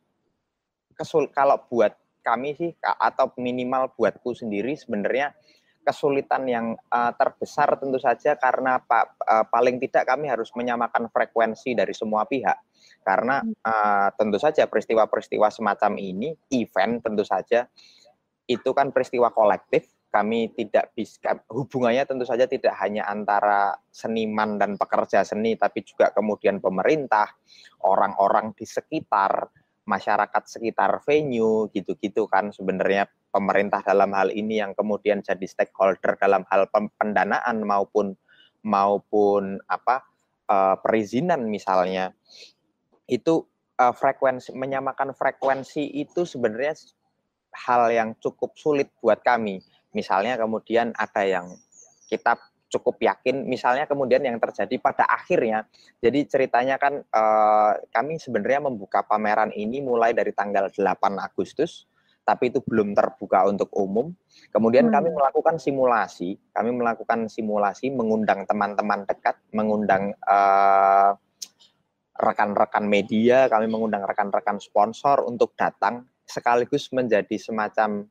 kesul 0.96 1.28
kalau 1.28 1.60
buat 1.68 1.92
kami 2.24 2.56
sih 2.56 2.72
atau 2.80 3.28
minimal 3.36 3.92
buatku 3.92 4.32
sendiri 4.32 4.72
sebenarnya 4.72 5.36
kesulitan 5.82 6.46
yang 6.46 6.66
uh, 6.88 7.12
terbesar 7.18 7.74
tentu 7.76 7.98
saja 7.98 8.38
karena 8.38 8.78
pak 8.78 9.18
uh, 9.22 9.44
paling 9.50 9.82
tidak 9.82 10.06
kami 10.06 10.30
harus 10.30 10.54
menyamakan 10.54 11.10
frekuensi 11.10 11.74
dari 11.74 11.92
semua 11.92 12.24
pihak. 12.24 12.56
Karena 13.02 13.42
uh, 13.42 14.08
tentu 14.14 14.38
saja 14.38 14.70
peristiwa-peristiwa 14.70 15.50
semacam 15.50 15.92
ini 15.98 16.30
event 16.54 17.02
tentu 17.02 17.26
saja 17.26 17.66
itu 18.46 18.70
kan 18.70 18.94
peristiwa 18.94 19.34
kolektif. 19.34 19.90
Kami 20.12 20.52
tidak 20.52 20.92
bisa 20.92 21.40
hubungannya 21.48 22.04
tentu 22.04 22.28
saja 22.28 22.44
tidak 22.44 22.76
hanya 22.84 23.08
antara 23.08 23.72
seniman 23.88 24.60
dan 24.60 24.76
pekerja 24.76 25.24
seni 25.24 25.56
tapi 25.56 25.80
juga 25.88 26.12
kemudian 26.12 26.60
pemerintah 26.60 27.32
orang-orang 27.80 28.52
di 28.52 28.68
sekitar 28.68 29.61
masyarakat 29.82 30.42
sekitar 30.46 31.02
venue 31.02 31.66
gitu-gitu 31.74 32.30
kan 32.30 32.54
sebenarnya 32.54 33.10
pemerintah 33.34 33.82
dalam 33.82 34.14
hal 34.14 34.30
ini 34.30 34.62
yang 34.62 34.76
kemudian 34.78 35.24
jadi 35.24 35.42
stakeholder 35.42 36.14
dalam 36.20 36.46
hal 36.46 36.70
pendanaan 36.70 37.66
maupun 37.66 38.14
maupun 38.62 39.58
apa 39.66 40.06
uh, 40.46 40.76
perizinan 40.78 41.50
misalnya. 41.50 42.14
Itu 43.10 43.50
uh, 43.80 43.94
frekuensi 43.94 44.54
menyamakan 44.54 45.16
frekuensi 45.16 45.82
itu 45.98 46.22
sebenarnya 46.22 46.78
hal 47.52 47.90
yang 47.90 48.14
cukup 48.22 48.54
sulit 48.54 48.88
buat 49.02 49.20
kami. 49.20 49.60
Misalnya 49.92 50.38
kemudian 50.40 50.94
ada 50.96 51.26
yang 51.26 51.52
kita 52.08 52.38
cukup 52.72 52.96
yakin 53.04 53.44
misalnya 53.44 53.84
kemudian 53.84 54.24
yang 54.24 54.40
terjadi 54.40 54.80
pada 54.80 55.04
akhirnya 55.04 55.68
jadi 56.00 56.24
ceritanya 56.24 56.80
kan 56.80 57.04
eh, 57.04 57.72
kami 57.92 58.16
sebenarnya 58.16 58.64
membuka 58.72 59.04
pameran 59.04 59.52
ini 59.52 59.84
mulai 59.84 60.16
dari 60.16 60.32
tanggal 60.32 60.72
8 60.72 60.80
Agustus 61.20 61.84
tapi 62.22 62.54
itu 62.54 62.62
belum 62.62 62.94
terbuka 62.94 63.44
untuk 63.50 63.68
umum 63.76 64.14
kemudian 64.54 64.88
hmm. 64.88 64.94
kami 64.94 65.08
melakukan 65.12 65.58
simulasi 65.58 66.38
kami 66.54 66.70
melakukan 66.72 67.26
simulasi 67.26 67.90
mengundang 67.92 68.46
teman-teman 68.46 69.04
dekat 69.04 69.36
mengundang 69.52 70.14
rekan 72.22 72.54
rekan-rekan 72.54 72.84
media 72.86 73.50
kami 73.50 73.66
mengundang 73.66 74.06
rekan-rekan 74.06 74.62
sponsor 74.62 75.26
untuk 75.26 75.58
datang 75.58 76.06
sekaligus 76.22 76.94
menjadi 76.94 77.34
semacam 77.34 78.06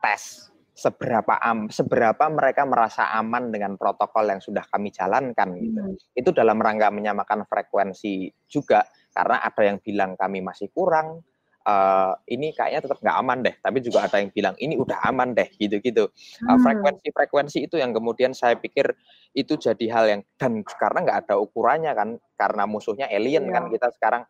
tes 0.00 0.53
seberapa 0.74 1.38
am, 1.38 1.70
seberapa 1.70 2.26
mereka 2.34 2.66
merasa 2.66 3.14
aman 3.14 3.54
dengan 3.54 3.78
protokol 3.78 4.26
yang 4.26 4.42
sudah 4.42 4.66
kami 4.66 4.90
jalankan 4.90 5.54
gitu. 5.62 5.80
Hmm. 5.80 5.94
Itu 6.18 6.34
dalam 6.34 6.58
rangka 6.58 6.90
menyamakan 6.90 7.46
frekuensi 7.46 8.26
juga 8.50 8.82
karena 9.14 9.38
ada 9.38 9.62
yang 9.62 9.78
bilang 9.78 10.18
kami 10.18 10.42
masih 10.42 10.74
kurang 10.74 11.22
uh, 11.64 12.12
ini 12.26 12.50
kayaknya 12.50 12.90
tetap 12.90 12.98
nggak 13.00 13.16
aman 13.22 13.38
deh, 13.46 13.54
tapi 13.62 13.78
juga 13.80 14.10
ada 14.10 14.18
yang 14.18 14.34
bilang 14.34 14.54
ini 14.58 14.74
udah 14.74 14.98
aman 15.06 15.30
deh 15.32 15.48
gitu-gitu. 15.56 16.10
Uh, 16.44 16.58
frekuensi-frekuensi 16.58 17.70
itu 17.70 17.78
yang 17.78 17.94
kemudian 17.94 18.34
saya 18.34 18.58
pikir 18.58 18.92
itu 19.32 19.54
jadi 19.54 19.86
hal 19.94 20.04
yang 20.10 20.20
dan 20.36 20.66
karena 20.66 20.98
nggak 21.06 21.18
ada 21.26 21.34
ukurannya 21.38 21.92
kan 21.94 22.08
karena 22.34 22.66
musuhnya 22.66 23.06
alien 23.10 23.46
yeah. 23.46 23.54
kan 23.54 23.64
kita 23.70 23.88
sekarang 23.94 24.22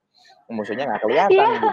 musuhnya 0.52 0.84
nggak 0.84 1.02
kelihatan 1.02 1.40
yeah, 1.40 1.56
gitu 1.56 1.68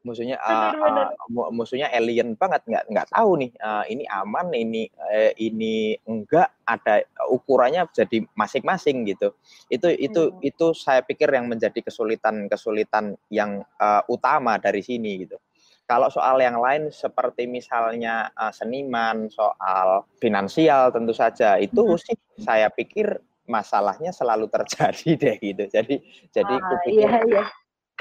musuhnya 0.00 0.40
uh, 0.40 0.72
uh, 0.72 1.50
musuhnya 1.52 1.92
alien 1.92 2.32
banget. 2.36 2.64
Nggak 2.64 2.84
nggak 2.88 3.08
tahu 3.12 3.30
nih 3.40 3.50
uh, 3.60 3.84
ini 3.86 4.04
aman 4.08 4.48
ini 4.56 4.88
uh, 4.96 5.32
ini 5.36 5.96
enggak 6.08 6.48
ada 6.64 7.04
ukurannya 7.28 7.84
jadi 7.92 8.24
masing-masing 8.32 9.04
gitu. 9.08 9.36
Itu 9.68 9.92
itu 9.92 10.32
hmm. 10.32 10.40
itu 10.40 10.66
saya 10.72 11.04
pikir 11.04 11.28
yang 11.32 11.46
menjadi 11.48 11.84
kesulitan 11.84 12.48
kesulitan 12.48 13.16
yang 13.28 13.60
uh, 13.76 14.02
utama 14.08 14.56
dari 14.56 14.80
sini 14.80 15.28
gitu. 15.28 15.36
Kalau 15.84 16.06
soal 16.06 16.38
yang 16.38 16.62
lain 16.62 16.94
seperti 16.94 17.50
misalnya 17.50 18.30
uh, 18.38 18.54
seniman 18.54 19.26
soal 19.26 20.06
finansial 20.22 20.94
tentu 20.94 21.10
saja 21.10 21.58
itu 21.58 21.82
hmm. 21.82 21.98
sih 21.98 22.16
saya 22.38 22.70
pikir 22.70 23.18
masalahnya 23.50 24.14
selalu 24.14 24.46
terjadi 24.54 25.08
deh 25.18 25.36
gitu. 25.42 25.64
Jadi 25.68 25.94
jadi 26.32 26.54
ah, 26.56 26.82
iya, 26.86 27.12
iya 27.26 27.44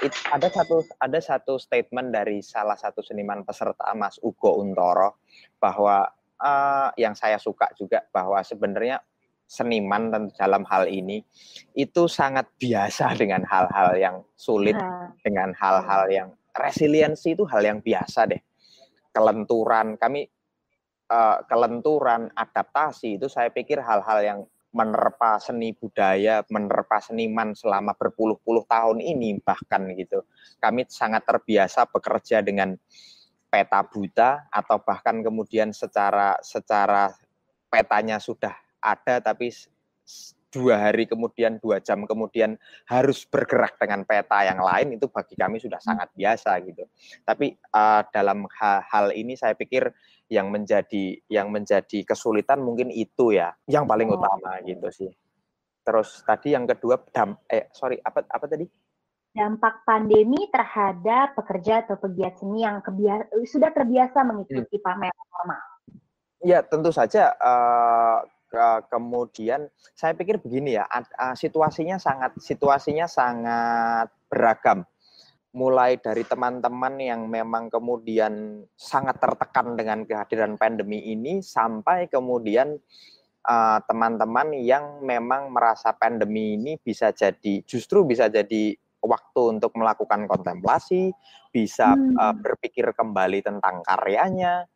it, 0.04 0.14
ada 0.32 0.48
satu 0.48 0.84
ada 1.00 1.20
satu 1.20 1.60
statement 1.60 2.16
dari 2.16 2.40
salah 2.40 2.76
satu 2.76 3.04
seniman 3.04 3.44
peserta 3.44 3.92
Mas 3.96 4.20
Ugo 4.24 4.60
Untoro 4.60 5.24
bahwa 5.60 6.08
uh, 6.40 6.90
yang 6.96 7.14
saya 7.14 7.38
suka 7.38 7.72
juga 7.76 8.04
bahwa 8.12 8.40
sebenarnya 8.44 9.04
seniman 9.50 10.14
dan 10.14 10.24
dalam 10.38 10.62
hal 10.70 10.86
ini 10.86 11.26
itu 11.74 12.06
sangat 12.06 12.46
biasa 12.62 13.14
dengan 13.22 13.42
hal-hal 13.44 13.98
yang 13.98 14.18
sulit 14.38 14.78
nah. 14.78 15.10
dengan 15.26 15.52
hal-hal 15.58 16.06
yang 16.10 16.30
resiliensi 16.54 17.34
itu 17.34 17.44
hal 17.50 17.66
yang 17.66 17.80
biasa 17.82 18.30
deh 18.30 18.42
kelenturan 19.10 19.98
kami 19.98 20.30
uh, 21.10 21.42
kelenturan 21.50 22.30
adaptasi 22.38 23.18
itu 23.18 23.26
saya 23.26 23.50
pikir 23.50 23.82
hal-hal 23.82 24.20
yang 24.22 24.40
menerpa 24.70 25.42
seni 25.42 25.74
budaya, 25.74 26.46
menerpa 26.50 27.02
seniman 27.02 27.58
selama 27.58 27.98
berpuluh-puluh 27.98 28.70
tahun 28.70 29.02
ini 29.02 29.42
bahkan 29.42 29.90
gitu. 29.98 30.22
Kami 30.62 30.86
sangat 30.86 31.26
terbiasa 31.26 31.90
bekerja 31.90 32.46
dengan 32.46 32.78
peta 33.50 33.82
buta 33.82 34.46
atau 34.54 34.78
bahkan 34.86 35.26
kemudian 35.26 35.74
secara 35.74 36.38
secara 36.46 37.10
petanya 37.70 38.22
sudah 38.22 38.54
ada 38.78 39.18
tapi 39.20 39.50
dua 40.50 40.90
hari 40.90 41.06
kemudian 41.06 41.62
dua 41.62 41.78
jam 41.78 42.06
kemudian 42.10 42.58
harus 42.90 43.22
bergerak 43.30 43.78
dengan 43.78 44.02
peta 44.02 44.42
yang 44.42 44.58
lain 44.58 44.98
itu 44.98 45.06
bagi 45.10 45.38
kami 45.38 45.62
sudah 45.62 45.78
hmm. 45.78 45.90
sangat 45.94 46.10
biasa 46.18 46.52
gitu 46.66 46.84
tapi 47.22 47.54
uh, 47.74 48.02
dalam 48.10 48.50
hal, 48.58 48.82
hal 48.90 49.06
ini 49.14 49.38
saya 49.38 49.54
pikir 49.54 49.94
yang 50.30 50.54
menjadi 50.54 51.18
yang 51.26 51.50
menjadi 51.50 52.06
kesulitan 52.06 52.62
mungkin 52.62 52.94
itu 52.94 53.34
ya 53.34 53.52
yang 53.66 53.90
paling 53.90 54.14
oh. 54.14 54.22
utama 54.22 54.62
gitu 54.64 54.88
sih 54.94 55.12
terus 55.82 56.22
tadi 56.22 56.54
yang 56.54 56.70
kedua 56.70 57.02
dam 57.10 57.34
eh 57.50 57.68
sorry 57.74 57.98
apa 58.00 58.22
apa 58.30 58.46
tadi 58.46 58.70
dampak 59.34 59.86
pandemi 59.86 60.50
terhadap 60.50 61.38
pekerja 61.38 61.86
atau 61.86 62.02
pegiat 62.02 62.42
seni 62.42 62.66
yang 62.66 62.82
kebiasa, 62.82 63.30
sudah 63.46 63.70
terbiasa 63.74 64.26
mengikuti 64.26 64.78
hmm. 64.78 64.86
pameran 64.86 65.28
normal 65.34 65.64
ya 66.46 66.62
tentu 66.62 66.94
saja 66.94 67.34
uh, 67.42 68.22
kemudian 68.90 69.70
saya 69.94 70.18
pikir 70.18 70.42
begini 70.42 70.78
ya 70.78 70.86
situasinya 71.38 72.02
sangat 72.02 72.34
situasinya 72.42 73.06
sangat 73.06 74.10
beragam 74.26 74.86
mulai 75.50 75.98
dari 75.98 76.22
teman-teman 76.22 77.02
yang 77.02 77.26
memang 77.26 77.74
kemudian 77.74 78.66
sangat 78.78 79.18
tertekan 79.18 79.74
dengan 79.74 80.06
kehadiran 80.06 80.54
pandemi 80.62 81.10
ini 81.10 81.42
sampai 81.42 82.06
kemudian 82.06 82.78
teman-teman 83.90 84.54
uh, 84.54 84.62
yang 84.62 85.02
memang 85.02 85.50
merasa 85.50 85.90
pandemi 85.96 86.54
ini 86.54 86.78
bisa 86.78 87.10
jadi 87.10 87.66
justru 87.66 88.06
bisa 88.06 88.30
jadi 88.30 88.78
waktu 89.00 89.42
untuk 89.58 89.74
melakukan 89.80 90.28
kontemplasi, 90.28 91.12
bisa 91.50 91.96
hmm. 91.96 92.16
uh, 92.20 92.36
berpikir 92.36 92.92
kembali 92.92 93.40
tentang 93.40 93.82
karyanya, 93.84 94.68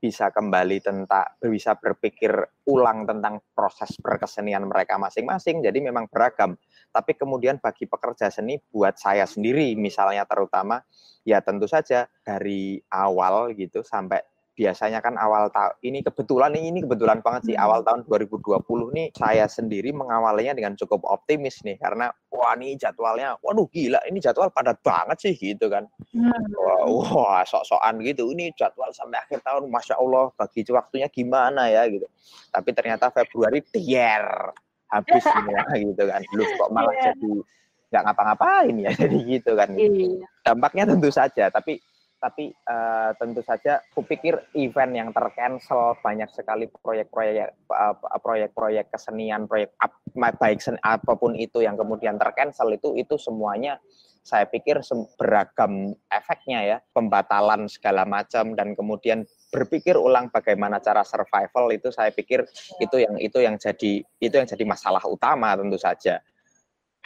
bisa 0.00 0.32
kembali 0.32 0.80
tentang 0.80 1.28
bisa 1.44 1.76
berpikir 1.76 2.32
ulang 2.72 3.04
tentang 3.04 3.44
proses 3.52 3.92
berkesenian 4.00 4.64
mereka 4.64 4.96
masing-masing. 4.96 5.60
Jadi 5.60 5.78
memang 5.84 6.08
beragam. 6.08 6.56
Tapi 6.88 7.12
kemudian 7.20 7.60
bagi 7.60 7.84
pekerja 7.84 8.32
seni 8.32 8.56
buat 8.56 8.96
saya 8.96 9.28
sendiri 9.28 9.76
misalnya 9.76 10.24
terutama 10.24 10.80
ya 11.22 11.44
tentu 11.44 11.68
saja 11.68 12.08
dari 12.24 12.80
awal 12.88 13.52
gitu 13.52 13.84
sampai 13.84 14.24
biasanya 14.60 15.00
kan 15.00 15.16
awal 15.16 15.48
tahun 15.48 15.72
ini 15.80 16.04
kebetulan 16.04 16.52
ini 16.52 16.84
kebetulan 16.84 17.24
banget 17.24 17.48
sih 17.48 17.56
hmm. 17.56 17.64
awal 17.64 17.80
tahun 17.80 18.04
2020 18.04 18.60
nih 18.92 19.08
saya 19.16 19.48
sendiri 19.48 19.88
mengawalnya 19.96 20.52
dengan 20.52 20.76
cukup 20.76 21.00
optimis 21.08 21.64
nih 21.64 21.80
karena 21.80 22.12
wah 22.28 22.52
ini 22.60 22.76
jadwalnya 22.76 23.40
waduh 23.40 23.64
gila 23.72 24.04
ini 24.04 24.20
jadwal 24.20 24.52
padat 24.52 24.76
banget 24.84 25.16
sih 25.16 25.32
gitu 25.32 25.72
kan 25.72 25.88
hmm. 26.12 26.52
wah, 26.60 26.84
wah 26.92 27.40
sok-sokan 27.48 28.04
gitu 28.04 28.28
ini 28.36 28.52
jadwal 28.52 28.92
sampai 28.92 29.24
akhir 29.24 29.40
tahun 29.40 29.72
masya 29.72 29.96
Allah 29.96 30.28
bagi 30.36 30.60
waktunya 30.68 31.08
gimana 31.08 31.72
ya 31.72 31.88
gitu 31.88 32.04
tapi 32.52 32.76
ternyata 32.76 33.08
Februari 33.08 33.64
tier 33.64 34.28
habis 34.92 35.24
semua 35.32 35.64
gitu 35.72 36.04
kan 36.04 36.20
lu 36.36 36.44
kok 36.44 36.68
malah 36.68 36.92
yeah. 37.00 37.16
jadi 37.16 37.32
nggak 37.90 38.02
ngapa-ngapain 38.06 38.74
ya 38.76 38.90
jadi 39.08 39.16
gitu 39.24 39.56
kan 39.56 39.72
gitu. 39.72 40.20
dampaknya 40.44 40.84
tentu 40.92 41.08
saja 41.08 41.48
tapi 41.48 41.80
tapi 42.20 42.52
uh, 42.68 43.16
tentu 43.16 43.40
saja 43.40 43.80
kupikir 43.96 44.36
event 44.52 44.92
yang 44.92 45.08
tercancel 45.10 45.96
banyak 46.04 46.28
sekali 46.30 46.68
proyek-proyek 46.68 47.56
proyek-proyek 48.20 48.92
kesenian, 48.92 49.48
proyek 49.48 49.72
baik 50.14 50.60
sen, 50.60 50.76
apa 50.84 51.16
pun 51.16 51.32
itu 51.32 51.64
yang 51.64 51.80
kemudian 51.80 52.20
tercancel 52.20 52.68
itu 52.76 52.92
itu 52.94 53.16
semuanya 53.16 53.80
saya 54.20 54.44
pikir 54.44 54.84
beragam 55.16 55.96
efeknya 56.12 56.60
ya, 56.60 56.76
pembatalan 56.92 57.64
segala 57.72 58.04
macam 58.04 58.52
dan 58.52 58.76
kemudian 58.76 59.24
berpikir 59.48 59.96
ulang 59.96 60.28
bagaimana 60.28 60.78
cara 60.78 61.02
survival 61.02 61.72
itu 61.72 61.88
saya 61.90 62.12
pikir 62.12 62.44
ya. 62.44 62.84
itu 62.84 62.96
yang 63.00 63.16
itu 63.18 63.38
yang 63.42 63.56
jadi 63.56 63.92
itu 64.04 64.34
yang 64.36 64.46
jadi 64.46 64.64
masalah 64.68 65.02
utama 65.08 65.56
tentu 65.58 65.80
saja 65.80 66.22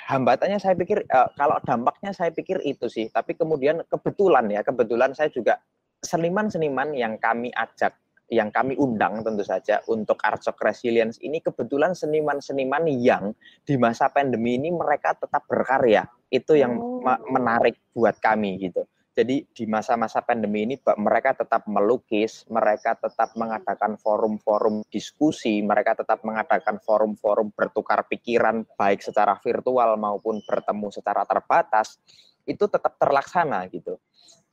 hambatannya 0.04 0.60
saya 0.60 0.76
pikir 0.76 1.08
uh, 1.08 1.28
kalau 1.34 1.56
dampaknya 1.64 2.12
saya 2.12 2.30
pikir 2.30 2.60
itu 2.64 2.86
sih. 2.92 3.08
Tapi 3.08 3.34
kemudian 3.34 3.80
kebetulan 3.88 4.46
ya 4.52 4.60
kebetulan 4.60 5.16
saya 5.16 5.32
juga 5.32 5.60
seniman-seniman 6.04 6.92
yang 6.92 7.16
kami 7.16 7.48
ajak 7.56 7.96
yang 8.32 8.48
kami 8.48 8.72
undang 8.80 9.20
tentu 9.20 9.44
saja 9.44 9.84
untuk 9.84 10.16
Arcok 10.24 10.56
Resilience 10.64 11.20
ini 11.20 11.44
kebetulan 11.44 11.92
seniman-seniman 11.92 12.88
yang 12.88 13.36
di 13.68 13.76
masa 13.76 14.08
pandemi 14.08 14.56
ini 14.56 14.72
mereka 14.72 15.12
tetap 15.12 15.44
berkarya. 15.44 16.08
Itu 16.32 16.56
yang 16.56 16.76
oh. 16.80 17.04
menarik 17.28 17.76
buat 17.92 18.16
kami 18.20 18.56
gitu 18.60 18.88
jadi 19.14 19.46
di 19.46 19.64
masa-masa 19.70 20.26
pandemi 20.26 20.66
ini 20.66 20.74
mereka 20.98 21.38
tetap 21.38 21.70
melukis, 21.70 22.42
mereka 22.50 22.98
tetap 22.98 23.30
mengadakan 23.38 23.94
forum-forum 23.94 24.82
diskusi, 24.90 25.62
mereka 25.62 25.94
tetap 25.94 26.26
mengadakan 26.26 26.82
forum-forum 26.82 27.54
bertukar 27.54 28.10
pikiran 28.10 28.66
baik 28.74 29.06
secara 29.06 29.38
virtual 29.38 29.94
maupun 29.94 30.42
bertemu 30.42 30.90
secara 30.90 31.22
terbatas 31.22 32.02
itu 32.42 32.66
tetap 32.66 32.98
terlaksana 32.98 33.70
gitu. 33.70 34.02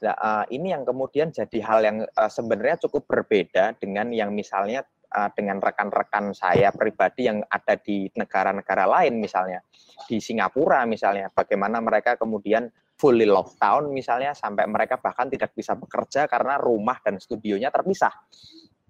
Nah, 0.06 0.13
uh, 0.17 0.45
ini 0.54 0.78
yang 0.78 0.86
kemudian 0.86 1.34
jadi 1.34 1.60
hal 1.65 1.80
yang 1.82 1.97
uh, 2.06 2.30
sebenarnya 2.30 2.86
cukup 2.86 3.10
berbeda 3.10 3.74
dengan 3.82 4.13
yang 4.13 4.30
misalnya 4.30 4.86
uh, 5.10 5.30
dengan 5.34 5.58
rekan-rekan 5.58 6.38
saya 6.38 6.69
pribadi 6.69 7.30
yang 7.30 7.41
ada 7.50 7.78
di 7.78 8.10
negara-negara 8.13 8.86
lain 8.86 9.21
misalnya 9.21 9.62
di 10.10 10.17
Singapura 10.17 10.89
misalnya 10.89 11.30
bagaimana 11.30 11.78
mereka 11.84 12.17
kemudian 12.17 12.71
fully 13.01 13.25
lockdown 13.25 13.89
misalnya 13.89 14.37
sampai 14.37 14.69
mereka 14.69 15.01
bahkan 15.01 15.25
tidak 15.25 15.57
bisa 15.57 15.73
bekerja 15.73 16.29
karena 16.29 16.61
rumah 16.61 17.01
dan 17.01 17.17
studionya 17.17 17.73
terpisah. 17.73 18.13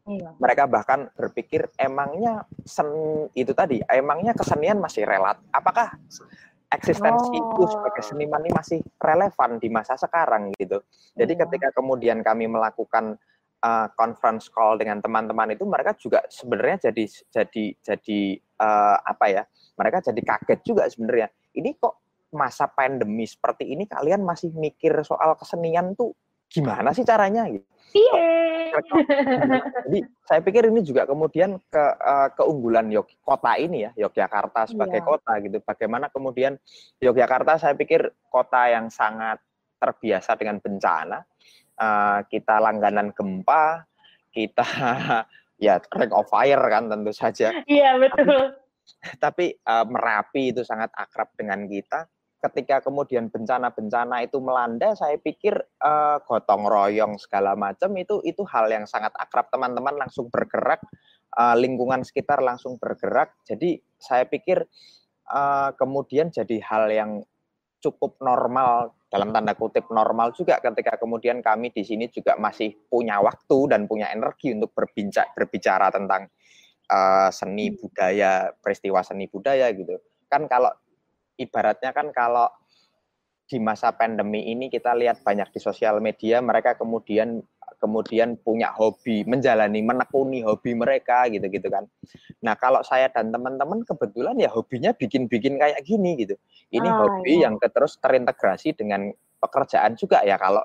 Iya. 0.04 0.36
Mereka 0.36 0.68
bahkan 0.68 1.08
berpikir 1.16 1.72
emangnya 1.80 2.44
sen 2.68 2.92
itu 3.32 3.56
tadi, 3.56 3.80
emangnya 3.88 4.36
kesenian 4.36 4.84
masih 4.84 5.08
relat. 5.08 5.40
Apakah 5.56 5.96
eksistensi 6.68 7.32
oh. 7.32 7.40
itu 7.40 7.64
sebagai 7.72 8.04
seniman 8.04 8.44
ini 8.44 8.52
masih 8.52 8.80
relevan 9.00 9.62
di 9.64 9.72
masa 9.72 9.96
sekarang 9.96 10.52
gitu. 10.60 10.84
Jadi 11.16 11.34
iya. 11.38 11.42
ketika 11.48 11.70
kemudian 11.72 12.20
kami 12.20 12.52
melakukan 12.52 13.16
uh, 13.64 13.88
conference 13.96 14.52
call 14.52 14.76
dengan 14.76 15.00
teman-teman 15.00 15.56
itu 15.56 15.64
mereka 15.64 15.96
juga 15.96 16.20
sebenarnya 16.28 16.92
jadi 16.92 17.04
jadi 17.32 17.66
jadi 17.80 18.20
uh, 18.60 18.98
apa 19.08 19.26
ya? 19.32 19.44
Mereka 19.80 20.12
jadi 20.12 20.22
kaget 20.24 20.60
juga 20.68 20.84
sebenarnya. 20.92 21.32
Ini 21.56 21.78
kok 21.80 22.11
masa 22.32 22.68
pandemi 22.72 23.28
seperti 23.28 23.72
ini 23.72 23.84
kalian 23.86 24.24
masih 24.24 24.52
mikir 24.56 24.96
soal 25.04 25.36
kesenian 25.36 25.94
tuh 25.94 26.16
gimana 26.52 26.92
sih 26.92 27.08
caranya 27.08 27.48
gitu. 27.48 27.64
Iya. 27.92 28.32
Jadi 29.88 30.00
saya 30.24 30.40
pikir 30.44 30.72
ini 30.72 30.80
juga 30.84 31.04
kemudian 31.04 31.60
ke 31.68 31.86
uh, 32.00 32.32
keunggulan 32.36 32.88
Yok 32.88 33.08
kota 33.24 33.60
ini 33.60 33.88
ya 33.88 33.92
Yogyakarta 34.08 34.68
sebagai 34.68 35.04
iya. 35.04 35.08
kota 35.08 35.32
gitu. 35.44 35.58
Bagaimana 35.64 36.08
kemudian 36.08 36.56
Yogyakarta 37.04 37.60
saya 37.60 37.76
pikir 37.76 38.12
kota 38.32 38.72
yang 38.72 38.88
sangat 38.88 39.40
terbiasa 39.80 40.40
dengan 40.40 40.60
bencana. 40.64 41.20
Uh, 41.82 42.22
kita 42.30 42.62
langganan 42.62 43.10
gempa, 43.12 43.90
kita 44.30 44.64
ya 45.66 45.82
ring 45.98 46.14
of 46.16 46.28
fire 46.32 46.62
kan 46.72 46.88
tentu 46.88 47.12
saja. 47.12 47.52
Iya 47.68 48.00
betul. 48.00 48.56
Tapi 49.20 49.56
uh, 49.68 49.88
Merapi 49.88 50.56
itu 50.56 50.64
sangat 50.64 50.92
akrab 50.96 51.32
dengan 51.36 51.68
kita 51.68 52.08
ketika 52.42 52.82
kemudian 52.82 53.30
bencana-bencana 53.30 54.26
itu 54.26 54.42
melanda, 54.42 54.98
saya 54.98 55.22
pikir 55.22 55.54
uh, 55.78 56.18
gotong 56.26 56.66
royong 56.66 57.22
segala 57.22 57.54
macam 57.54 57.94
itu 58.02 58.18
itu 58.26 58.42
hal 58.50 58.66
yang 58.74 58.90
sangat 58.90 59.14
akrab 59.14 59.54
teman-teman 59.54 59.94
langsung 59.94 60.28
bergerak, 60.34 60.82
uh, 61.38 61.54
lingkungan 61.54 62.02
sekitar 62.02 62.42
langsung 62.42 62.82
bergerak. 62.82 63.38
Jadi 63.46 63.78
saya 64.02 64.26
pikir 64.26 64.66
uh, 65.30 65.70
kemudian 65.78 66.34
jadi 66.34 66.58
hal 66.66 66.90
yang 66.90 67.12
cukup 67.82 68.18
normal 68.22 68.94
dalam 69.12 69.36
tanda 69.36 69.54
kutip 69.58 69.92
normal 69.92 70.32
juga 70.32 70.62
ketika 70.64 70.96
kemudian 70.96 71.44
kami 71.44 71.74
di 71.74 71.84
sini 71.84 72.08
juga 72.08 72.40
masih 72.40 72.72
punya 72.88 73.20
waktu 73.20 73.68
dan 73.68 73.84
punya 73.90 74.08
energi 74.14 74.56
untuk 74.56 74.72
berbincang 74.72 75.36
berbicara 75.36 75.92
tentang 75.92 76.32
uh, 76.88 77.28
seni 77.28 77.74
hmm. 77.74 77.78
budaya 77.82 78.56
peristiwa 78.56 79.04
seni 79.04 79.28
budaya 79.28 79.68
gitu 79.76 80.00
kan 80.32 80.48
kalau 80.48 80.72
ibaratnya 81.42 81.92
kan 81.92 82.14
kalau 82.14 82.48
di 83.50 83.60
masa 83.60 83.92
pandemi 83.92 84.48
ini 84.48 84.72
kita 84.72 84.96
lihat 84.96 85.26
banyak 85.28 85.52
di 85.52 85.60
sosial 85.60 86.00
media 86.00 86.40
mereka 86.40 86.80
kemudian 86.80 87.44
kemudian 87.82 88.38
punya 88.38 88.70
hobi 88.72 89.26
menjalani 89.26 89.82
menekuni 89.82 90.46
hobi 90.46 90.78
mereka 90.78 91.26
gitu-gitu 91.28 91.66
kan. 91.66 91.90
Nah 92.46 92.54
kalau 92.54 92.86
saya 92.86 93.10
dan 93.10 93.34
teman-teman 93.34 93.82
kebetulan 93.82 94.38
ya 94.38 94.54
hobinya 94.54 94.94
bikin-bikin 94.94 95.58
kayak 95.58 95.82
gini 95.82 96.14
gitu. 96.22 96.38
Ini 96.70 96.86
oh, 96.86 96.96
hobi 97.02 97.42
iya. 97.42 97.50
yang 97.50 97.58
terus 97.58 97.98
terintegrasi 97.98 98.78
dengan 98.78 99.10
pekerjaan 99.42 99.98
juga 99.98 100.22
ya 100.22 100.38
kalau 100.38 100.62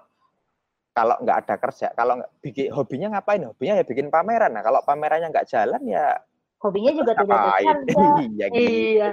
kalau 0.92 1.16
nggak 1.20 1.38
ada 1.44 1.54
kerja 1.60 1.88
kalau 1.96 2.20
bikin 2.40 2.72
hobinya 2.72 3.16
ngapain 3.16 3.44
hobinya 3.44 3.80
ya 3.80 3.84
bikin 3.84 4.08
pameran 4.12 4.52
nah 4.52 4.64
kalau 4.64 4.80
pamerannya 4.84 5.28
nggak 5.28 5.48
jalan 5.48 5.80
ya 5.84 6.16
hobinya 6.60 6.92
juga 6.96 7.12
tidak 7.16 7.36
besar 7.36 7.76
iya, 8.36 8.46
gitu. 8.48 8.60
iya. 8.60 9.08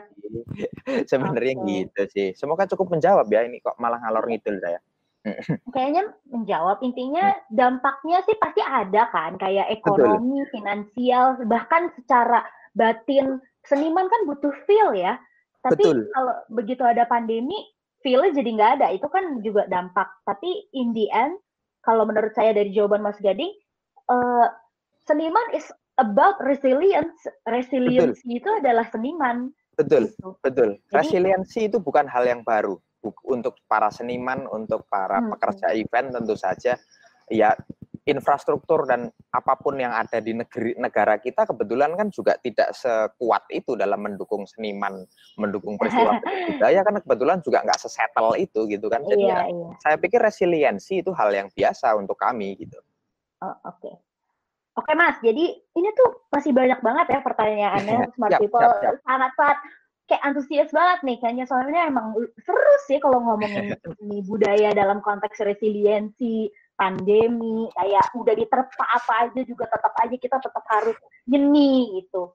sebenarnya 1.12 1.54
okay. 1.60 1.66
gitu 1.68 2.02
sih 2.12 2.28
semoga 2.36 2.64
cukup 2.70 2.96
menjawab 2.96 3.28
ya 3.28 3.44
ini 3.44 3.60
kok 3.60 3.76
malah 3.78 4.00
ngalor 4.00 4.26
ngidul 4.28 4.58
saya 4.64 4.80
kayaknya 5.76 6.12
menjawab 6.28 6.84
intinya 6.84 7.32
hmm. 7.32 7.44
dampaknya 7.56 8.20
sih 8.28 8.36
pasti 8.40 8.60
ada 8.60 9.08
kan 9.12 9.40
kayak 9.40 9.72
ekonomi 9.72 10.44
Betul. 10.44 10.52
finansial 10.52 11.26
bahkan 11.48 11.92
secara 11.96 12.44
batin 12.76 13.40
seniman 13.64 14.08
kan 14.12 14.22
butuh 14.28 14.52
feel 14.68 14.92
ya 14.96 15.16
tapi 15.64 15.80
Betul. 15.80 16.12
kalau 16.12 16.36
begitu 16.52 16.84
ada 16.84 17.08
pandemi 17.08 17.56
feelnya 18.04 18.36
jadi 18.36 18.50
nggak 18.60 18.72
ada 18.80 18.88
itu 18.92 19.08
kan 19.08 19.40
juga 19.40 19.64
dampak 19.72 20.12
tapi 20.28 20.68
in 20.76 20.92
the 20.92 21.08
end 21.16 21.40
kalau 21.84 22.04
menurut 22.04 22.36
saya 22.36 22.52
dari 22.52 22.76
jawaban 22.76 23.00
Mas 23.00 23.20
Gading 23.24 23.52
uh, 24.12 24.48
seniman 25.08 25.48
is 25.56 25.68
about 26.00 26.38
resilience. 26.42 27.18
Resilience 27.46 28.22
itu 28.26 28.50
adalah 28.50 28.88
seniman. 28.90 29.52
Betul, 29.74 30.14
gitu. 30.14 30.38
betul. 30.42 30.70
Resiliensi 30.94 31.70
itu 31.70 31.82
bukan 31.82 32.06
hal 32.06 32.30
yang 32.30 32.46
baru 32.46 32.78
untuk 33.26 33.58
para 33.66 33.90
seniman, 33.90 34.46
untuk 34.48 34.86
para 34.88 35.20
hmm. 35.20 35.38
pekerja 35.38 35.68
event 35.74 36.14
tentu 36.14 36.36
saja. 36.38 36.78
Ya 37.32 37.56
infrastruktur 38.04 38.84
dan 38.84 39.08
apa 39.32 39.56
pun 39.56 39.80
yang 39.80 39.96
ada 39.96 40.20
di 40.20 40.36
negeri 40.36 40.76
negara 40.76 41.16
kita 41.16 41.48
kebetulan 41.48 41.96
kan 41.96 42.12
juga 42.12 42.36
tidak 42.44 42.76
sekuat 42.76 43.48
itu 43.48 43.80
dalam 43.80 44.04
mendukung 44.04 44.44
seniman, 44.44 45.08
mendukung 45.40 45.80
peristiwa 45.80 46.20
budaya 46.52 46.84
kan 46.84 47.00
kebetulan 47.00 47.40
juga 47.40 47.64
nggak 47.64 47.80
sesettle 47.80 48.36
itu 48.36 48.68
gitu 48.68 48.92
kan. 48.92 49.08
Jadi 49.08 49.24
iya, 49.24 49.48
ya, 49.48 49.56
iya. 49.56 49.70
saya 49.80 49.96
pikir 49.96 50.20
resiliensi 50.20 51.00
itu 51.00 51.16
hal 51.16 51.32
yang 51.32 51.48
biasa 51.56 51.96
untuk 51.96 52.20
kami 52.20 52.60
gitu. 52.60 52.76
Oh, 53.40 53.56
Oke. 53.72 53.88
Okay. 53.88 53.96
Oke 54.74 54.98
Mas, 54.98 55.22
jadi 55.22 55.54
ini 55.54 55.90
tuh 55.94 56.26
masih 56.34 56.50
banyak 56.50 56.82
banget 56.82 57.06
ya 57.14 57.20
pertanyaannya 57.22 57.98
Smart 58.18 58.42
People 58.42 58.66
sangat-sangat 59.06 59.58
kayak 60.10 60.24
antusias 60.26 60.70
banget 60.74 61.00
nih 61.06 61.18
kayaknya 61.22 61.46
soalnya 61.48 61.88
emang 61.88 62.12
seru 62.44 62.76
sih 62.90 63.00
kalau 63.00 63.24
ngomongin 63.24 63.72
ini 64.04 64.20
budaya 64.26 64.76
dalam 64.76 65.00
konteks 65.00 65.40
resiliensi 65.46 66.52
pandemi 66.74 67.70
kayak 67.78 68.12
udah 68.18 68.34
diterpa 68.34 68.86
apa 68.98 69.30
aja 69.30 69.42
juga 69.46 69.70
tetap 69.70 69.94
aja 69.94 70.16
kita 70.18 70.38
tetap 70.42 70.66
harus 70.74 70.98
nyeni 71.30 72.02
gitu. 72.02 72.34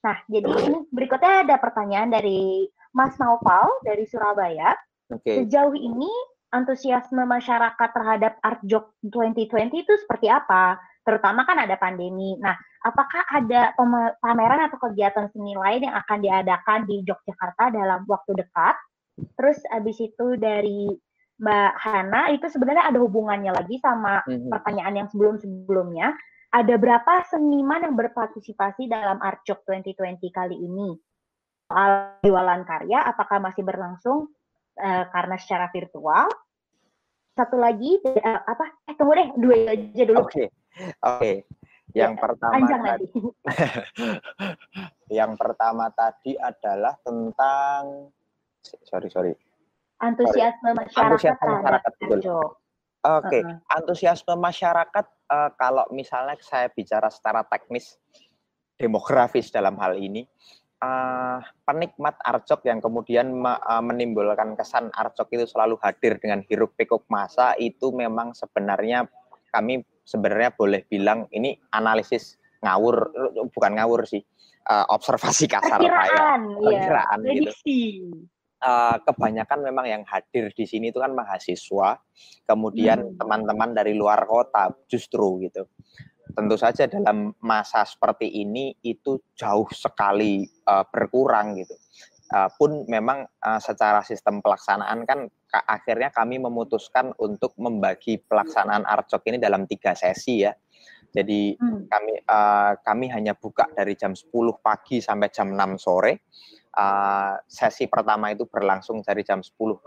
Nah, 0.00 0.16
jadi 0.32 0.48
ini 0.48 0.78
berikutnya 0.88 1.44
ada 1.44 1.60
pertanyaan 1.60 2.08
dari 2.08 2.64
Mas 2.96 3.20
Naufal 3.20 3.68
dari 3.84 4.08
Surabaya. 4.08 4.72
Okay. 5.12 5.44
Sejauh 5.44 5.76
ini 5.76 6.08
antusiasme 6.50 7.22
masyarakat 7.26 7.88
terhadap 7.94 8.38
Art 8.42 8.62
Jok 8.66 8.98
2020 9.06 9.82
itu 9.86 9.94
seperti 10.02 10.26
apa? 10.26 10.78
terutama 11.04 11.48
kan 11.48 11.58
ada 11.58 11.76
pandemi. 11.80 12.36
Nah, 12.38 12.56
apakah 12.84 13.24
ada 13.32 13.72
pameran 14.20 14.68
atau 14.68 14.78
kegiatan 14.78 15.26
seni 15.32 15.56
lain 15.56 15.88
yang 15.88 15.96
akan 15.96 16.18
diadakan 16.20 16.84
di 16.84 17.02
Yogyakarta 17.02 17.72
dalam 17.72 18.04
waktu 18.04 18.36
dekat? 18.36 18.76
Terus 19.36 19.58
abis 19.72 20.00
itu 20.00 20.36
dari 20.38 20.88
Mbak 21.40 21.72
Hana 21.80 22.22
itu 22.36 22.46
sebenarnya 22.52 22.92
ada 22.92 23.00
hubungannya 23.00 23.52
lagi 23.52 23.80
sama 23.80 24.20
mm-hmm. 24.28 24.50
pertanyaan 24.52 24.94
yang 25.04 25.08
sebelum-sebelumnya. 25.08 26.12
Ada 26.50 26.74
berapa 26.76 27.30
seniman 27.30 27.86
yang 27.86 27.94
berpartisipasi 27.94 28.90
dalam 28.90 29.22
Artjok 29.22 29.66
2020 29.66 30.30
kali 30.34 30.56
ini? 30.58 30.98
Soal 31.70 32.18
jualan 32.26 32.66
karya, 32.66 33.06
apakah 33.06 33.38
masih 33.38 33.62
berlangsung 33.62 34.26
uh, 34.78 35.04
karena 35.10 35.36
secara 35.40 35.66
virtual? 35.74 36.30
Satu 37.34 37.56
lagi, 37.56 37.98
uh, 38.04 38.40
apa 38.44 38.66
tunggu 38.94 39.16
deh, 39.16 39.28
dua 39.38 39.56
aja 39.72 40.02
dulu. 40.04 40.18
Oke, 40.22 40.28
okay. 40.28 40.46
oke. 40.46 41.18
Okay. 41.18 41.36
Yang 41.90 42.12
ya, 42.14 42.22
pertama 42.22 42.66
tadi, 42.70 43.08
yang 45.18 45.32
pertama 45.34 45.86
tadi 45.90 46.32
adalah 46.38 46.94
tentang 47.02 48.14
sorry 48.62 49.10
sorry 49.10 49.34
antusiasme 50.00 50.70
masyarakat. 50.74 51.06
Antusiasme 51.12 51.46
masyarakat 51.60 51.92
betul. 52.00 52.20
Oke, 52.20 52.44
okay. 53.00 53.40
uh 53.40 53.48
-huh. 53.48 53.76
antusiasme 53.80 54.34
masyarakat 54.36 55.06
uh, 55.32 55.50
kalau 55.56 55.88
misalnya 55.88 56.36
saya 56.44 56.68
bicara 56.68 57.08
secara 57.08 57.40
teknis 57.48 57.96
demografis 58.76 59.48
dalam 59.48 59.76
hal 59.80 59.96
ini, 59.96 60.28
uh, 60.80 61.38
penikmat 61.64 62.16
arcok 62.24 62.64
yang 62.66 62.80
kemudian 62.80 63.30
uh, 63.44 63.82
menimbulkan 63.84 64.56
kesan 64.56 64.88
arcok 64.92 65.28
itu 65.36 65.44
selalu 65.46 65.76
hadir 65.80 66.16
dengan 66.18 66.42
hiruk 66.48 66.74
pikuk 66.74 67.04
masa 67.12 67.54
itu 67.60 67.92
memang 67.92 68.32
sebenarnya 68.32 69.06
kami 69.52 69.84
sebenarnya 70.02 70.50
boleh 70.56 70.82
bilang 70.88 71.30
ini 71.30 71.54
analisis 71.70 72.40
ngawur 72.60 73.12
bukan 73.54 73.72
ngawur 73.78 74.04
sih 74.04 74.20
uh, 74.68 74.84
observasi 74.92 75.48
kasar 75.48 75.80
saya 75.80 76.36
perkiraan 76.36 77.20
ya. 77.24 77.32
gitu 77.32 77.50
uh, 78.60 78.96
kebanyakan 79.04 79.58
memang 79.64 79.86
yang 79.88 80.02
hadir 80.04 80.52
di 80.52 80.64
sini 80.68 80.92
itu 80.92 81.00
kan 81.00 81.12
mahasiswa 81.16 81.98
kemudian 82.44 82.98
hmm. 83.00 83.16
teman-teman 83.16 83.72
hmm. 83.72 83.76
dari 83.76 83.92
luar 83.96 84.24
kota 84.28 84.70
justru 84.86 85.40
gitu 85.48 85.66
tentu 86.32 86.56
saja 86.56 86.86
dalam 86.86 87.34
masa 87.42 87.82
seperti 87.84 88.28
ini 88.28 88.74
itu 88.82 89.20
jauh 89.36 89.68
sekali 89.70 90.46
uh, 90.66 90.84
berkurang 90.88 91.58
gitu. 91.58 91.74
Uh, 92.30 92.46
pun 92.54 92.86
memang 92.86 93.26
uh, 93.42 93.58
secara 93.58 94.06
sistem 94.06 94.38
pelaksanaan 94.38 95.02
kan 95.02 95.26
akhirnya 95.50 96.14
kami 96.14 96.38
memutuskan 96.38 97.10
untuk 97.18 97.58
membagi 97.58 98.22
pelaksanaan 98.22 98.86
arcok 98.86 99.26
ini 99.34 99.42
dalam 99.42 99.66
tiga 99.66 99.98
sesi 99.98 100.46
ya. 100.46 100.54
Jadi 101.10 101.58
hmm. 101.58 101.90
kami 101.90 102.14
uh, 102.22 102.72
kami 102.86 103.06
hanya 103.10 103.34
buka 103.34 103.66
dari 103.74 103.98
jam 103.98 104.14
10 104.14 104.30
pagi 104.62 105.02
sampai 105.02 105.28
jam 105.34 105.50
6 105.50 105.82
sore. 105.82 106.30
Uh, 106.70 107.34
sesi 107.50 107.90
pertama 107.90 108.30
itu 108.30 108.46
berlangsung 108.46 109.02
dari 109.02 109.26
jam 109.26 109.42
10.12, 109.42 109.82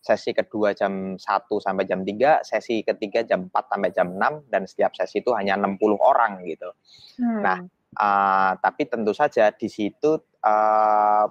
sesi 0.00 0.30
kedua 0.32 0.72
jam 0.72 1.20
1 1.20 1.20
sampai 1.60 1.84
jam 1.84 2.00
3, 2.00 2.40
sesi 2.40 2.80
ketiga 2.80 3.20
jam 3.20 3.52
4 3.52 3.52
sampai 3.52 3.90
jam 3.92 4.08
6 4.16 4.48
dan 4.48 4.64
setiap 4.64 4.96
sesi 4.96 5.20
itu 5.20 5.36
hanya 5.36 5.60
60 5.60 6.00
orang 6.00 6.40
gitu. 6.48 6.72
Hmm. 7.20 7.40
Nah, 7.44 7.58
uh, 8.00 8.52
tapi 8.64 8.88
tentu 8.88 9.12
saja 9.12 9.52
di 9.52 9.68
situ 9.68 10.16
uh, 10.40 11.26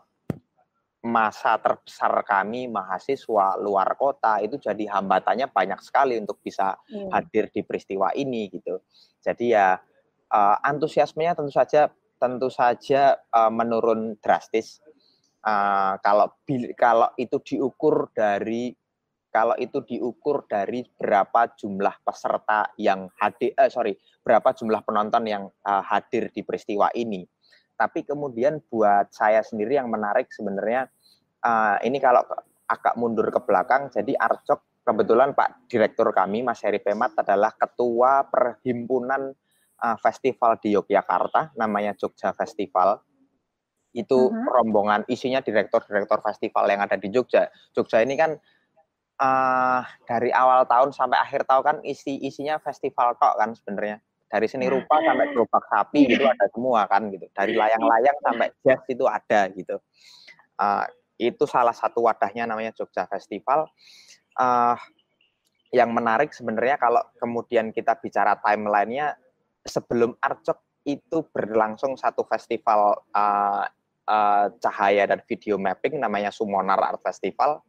masa 0.99 1.55
terbesar 1.57 2.11
kami 2.27 2.67
mahasiswa 2.67 3.55
luar 3.57 3.95
kota 3.95 4.43
itu 4.43 4.59
jadi 4.59 4.99
hambatannya 4.99 5.47
banyak 5.47 5.79
sekali 5.79 6.19
untuk 6.19 6.43
bisa 6.43 6.75
hmm. 6.91 7.09
hadir 7.09 7.47
di 7.49 7.63
peristiwa 7.63 8.11
ini 8.13 8.51
gitu. 8.51 8.83
Jadi 9.23 9.55
ya 9.55 9.79
uh, 10.29 10.57
antusiasmenya 10.61 11.39
tentu 11.39 11.55
saja 11.55 11.87
tentu 12.19 12.51
saja 12.51 13.17
uh, 13.31 13.49
menurun 13.49 14.19
drastis. 14.19 14.83
Uh, 15.39 15.95
kalau 16.03 16.27
kalau 16.75 17.07
itu 17.15 17.39
diukur 17.39 18.11
dari 18.11 18.75
kalau 19.29 19.55
itu 19.55 19.79
diukur 19.85 20.43
dari 20.49 20.83
berapa 20.83 21.53
jumlah 21.55 22.01
peserta 22.01 22.73
yang 22.81 23.07
hadir, 23.21 23.53
eh, 23.55 23.69
sorry, 23.69 23.93
berapa 24.25 24.51
jumlah 24.51 24.81
penonton 24.83 25.23
yang 25.29 25.43
uh, 25.63 25.83
hadir 25.85 26.33
di 26.33 26.41
peristiwa 26.41 26.89
ini. 26.97 27.23
Tapi 27.77 28.03
kemudian 28.03 28.59
buat 28.67 29.13
saya 29.13 29.39
sendiri 29.39 29.79
yang 29.79 29.87
menarik 29.87 30.27
sebenarnya 30.33 30.89
uh, 31.45 31.77
ini 31.85 32.01
kalau 32.01 32.25
agak 32.67 32.97
mundur 32.99 33.29
ke 33.31 33.39
belakang, 33.45 33.87
jadi 33.93 34.17
Arcok 34.17 34.83
kebetulan 34.83 35.37
Pak 35.37 35.69
Direktur 35.69 36.09
kami 36.09 36.41
Mas 36.41 36.65
Heri 36.65 36.81
Pemat 36.81 37.13
adalah 37.21 37.53
Ketua 37.53 38.25
Perhimpunan 38.25 39.29
uh, 39.81 39.97
Festival 39.99 40.59
di 40.59 40.75
Yogyakarta, 40.75 41.55
namanya 41.55 41.95
Jogja 41.95 42.35
Festival. 42.35 42.99
Itu 43.95 44.15
uh 44.15 44.23
mm-hmm. 44.29 44.45
-huh. 44.45 44.53
rombongan 44.53 45.01
isinya 45.09 45.41
direktur-direktur 45.41 46.21
festival 46.21 46.69
yang 46.69 46.85
ada 46.85 46.93
di 46.93 47.09
Jogja. 47.09 47.49
Jogja 47.73 48.05
ini 48.05 48.13
kan 48.13 48.37
uh, 49.19 49.81
dari 50.07 50.31
awal 50.31 50.63
tahun 50.65 50.95
sampai 50.95 51.19
akhir 51.19 51.45
tahun 51.45 51.63
kan 51.63 51.77
isi 51.83 52.17
isinya 52.23 52.57
festival 52.61 53.17
kok 53.19 53.35
kan 53.35 53.53
sebenarnya 53.53 53.99
dari 54.29 54.45
seni 54.45 54.69
rupa 54.69 55.01
sampai 55.01 55.33
gerobak 55.33 55.65
sapi 55.67 56.05
gitu 56.05 56.23
ada 56.29 56.45
semua 56.53 56.85
kan 56.85 57.09
gitu 57.09 57.25
dari 57.33 57.57
layang-layang 57.57 58.17
sampai 58.21 58.47
jazz 58.61 58.81
itu 58.85 59.05
ada 59.09 59.49
gitu 59.57 59.81
uh, 60.61 60.85
itu 61.19 61.43
salah 61.49 61.75
satu 61.75 62.05
wadahnya 62.05 62.47
namanya 62.47 62.71
Jogja 62.71 63.09
Festival 63.09 63.67
uh, 64.39 64.77
yang 65.69 65.91
menarik 65.93 66.31
sebenarnya 66.31 66.79
kalau 66.79 67.03
kemudian 67.19 67.73
kita 67.75 67.97
bicara 67.99 68.37
timelinenya 68.39 69.17
sebelum 69.65 70.15
Arcok 70.19 70.83
itu 70.87 71.21
berlangsung 71.29 71.99
satu 71.99 72.23
festival 72.25 73.03
uh, 73.13 73.63
uh, 74.07 74.45
cahaya 74.57 75.05
dan 75.05 75.19
video 75.27 75.59
mapping 75.59 75.99
namanya 75.99 76.31
Sumonar 76.33 76.79
Art 76.79 77.03
Festival 77.03 77.61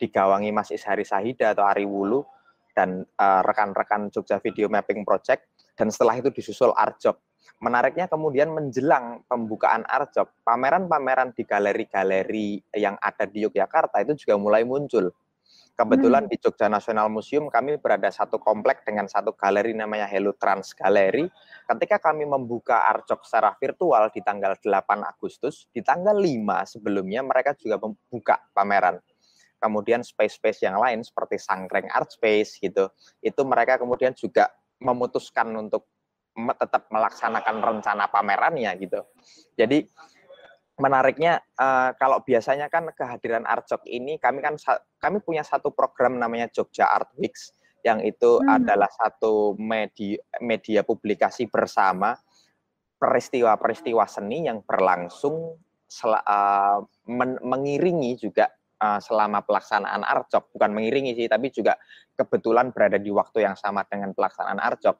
digawangi 0.00 0.48
Mas 0.50 0.72
Ishari 0.72 1.04
Sahida 1.04 1.52
atau 1.52 1.68
Ari 1.68 1.84
Wulu 1.84 2.24
dan 2.72 3.04
rekan-rekan 3.20 4.08
uh, 4.08 4.10
Jogja 4.14 4.40
Video 4.40 4.70
Mapping 4.72 5.04
Project 5.04 5.44
dan 5.76 5.92
setelah 5.92 6.16
itu 6.16 6.32
disusul 6.32 6.72
Arjok. 6.72 7.20
Menariknya 7.60 8.08
kemudian 8.08 8.48
menjelang 8.56 9.20
pembukaan 9.28 9.84
Arjok, 9.84 10.40
pameran-pameran 10.40 11.36
di 11.36 11.44
galeri-galeri 11.44 12.60
yang 12.72 12.96
ada 12.96 13.28
di 13.28 13.44
Yogyakarta 13.44 14.00
itu 14.00 14.24
juga 14.24 14.40
mulai 14.40 14.64
muncul. 14.64 15.12
Kebetulan 15.80 16.28
hmm. 16.28 16.32
di 16.32 16.36
Jogja 16.36 16.68
National 16.68 17.08
Museum 17.08 17.48
kami 17.48 17.80
berada 17.80 18.12
satu 18.12 18.36
komplek 18.36 18.84
dengan 18.84 19.08
satu 19.08 19.32
galeri 19.32 19.72
namanya 19.72 20.04
Hello 20.04 20.36
Trans 20.36 20.76
Gallery. 20.76 21.24
Ketika 21.64 21.96
kami 21.96 22.28
membuka 22.28 22.84
Arjok 22.84 23.24
secara 23.24 23.56
virtual 23.56 24.12
di 24.12 24.20
tanggal 24.20 24.60
8 24.60 24.68
Agustus, 25.08 25.72
di 25.72 25.80
tanggal 25.80 26.20
5 26.20 26.76
sebelumnya 26.76 27.24
mereka 27.24 27.56
juga 27.56 27.80
membuka 27.80 28.44
pameran 28.52 29.00
kemudian 29.60 30.00
space-space 30.04 30.68
yang 30.68 30.80
lain 30.80 31.00
seperti 31.04 31.36
Sangkreng 31.36 31.88
Art 31.92 32.12
Space 32.12 32.60
gitu, 32.60 32.88
itu 33.20 33.40
mereka 33.44 33.76
kemudian 33.76 34.16
juga 34.16 34.48
memutuskan 34.80 35.48
untuk 35.56 35.84
tetap 36.32 36.88
melaksanakan 36.88 37.56
rencana 37.60 38.08
pamerannya 38.08 38.72
gitu. 38.80 39.04
Jadi 39.56 39.84
menariknya 40.80 41.44
uh, 41.60 41.92
kalau 42.00 42.24
biasanya 42.24 42.72
kan 42.72 42.88
kehadiran 42.96 43.44
Arjok 43.44 43.84
ini 43.84 44.16
kami 44.16 44.40
kan 44.40 44.56
kami 44.98 45.20
punya 45.20 45.44
satu 45.44 45.70
program 45.70 46.16
namanya 46.16 46.48
Jogja 46.48 46.88
Art 46.88 47.12
Weeks 47.20 47.52
yang 47.84 48.00
itu 48.04 48.40
hmm. 48.40 48.48
adalah 48.48 48.88
satu 48.88 49.56
media 49.56 50.20
media 50.40 50.80
publikasi 50.84 51.48
bersama 51.48 52.16
peristiwa-peristiwa 53.00 54.04
seni 54.04 54.44
yang 54.44 54.60
berlangsung 54.60 55.56
sel, 55.88 56.12
uh, 56.12 56.84
men, 57.08 57.40
mengiringi 57.40 58.20
juga 58.20 58.52
uh, 58.78 59.00
selama 59.00 59.40
pelaksanaan 59.42 60.04
Arjok, 60.04 60.52
bukan 60.52 60.70
mengiringi 60.76 61.16
sih, 61.16 61.26
tapi 61.26 61.48
juga 61.48 61.80
kebetulan 62.14 62.70
berada 62.70 63.00
di 63.00 63.08
waktu 63.08 63.48
yang 63.48 63.56
sama 63.56 63.88
dengan 63.88 64.12
pelaksanaan 64.12 64.60
Arjok. 64.60 64.96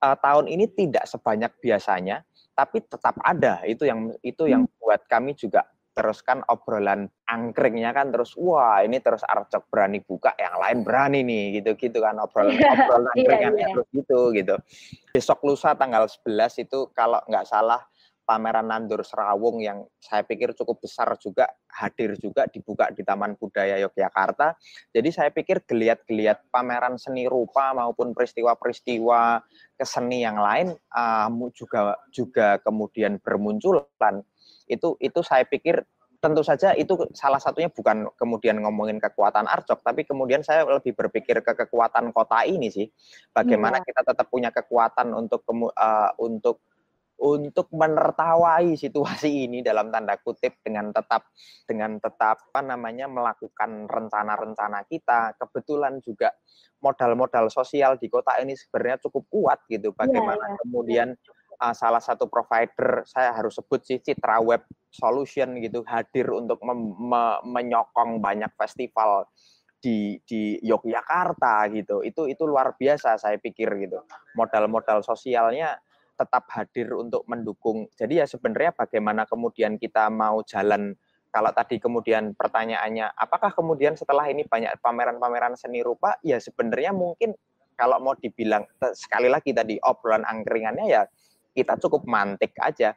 Uh, 0.00 0.16
tahun 0.18 0.50
ini 0.50 0.66
tidak 0.74 1.06
sebanyak 1.06 1.54
biasanya, 1.62 2.26
tapi 2.60 2.84
tetap 2.84 3.16
ada. 3.24 3.64
Itu 3.64 3.88
yang 3.88 4.12
itu 4.20 4.44
yang 4.44 4.68
hmm. 4.68 4.76
buat 4.76 5.08
kami 5.08 5.32
juga 5.32 5.64
teruskan 5.90 6.46
obrolan 6.46 7.10
angkringnya 7.26 7.90
kan 7.90 8.14
terus 8.14 8.38
wah 8.38 8.78
ini 8.80 9.02
terus 9.02 9.26
Arcok 9.26 9.66
berani 9.68 9.98
buka 9.98 10.32
yang 10.38 10.54
lain 10.62 10.78
berani 10.86 11.26
nih 11.26 11.60
gitu 11.60 11.74
gitu 11.74 11.98
kan 11.98 12.14
obrolan 12.22 12.54
obrolan 12.56 13.10
angkringannya 13.10 13.58
iya, 13.58 13.66
iya. 13.66 13.74
terus 13.74 13.88
gitu 13.90 14.20
gitu 14.30 14.54
besok 15.10 15.42
lusa 15.42 15.74
tanggal 15.74 16.06
11 16.06 16.62
itu 16.62 16.88
kalau 16.94 17.18
nggak 17.26 17.42
salah 17.42 17.82
pameran 18.30 18.70
Nandur 18.70 19.02
Serawung 19.02 19.58
yang 19.58 19.82
saya 19.98 20.22
pikir 20.22 20.54
cukup 20.54 20.78
besar 20.78 21.10
juga 21.18 21.50
hadir 21.66 22.14
juga 22.14 22.46
dibuka 22.46 22.86
di 22.94 23.02
Taman 23.02 23.34
Budaya 23.34 23.74
Yogyakarta. 23.82 24.54
Jadi 24.94 25.10
saya 25.10 25.34
pikir 25.34 25.66
geliat-geliat 25.66 26.46
pameran 26.54 26.94
seni 26.94 27.26
rupa 27.26 27.74
maupun 27.74 28.14
peristiwa-peristiwa 28.14 29.42
keseni 29.74 30.22
yang 30.22 30.38
lain 30.38 30.78
uh, 30.94 31.26
juga 31.50 31.98
juga 32.14 32.62
kemudian 32.62 33.18
bermunculan. 33.18 34.22
Itu 34.70 34.94
itu 35.02 35.26
saya 35.26 35.42
pikir 35.42 35.82
tentu 36.22 36.46
saja 36.46 36.76
itu 36.76 37.10
salah 37.16 37.40
satunya 37.42 37.72
bukan 37.72 38.06
kemudian 38.14 38.62
ngomongin 38.62 39.02
kekuatan 39.02 39.50
Arcok, 39.50 39.82
tapi 39.82 40.06
kemudian 40.06 40.46
saya 40.46 40.62
lebih 40.68 40.94
berpikir 40.94 41.42
ke 41.42 41.66
kekuatan 41.66 42.14
kota 42.14 42.46
ini 42.46 42.70
sih. 42.70 42.86
Bagaimana 43.34 43.82
ya. 43.82 43.90
kita 43.90 44.00
tetap 44.06 44.30
punya 44.30 44.54
kekuatan 44.54 45.16
untuk 45.18 45.42
uh, 45.50 46.14
untuk 46.22 46.62
untuk 47.20 47.68
menertawai 47.70 48.72
situasi 48.80 49.44
ini 49.46 49.60
dalam 49.60 49.92
tanda 49.92 50.16
kutip 50.16 50.56
dengan 50.64 50.88
tetap 50.88 51.28
dengan 51.68 52.00
tetap 52.00 52.40
apa 52.48 52.60
namanya 52.64 53.06
melakukan 53.12 53.84
rencana-rencana 53.84 54.88
kita 54.88 55.36
kebetulan 55.36 56.00
juga 56.00 56.32
modal-modal 56.80 57.52
sosial 57.52 58.00
di 58.00 58.08
kota 58.08 58.40
ini 58.40 58.56
sebenarnya 58.56 59.04
cukup 59.04 59.24
kuat 59.28 59.58
gitu 59.68 59.92
iya, 59.92 59.98
bagaimana 60.00 60.40
yeah, 60.40 60.48
yeah. 60.48 60.60
kemudian 60.64 61.08
uh, 61.60 61.74
salah 61.76 62.00
satu 62.00 62.24
provider 62.26 63.04
saya 63.04 63.36
harus 63.36 63.60
sebut 63.60 63.84
sih 63.84 64.00
Citra 64.00 64.40
Web 64.40 64.64
Solution 64.88 65.60
gitu 65.60 65.84
hadir 65.84 66.32
untuk 66.32 66.64
me 66.64 67.38
menyokong 67.44 68.18
banyak 68.18 68.50
festival 68.56 69.28
di 69.80 70.20
di 70.24 70.60
Yogyakarta 70.60 71.68
gitu. 71.72 72.00
Itu 72.04 72.28
itu 72.28 72.42
luar 72.44 72.76
biasa 72.76 73.16
saya 73.16 73.36
pikir 73.40 73.68
gitu. 73.80 74.04
Modal-modal 74.36 75.00
sosialnya 75.04 75.80
tetap 76.20 76.44
hadir 76.52 76.92
untuk 76.92 77.24
mendukung. 77.24 77.88
Jadi 77.96 78.20
ya 78.20 78.28
sebenarnya 78.28 78.76
bagaimana 78.76 79.24
kemudian 79.24 79.80
kita 79.80 80.12
mau 80.12 80.44
jalan 80.44 80.92
kalau 81.32 81.48
tadi 81.56 81.80
kemudian 81.80 82.36
pertanyaannya 82.36 83.16
apakah 83.16 83.54
kemudian 83.54 83.96
setelah 83.96 84.28
ini 84.28 84.44
banyak 84.44 84.76
pameran-pameran 84.82 85.54
seni 85.56 85.80
rupa 85.80 86.18
ya 86.26 86.42
sebenarnya 86.42 86.90
mungkin 86.92 87.32
kalau 87.78 87.96
mau 88.02 88.12
dibilang 88.18 88.66
sekali 88.92 89.32
lagi 89.32 89.56
tadi 89.56 89.80
obrolan 89.80 90.26
angkringannya 90.26 90.84
ya 90.90 91.02
kita 91.56 91.80
cukup 91.80 92.04
mantik 92.04 92.52
aja. 92.60 92.92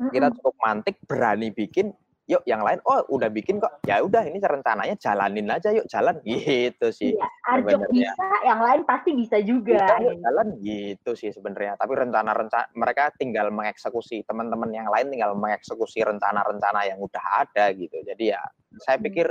Kita 0.00 0.32
cukup 0.32 0.56
mantik 0.64 0.96
berani 1.04 1.52
bikin 1.52 1.92
yuk 2.30 2.46
yang 2.46 2.62
lain 2.62 2.78
oh 2.86 3.02
udah 3.10 3.26
bikin 3.26 3.58
kok. 3.58 3.82
Ya 3.82 3.98
udah 3.98 4.22
ini 4.22 4.38
rencananya 4.38 4.94
jalanin 4.94 5.50
aja 5.50 5.74
yuk 5.74 5.90
jalan. 5.90 6.22
Gitu 6.30 6.86
sih 6.94 7.18
iya, 7.18 7.26
Arjo 7.50 7.82
bisa 7.90 8.26
yang 8.46 8.62
lain 8.62 8.86
pasti 8.86 9.10
bisa 9.18 9.42
juga 9.42 9.82
bisa, 9.82 9.98
yuk, 9.98 10.14
jalan 10.22 10.48
gitu 10.62 11.10
sih 11.18 11.34
sebenarnya. 11.34 11.74
Tapi 11.74 11.92
rencana-rencana 11.98 12.70
mereka 12.78 13.10
tinggal 13.18 13.50
mengeksekusi 13.50 14.22
teman-teman 14.22 14.70
yang 14.70 14.86
lain 14.86 15.10
tinggal 15.10 15.34
mengeksekusi 15.34 16.06
rencana-rencana 16.06 16.86
yang 16.86 17.02
udah 17.02 17.24
ada 17.42 17.74
gitu. 17.74 17.98
Jadi 18.06 18.30
ya 18.30 18.40
saya 18.78 19.02
pikir 19.02 19.26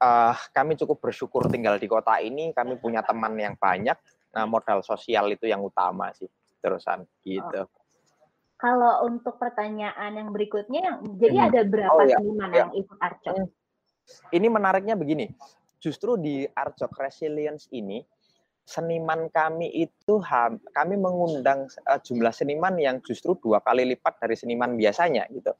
uh, 0.00 0.34
kami 0.56 0.80
cukup 0.80 1.04
bersyukur 1.04 1.52
tinggal 1.52 1.76
di 1.76 1.84
kota 1.84 2.16
ini 2.24 2.56
kami 2.56 2.80
punya 2.80 3.04
teman 3.04 3.36
yang 3.36 3.60
banyak. 3.60 3.96
Nah 4.32 4.48
modal 4.48 4.80
sosial 4.80 5.28
itu 5.28 5.44
yang 5.44 5.60
utama 5.60 6.08
sih 6.16 6.26
terusan 6.64 7.04
gitu. 7.20 7.68
Oh 7.68 7.83
kalau 8.54 9.04
untuk 9.10 9.36
pertanyaan 9.36 10.14
yang 10.14 10.30
berikutnya, 10.30 10.80
yang 10.80 10.96
jadi 11.18 11.36
hmm. 11.36 11.48
ada 11.50 11.60
berapa 11.66 12.00
oh, 12.00 12.06
iya. 12.06 12.16
seniman 12.18 12.50
iya. 12.50 12.58
yang 12.64 12.70
ikut 12.78 12.98
Arcok? 13.02 13.34
Hmm. 13.34 13.48
Ini 14.30 14.46
menariknya 14.52 14.94
begini, 14.94 15.26
justru 15.80 16.16
di 16.20 16.44
Arcok 16.44 16.92
Resilience 17.00 17.68
ini 17.72 18.04
seniman 18.64 19.28
kami 19.28 19.68
itu 19.76 20.14
kami 20.72 20.96
mengundang 20.96 21.68
uh, 21.84 22.00
jumlah 22.00 22.32
seniman 22.32 22.80
yang 22.80 22.96
justru 23.04 23.36
dua 23.36 23.60
kali 23.60 23.84
lipat 23.92 24.16
dari 24.24 24.36
seniman 24.36 24.76
biasanya 24.76 25.28
gitu. 25.28 25.52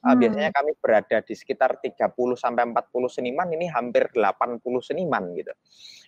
Uh, 0.00 0.16
hmm. 0.16 0.20
Biasanya 0.24 0.50
kami 0.56 0.72
berada 0.80 1.20
di 1.20 1.34
sekitar 1.36 1.76
30 1.76 2.08
sampai 2.32 2.64
40 2.72 3.16
seniman, 3.20 3.48
ini 3.52 3.68
hampir 3.68 4.08
80 4.16 4.64
seniman 4.80 5.28
gitu. 5.36 5.52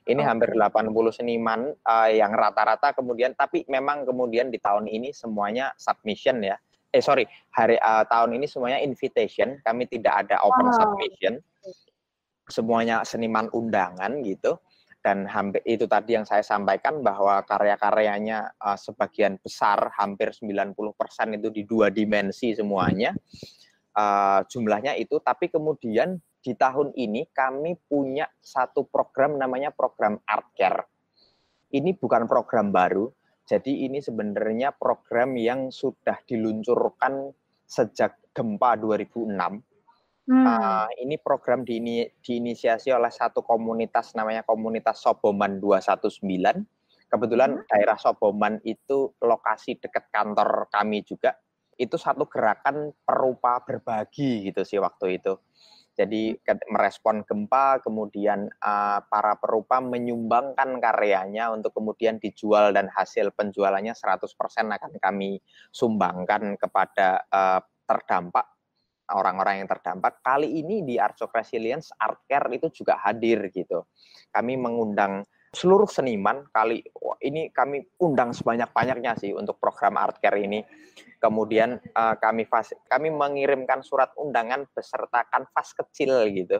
Ini 0.08 0.18
okay. 0.18 0.28
hampir 0.32 0.50
80 0.56 1.12
seniman 1.12 1.60
uh, 1.84 2.08
yang 2.08 2.32
rata-rata 2.32 2.96
kemudian 2.96 3.36
tapi 3.36 3.68
memang 3.68 4.08
kemudian 4.08 4.48
di 4.48 4.56
tahun 4.56 4.88
ini 4.88 5.12
semuanya 5.12 5.76
submission 5.76 6.40
ya. 6.40 6.56
Eh 6.88 7.04
sorry, 7.04 7.28
hari 7.52 7.76
uh, 7.76 8.08
tahun 8.08 8.40
ini 8.40 8.48
semuanya 8.48 8.80
invitation. 8.80 9.60
Kami 9.60 9.84
tidak 9.92 10.26
ada 10.26 10.40
open 10.40 10.72
wow. 10.72 10.76
submission. 10.76 11.34
Semuanya 12.48 13.04
seniman 13.04 13.52
undangan 13.52 14.24
gitu. 14.24 14.56
Dan 15.02 15.26
hampir 15.26 15.60
itu 15.66 15.84
tadi 15.90 16.14
yang 16.14 16.24
saya 16.24 16.46
sampaikan 16.46 17.02
bahwa 17.02 17.42
karya-karyanya 17.44 18.56
uh, 18.56 18.78
sebagian 18.78 19.36
besar 19.36 19.92
hampir 19.98 20.30
90% 20.32 20.72
itu 21.36 21.48
di 21.52 21.62
dua 21.68 21.90
dimensi 21.92 22.54
semuanya. 22.56 23.12
Uh, 23.92 24.40
jumlahnya 24.48 24.96
itu 24.96 25.20
tapi 25.20 25.52
kemudian 25.52 26.16
di 26.40 26.56
tahun 26.56 26.96
ini 26.96 27.28
kami 27.28 27.76
punya 27.86 28.24
satu 28.40 28.88
program 28.88 29.36
namanya 29.36 29.68
program 29.68 30.16
Art 30.24 30.48
Care. 30.56 30.88
Ini 31.72 31.96
bukan 31.96 32.24
program 32.24 32.72
baru, 32.72 33.12
jadi 33.46 33.88
ini 33.88 34.00
sebenarnya 34.00 34.72
program 34.76 35.34
yang 35.36 35.68
sudah 35.68 36.20
diluncurkan 36.24 37.36
sejak 37.66 38.16
gempa 38.32 38.80
2006. 38.80 39.28
Hmm. 40.22 40.46
Uh, 40.46 40.86
ini 41.02 41.18
program 41.18 41.66
diini, 41.66 42.06
diinisiasi 42.22 42.94
oleh 42.94 43.10
satu 43.10 43.42
komunitas 43.42 44.14
namanya 44.14 44.46
komunitas 44.46 45.02
Soboman 45.02 45.58
219. 45.58 46.22
Kebetulan 47.10 47.58
hmm. 47.58 47.66
daerah 47.66 47.98
Soboman 47.98 48.62
itu 48.62 49.12
lokasi 49.18 49.76
dekat 49.82 50.08
kantor 50.14 50.70
kami 50.70 51.02
juga. 51.02 51.34
Itu 51.76 51.96
satu 51.96 52.28
gerakan 52.28 52.92
perupa 53.04 53.60
berbagi 53.64 54.50
gitu 54.50 54.62
sih 54.62 54.78
waktu 54.78 55.22
itu. 55.22 55.38
Jadi 55.92 56.32
merespon 56.72 57.20
gempa, 57.20 57.84
kemudian 57.84 58.48
uh, 58.64 59.04
para 59.04 59.36
perupa 59.36 59.76
menyumbangkan 59.76 60.80
karyanya 60.80 61.52
untuk 61.52 61.76
kemudian 61.76 62.16
dijual 62.16 62.72
dan 62.72 62.88
hasil 62.88 63.28
penjualannya 63.36 63.92
100% 63.92 64.24
akan 64.72 64.92
kami 64.96 65.36
sumbangkan 65.68 66.56
kepada 66.56 67.28
uh, 67.28 67.60
terdampak 67.84 68.48
orang-orang 69.12 69.60
yang 69.60 69.68
terdampak. 69.68 70.24
Kali 70.24 70.48
ini 70.64 70.80
di 70.80 70.96
Artsok 70.96 71.36
Resilience, 71.36 71.92
Art 72.00 72.24
Care 72.24 72.48
itu 72.56 72.72
juga 72.72 72.96
hadir 73.04 73.52
gitu. 73.52 73.84
Kami 74.32 74.56
mengundang 74.56 75.28
seluruh 75.52 75.84
seniman 75.84 76.48
kali 76.48 76.80
ini 77.20 77.52
kami 77.52 77.84
undang 78.00 78.32
sebanyak-banyaknya 78.32 79.20
sih 79.20 79.36
untuk 79.36 79.60
program 79.60 80.00
art 80.00 80.16
care 80.18 80.40
ini. 80.40 80.64
Kemudian 81.20 81.78
uh, 81.94 82.16
kami 82.18 82.48
fas, 82.48 82.74
kami 82.90 83.12
mengirimkan 83.12 83.84
surat 83.84 84.10
undangan 84.18 84.66
beserta 84.72 85.22
kanvas 85.28 85.76
kecil 85.76 86.26
gitu. 86.34 86.58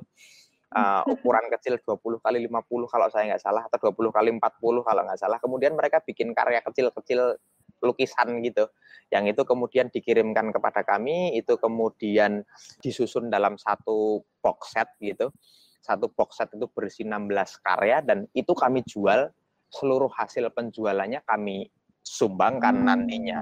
Uh, 0.73 1.03
ukuran 1.19 1.51
kecil 1.51 1.81
20 1.81 2.23
kali 2.23 2.39
50 2.47 2.93
kalau 2.93 3.07
saya 3.11 3.35
nggak 3.35 3.43
salah 3.43 3.65
atau 3.67 3.91
20 3.91 4.13
kali 4.13 4.29
40 4.39 4.87
kalau 4.87 5.03
nggak 5.09 5.19
salah. 5.19 5.39
Kemudian 5.41 5.73
mereka 5.75 5.99
bikin 6.05 6.31
karya 6.37 6.63
kecil-kecil 6.63 7.41
lukisan 7.83 8.45
gitu. 8.45 8.71
Yang 9.11 9.35
itu 9.35 9.43
kemudian 9.43 9.91
dikirimkan 9.91 10.55
kepada 10.55 10.87
kami, 10.87 11.35
itu 11.35 11.59
kemudian 11.59 12.47
disusun 12.79 13.33
dalam 13.33 13.59
satu 13.59 14.23
box 14.39 14.77
set 14.77 14.89
gitu 15.03 15.35
satu 15.83 16.07
box 16.15 16.39
set 16.39 16.55
itu 16.55 16.71
berisi 16.71 17.03
16 17.03 17.27
karya 17.67 17.99
dan 18.07 18.31
itu 18.33 18.55
kami 18.55 18.87
jual 18.87 19.27
seluruh 19.67 20.09
hasil 20.15 20.47
penjualannya 20.55 21.27
kami 21.27 21.67
sumbangkan 22.07 22.83
hmm. 22.83 22.87
nantinya. 22.87 23.39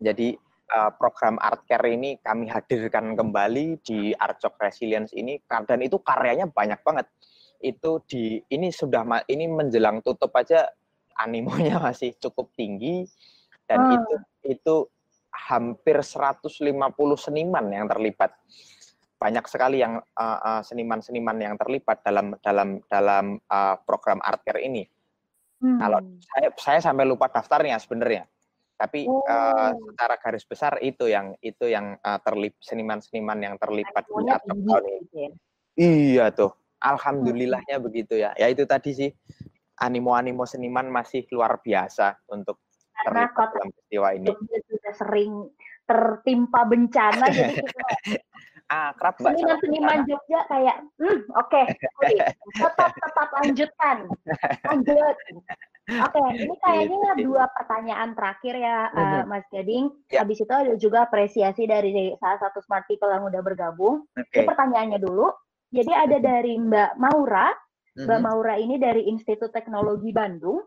Jadi 0.00 0.36
uh, 0.72 0.92
program 0.96 1.40
Art 1.40 1.64
Care 1.64 1.96
ini 1.96 2.20
kami 2.20 2.48
hadirkan 2.52 3.16
kembali 3.16 3.80
di 3.80 4.12
Arcok 4.12 4.60
Resilience 4.60 5.16
ini 5.16 5.40
dan 5.48 5.80
itu 5.80 5.96
karyanya 6.00 6.52
banyak 6.52 6.80
banget. 6.84 7.08
Itu 7.60 8.04
di 8.04 8.40
ini 8.52 8.68
sudah 8.68 9.24
ini 9.28 9.48
menjelang 9.48 10.04
tutup 10.04 10.32
aja 10.36 10.68
animonya 11.16 11.80
masih 11.86 12.16
cukup 12.20 12.52
tinggi 12.52 13.08
dan 13.64 13.80
hmm. 13.80 13.94
itu 13.96 14.14
itu 14.56 14.76
hampir 15.30 16.02
150 16.02 16.58
seniman 17.16 17.64
yang 17.70 17.86
terlibat 17.86 18.34
banyak 19.20 19.44
sekali 19.44 19.84
yang 19.84 20.00
seniman-seniman 20.64 21.36
uh, 21.36 21.40
uh, 21.40 21.46
yang 21.52 21.54
terlibat 21.60 22.00
dalam 22.00 22.32
dalam 22.40 22.80
dalam 22.88 23.36
uh, 23.52 23.76
program 23.84 24.16
art 24.24 24.40
care 24.48 24.64
ini. 24.64 24.88
Hmm. 25.60 25.76
Kalau 25.76 26.00
saya 26.24 26.48
saya 26.56 26.80
sampai 26.80 27.04
lupa 27.04 27.28
daftarnya 27.28 27.76
sebenarnya. 27.76 28.24
Tapi 28.80 29.04
oh. 29.04 29.20
uh, 29.28 29.76
secara 29.76 30.16
garis 30.16 30.48
besar 30.48 30.80
itu 30.80 31.04
yang 31.04 31.36
itu 31.44 31.68
yang 31.68 32.00
uh, 32.00 32.16
terlip 32.24 32.56
seniman-seniman 32.64 33.36
yang 33.44 33.54
terlibat 33.60 34.08
di 34.08 34.24
art 34.24 34.40
tahun 34.48 34.64
ini. 34.64 34.96
Gitu 35.04 35.16
ya? 35.20 35.30
Iya 35.76 36.24
tuh. 36.32 36.56
Alhamdulillahnya 36.80 37.76
hmm. 37.76 37.84
begitu 37.84 38.16
ya. 38.16 38.32
Ya 38.40 38.48
itu 38.48 38.64
tadi 38.64 38.96
sih 38.96 39.10
animo-animo 39.84 40.48
seniman 40.48 40.88
masih 40.88 41.28
luar 41.28 41.60
biasa 41.60 42.24
untuk 42.32 42.56
Karena 42.96 43.28
terlibat 43.28 43.48
dalam 43.52 43.68
peristiwa 43.76 44.08
ini. 44.16 44.28
Sudah 44.64 44.94
sering 44.96 45.32
tertimpa 45.90 46.62
bencana 46.70 47.26
jadi 47.34 47.54
kita 47.58 47.84
akrab 48.70 49.18
Mbak. 49.18 49.34
Seniman-seniman 49.34 50.00
Jogja 50.06 50.40
kayak, 50.46 50.76
hmm, 51.02 51.18
oke, 51.34 51.62
okay, 51.98 52.16
tetap 52.54 52.90
tetap 52.94 53.28
lanjutkan, 53.42 53.96
lanjut. 54.64 55.16
Oke, 55.90 56.22
okay, 56.22 56.28
ini 56.46 56.56
kayaknya 56.62 57.12
dua 57.18 57.44
pertanyaan 57.50 58.14
terakhir 58.14 58.54
ya, 58.54 58.94
uh, 58.94 59.22
Mas 59.26 59.42
Gading. 59.50 59.90
Ya. 60.14 60.22
Habis 60.22 60.38
itu 60.46 60.52
ada 60.54 60.72
juga 60.78 61.10
apresiasi 61.10 61.66
dari 61.66 62.14
salah 62.22 62.38
satu 62.38 62.62
smart 62.62 62.86
people 62.86 63.10
yang 63.10 63.26
udah 63.26 63.42
bergabung. 63.42 64.06
Okay. 64.14 64.46
Ini 64.46 64.48
pertanyaannya 64.48 64.98
dulu. 65.02 65.34
Jadi 65.74 65.90
ada 65.90 66.16
dari 66.22 66.54
Mbak 66.58 66.98
Maura. 66.98 67.50
Mbak 68.00 68.20
Maura 68.22 68.54
ini 68.54 68.78
dari 68.78 69.10
Institut 69.10 69.50
Teknologi 69.50 70.14
Bandung. 70.14 70.62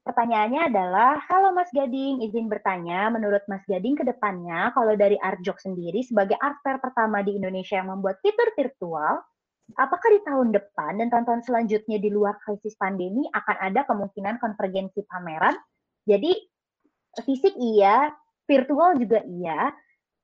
Pertanyaannya 0.00 0.72
adalah, 0.72 1.20
halo 1.28 1.52
Mas 1.52 1.68
Gading, 1.76 2.24
izin 2.24 2.48
bertanya, 2.48 3.12
menurut 3.12 3.44
Mas 3.44 3.60
Gading 3.68 4.00
ke 4.00 4.04
depannya, 4.08 4.72
kalau 4.72 4.96
dari 4.96 5.20
Arjok 5.20 5.60
sendiri 5.60 6.00
sebagai 6.00 6.40
art 6.40 6.56
fair 6.64 6.80
pertama 6.80 7.20
di 7.20 7.36
Indonesia 7.36 7.76
yang 7.76 7.92
membuat 7.92 8.16
fitur 8.24 8.48
virtual, 8.56 9.20
apakah 9.76 10.08
di 10.08 10.20
tahun 10.24 10.56
depan 10.56 11.04
dan 11.04 11.12
tahun-tahun 11.12 11.44
selanjutnya 11.44 12.00
di 12.00 12.08
luar 12.08 12.40
krisis 12.40 12.80
pandemi 12.80 13.28
akan 13.28 13.56
ada 13.60 13.84
kemungkinan 13.84 14.40
konvergensi 14.40 15.04
pameran? 15.04 15.52
Jadi 16.08 16.32
fisik 17.20 17.52
iya, 17.60 18.08
virtual 18.48 18.96
juga 18.96 19.20
iya, 19.28 19.68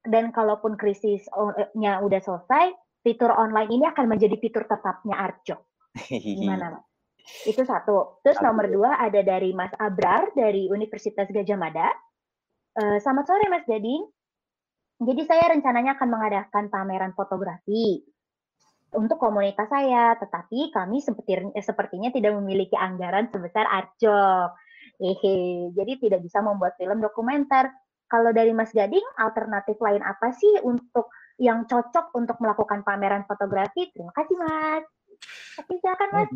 dan 0.08 0.32
kalaupun 0.32 0.80
krisisnya 0.80 2.00
udah 2.00 2.20
selesai, 2.24 2.72
fitur 3.04 3.28
online 3.28 3.70
ini 3.76 3.84
akan 3.92 4.08
menjadi 4.08 4.40
fitur 4.40 4.64
tetapnya 4.64 5.20
Arjok. 5.20 5.60
Gimana, 6.08 6.80
Mas? 6.80 6.85
Itu 7.46 7.66
satu. 7.66 8.22
Terus 8.22 8.38
nomor 8.38 8.70
dua 8.70 9.02
ada 9.02 9.18
dari 9.22 9.50
Mas 9.50 9.74
Abrar 9.76 10.30
dari 10.34 10.70
Universitas 10.70 11.26
Gajah 11.26 11.58
Mada. 11.58 11.90
Uh, 12.76 12.98
selamat 13.02 13.24
sore 13.26 13.46
Mas 13.50 13.66
Gading. 13.66 14.06
Jadi 14.96 15.22
saya 15.28 15.52
rencananya 15.52 15.98
akan 16.00 16.08
mengadakan 16.08 16.64
pameran 16.72 17.12
fotografi. 17.12 18.00
untuk 18.94 19.18
komunitas 19.20 19.68
saya, 19.68 20.14
tetapi 20.16 20.72
kami 20.72 21.02
seperti, 21.04 21.52
eh, 21.52 21.64
sepertinya 21.64 22.08
tidak 22.14 22.32
memiliki 22.38 22.78
anggaran 22.78 23.28
sebesar 23.28 23.66
Arjok. 23.66 24.56
Hehe, 24.96 25.68
jadi 25.76 25.92
tidak 26.00 26.20
bisa 26.24 26.40
membuat 26.40 26.78
film 26.80 27.04
dokumenter. 27.04 27.68
Kalau 28.06 28.30
dari 28.32 28.54
Mas 28.54 28.70
Gading, 28.72 29.04
alternatif 29.18 29.76
lain 29.82 30.00
apa 30.00 30.32
sih 30.32 30.62
untuk 30.62 31.10
yang 31.36 31.66
cocok 31.66 32.14
untuk 32.16 32.38
melakukan 32.40 32.86
pameran 32.86 33.26
fotografi? 33.28 33.90
Terima 33.92 34.14
kasih, 34.14 34.36
Mas. 34.40 34.84
Oke, 35.60 35.74
silakan, 35.82 36.08
Mas. 36.14 36.30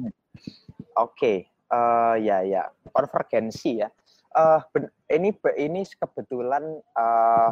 Oke, 0.98 1.14
okay. 1.14 1.36
uh, 1.70 2.18
eh, 2.18 2.26
ya 2.26 2.38
ya, 2.42 2.62
konvergensi 2.90 3.78
ya. 3.78 3.88
Uh, 4.30 4.62
ini 5.10 5.34
ini 5.58 5.82
kebetulan 5.86 6.62
uh, 6.94 7.50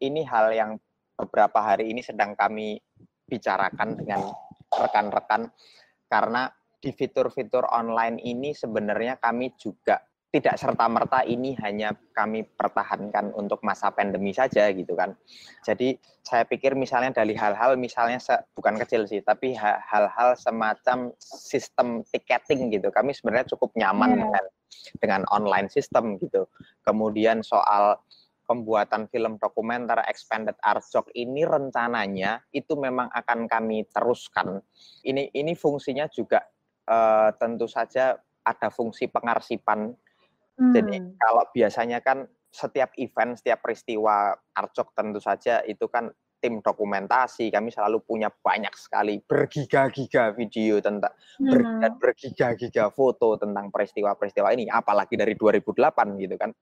ini 0.00 0.24
hal 0.24 0.52
yang 0.52 0.70
beberapa 1.16 1.60
hari 1.60 1.92
ini 1.92 2.00
sedang 2.00 2.32
kami 2.36 2.80
bicarakan 3.28 3.96
dengan 3.96 4.32
rekan-rekan 4.72 5.52
karena 6.08 6.48
di 6.80 6.92
fitur-fitur 6.92 7.64
online 7.72 8.20
ini 8.20 8.52
sebenarnya 8.52 9.16
kami 9.16 9.56
juga 9.56 10.00
tidak 10.34 10.58
serta-merta 10.58 11.22
ini 11.22 11.54
hanya 11.62 11.94
kami 12.10 12.42
pertahankan 12.42 13.30
untuk 13.38 13.62
masa 13.62 13.94
pandemi 13.94 14.34
saja 14.34 14.66
gitu 14.74 14.98
kan. 14.98 15.14
Jadi 15.62 15.94
saya 16.26 16.42
pikir 16.42 16.74
misalnya 16.74 17.14
dari 17.14 17.38
hal-hal 17.38 17.78
misalnya 17.78 18.18
se, 18.18 18.34
bukan 18.58 18.74
kecil 18.82 19.06
sih, 19.06 19.22
tapi 19.22 19.54
hal-hal 19.54 20.34
semacam 20.34 21.14
sistem 21.22 22.02
tiketing 22.10 22.74
gitu. 22.74 22.90
Kami 22.90 23.14
sebenarnya 23.14 23.54
cukup 23.54 23.78
nyaman 23.78 24.10
yeah. 24.10 24.20
dengan 24.26 24.44
dengan 24.98 25.22
online 25.30 25.70
system 25.70 26.18
gitu. 26.18 26.50
Kemudian 26.82 27.46
soal 27.46 28.02
pembuatan 28.44 29.06
film 29.08 29.38
dokumenter 29.38 30.02
expanded 30.10 30.58
art 30.66 30.82
job 30.90 31.06
ini 31.14 31.46
rencananya 31.46 32.42
itu 32.50 32.74
memang 32.74 33.06
akan 33.14 33.46
kami 33.46 33.86
teruskan. 33.86 34.58
Ini 35.06 35.30
ini 35.30 35.54
fungsinya 35.54 36.10
juga 36.10 36.42
uh, 36.90 37.30
tentu 37.38 37.70
saja 37.70 38.18
ada 38.44 38.68
fungsi 38.68 39.08
pengarsipan. 39.08 39.94
Hmm. 40.54 40.72
Jadi 40.74 40.96
kalau 41.18 41.44
biasanya 41.50 41.98
kan 42.04 42.28
setiap 42.50 42.94
event, 42.98 43.34
setiap 43.38 43.62
peristiwa 43.62 44.34
arcok 44.54 44.94
tentu 44.94 45.18
saja 45.18 45.62
itu 45.66 45.90
kan 45.90 46.10
tim 46.38 46.60
dokumentasi 46.60 47.48
kami 47.48 47.72
selalu 47.72 48.04
punya 48.04 48.28
banyak 48.28 48.76
sekali 48.76 49.16
bergiga-giga 49.24 50.28
video 50.36 50.76
tentang 50.76 51.16
hmm. 51.40 51.80
dan 51.80 51.96
bergiga-giga 51.96 52.92
foto 52.92 53.40
tentang 53.40 53.72
peristiwa-peristiwa 53.72 54.52
ini 54.52 54.68
apalagi 54.68 55.16
dari 55.16 55.32
2008 55.40 55.72
gitu 56.20 56.36
kan 56.36 56.52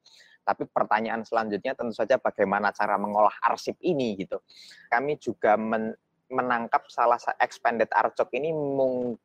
tapi 0.43 0.67
pertanyaan 0.69 1.23
selanjutnya 1.23 1.73
tentu 1.79 1.95
saja 1.95 2.19
bagaimana 2.19 2.75
cara 2.75 2.99
mengolah 2.99 3.35
arsip 3.47 3.79
ini 3.83 4.19
gitu. 4.19 4.43
Kami 4.91 5.17
juga 5.23 5.55
men 5.55 5.95
menangkap 6.33 6.89
salah 6.89 7.21
satu 7.21 7.37
expanded 7.45 7.93
arcok 7.93 8.33
ini 8.33 8.57
mung, 8.57 9.21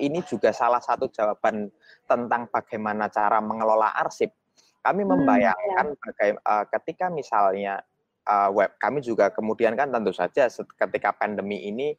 ini 0.00 0.24
juga 0.26 0.50
salah 0.50 0.82
satu 0.82 1.06
jawaban 1.12 1.70
tentang 2.08 2.50
bagaimana 2.50 3.06
cara 3.06 3.38
mengelola 3.38 3.94
arsip. 3.94 4.34
Kami 4.80 5.04
hmm, 5.04 5.10
membayangkan 5.12 5.86
hmm, 5.94 6.36
uh, 6.40 6.64
ketika 6.72 7.12
misalnya 7.12 7.84
uh, 8.24 8.48
web 8.50 8.72
kami 8.80 9.04
juga 9.04 9.28
kemudian 9.30 9.76
kan 9.76 9.92
tentu 9.92 10.10
saja 10.10 10.48
ketika 10.50 11.12
pandemi 11.12 11.68
ini 11.68 11.94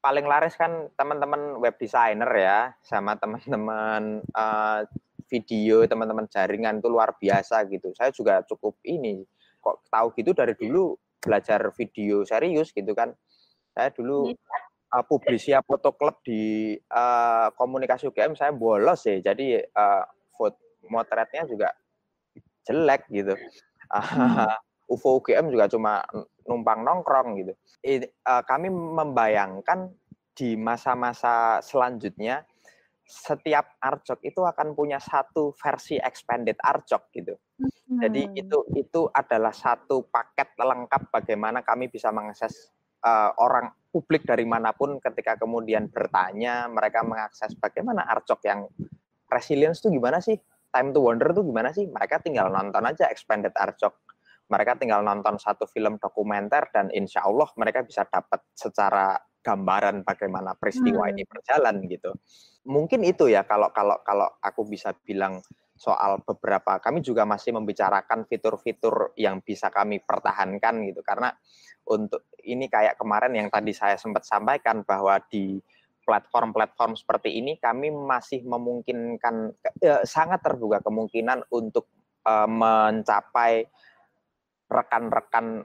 paling 0.00 0.24
laris 0.24 0.56
kan 0.56 0.88
teman-teman 0.96 1.60
web 1.60 1.76
designer 1.76 2.30
ya 2.32 2.72
sama 2.80 3.20
teman-teman 3.20 4.24
uh, 4.32 4.80
video 5.28 5.84
teman-teman 5.84 6.26
jaringan 6.26 6.80
itu 6.80 6.88
luar 6.88 7.14
biasa 7.20 7.68
gitu. 7.68 7.92
Saya 7.94 8.10
juga 8.10 8.40
cukup 8.48 8.80
ini 8.82 9.22
kok 9.60 9.84
tahu 9.92 10.16
gitu 10.16 10.32
dari 10.32 10.56
dulu 10.56 10.96
belajar 11.20 11.68
video 11.76 12.24
serius 12.24 12.72
gitu 12.72 12.96
kan. 12.96 13.12
Saya 13.76 13.92
dulu 13.92 14.32
uh, 14.90 15.04
publisia 15.06 15.62
foto 15.62 15.94
klub 15.94 16.20
di 16.26 16.74
uh, 16.74 17.48
komunikasi 17.54 18.10
UGM 18.10 18.34
saya 18.34 18.50
bolos 18.50 19.06
ya. 19.06 19.32
Jadi 19.32 19.58
uh, 19.58 20.04
foto 20.34 20.58
motretnya 20.90 21.46
juga 21.46 21.68
jelek 22.66 23.06
gitu. 23.10 23.34
Uh, 23.90 24.46
UFO 24.86 25.18
UGM 25.18 25.50
juga 25.50 25.66
cuma 25.66 25.98
numpang 26.46 26.86
nongkrong 26.86 27.42
gitu. 27.42 27.58
I, 27.82 28.06
uh, 28.22 28.38
kami 28.46 28.70
membayangkan 28.70 29.90
di 30.30 30.54
masa-masa 30.54 31.58
selanjutnya 31.58 32.46
setiap 33.02 33.74
arjok 33.82 34.22
itu 34.22 34.46
akan 34.46 34.78
punya 34.78 35.02
satu 35.02 35.50
versi 35.58 35.98
expanded 35.98 36.54
arjok 36.62 37.10
gitu. 37.10 37.34
Hmm. 37.58 37.98
Jadi 37.98 38.30
itu 38.38 38.58
itu 38.78 39.10
adalah 39.10 39.50
satu 39.50 40.06
paket 40.06 40.54
lengkap 40.54 41.10
bagaimana 41.10 41.66
kami 41.66 41.90
bisa 41.90 42.14
mengakses 42.14 42.70
uh, 43.04 43.30
orang 43.40 43.72
publik 43.90 44.22
dari 44.22 44.46
mana 44.46 44.70
pun 44.70 45.02
ketika 45.02 45.34
kemudian 45.34 45.90
bertanya 45.90 46.70
mereka 46.70 47.02
mengakses 47.02 47.58
bagaimana 47.58 48.06
arjok 48.06 48.40
yang 48.46 48.70
resilience 49.26 49.82
itu 49.82 49.98
gimana 49.98 50.22
sih? 50.22 50.38
Time 50.70 50.94
to 50.94 51.02
Wonder 51.02 51.34
itu 51.34 51.42
gimana 51.42 51.74
sih? 51.74 51.90
Mereka 51.90 52.22
tinggal 52.22 52.54
nonton 52.54 52.86
aja 52.86 53.10
expanded 53.10 53.50
arjok. 53.58 53.94
Mereka 54.50 54.78
tinggal 54.78 55.02
nonton 55.02 55.38
satu 55.38 55.66
film 55.66 55.98
dokumenter 55.98 56.70
dan 56.70 56.90
insya 56.94 57.26
Allah 57.26 57.50
mereka 57.58 57.82
bisa 57.82 58.06
dapat 58.06 58.42
secara 58.54 59.18
gambaran 59.40 60.06
bagaimana 60.06 60.54
peristiwa 60.54 61.06
hmm. 61.06 61.12
ini 61.14 61.22
berjalan 61.26 61.76
gitu. 61.90 62.10
Mungkin 62.66 63.02
itu 63.02 63.26
ya 63.30 63.42
kalau 63.42 63.72
kalau 63.74 63.98
kalau 64.04 64.28
aku 64.38 64.62
bisa 64.68 64.94
bilang 65.02 65.42
soal 65.80 66.20
beberapa 66.20 66.76
kami 66.76 67.00
juga 67.00 67.24
masih 67.24 67.56
membicarakan 67.56 68.28
fitur-fitur 68.28 69.16
yang 69.16 69.40
bisa 69.40 69.72
kami 69.72 70.04
pertahankan 70.04 70.84
gitu. 70.84 71.00
Karena 71.00 71.32
untuk 71.88 72.28
ini 72.44 72.68
kayak 72.68 73.00
kemarin 73.00 73.32
yang 73.32 73.48
tadi 73.48 73.72
saya 73.72 73.96
sempat 73.96 74.28
sampaikan 74.28 74.84
bahwa 74.84 75.16
di 75.32 75.56
platform-platform 76.04 77.00
seperti 77.00 77.40
ini 77.40 77.56
kami 77.56 77.88
masih 77.88 78.44
memungkinkan 78.44 79.56
eh, 79.80 80.04
sangat 80.04 80.44
terbuka 80.44 80.84
kemungkinan 80.84 81.48
untuk 81.48 81.88
eh, 82.28 82.48
mencapai 82.48 83.64
rekan-rekan 84.68 85.64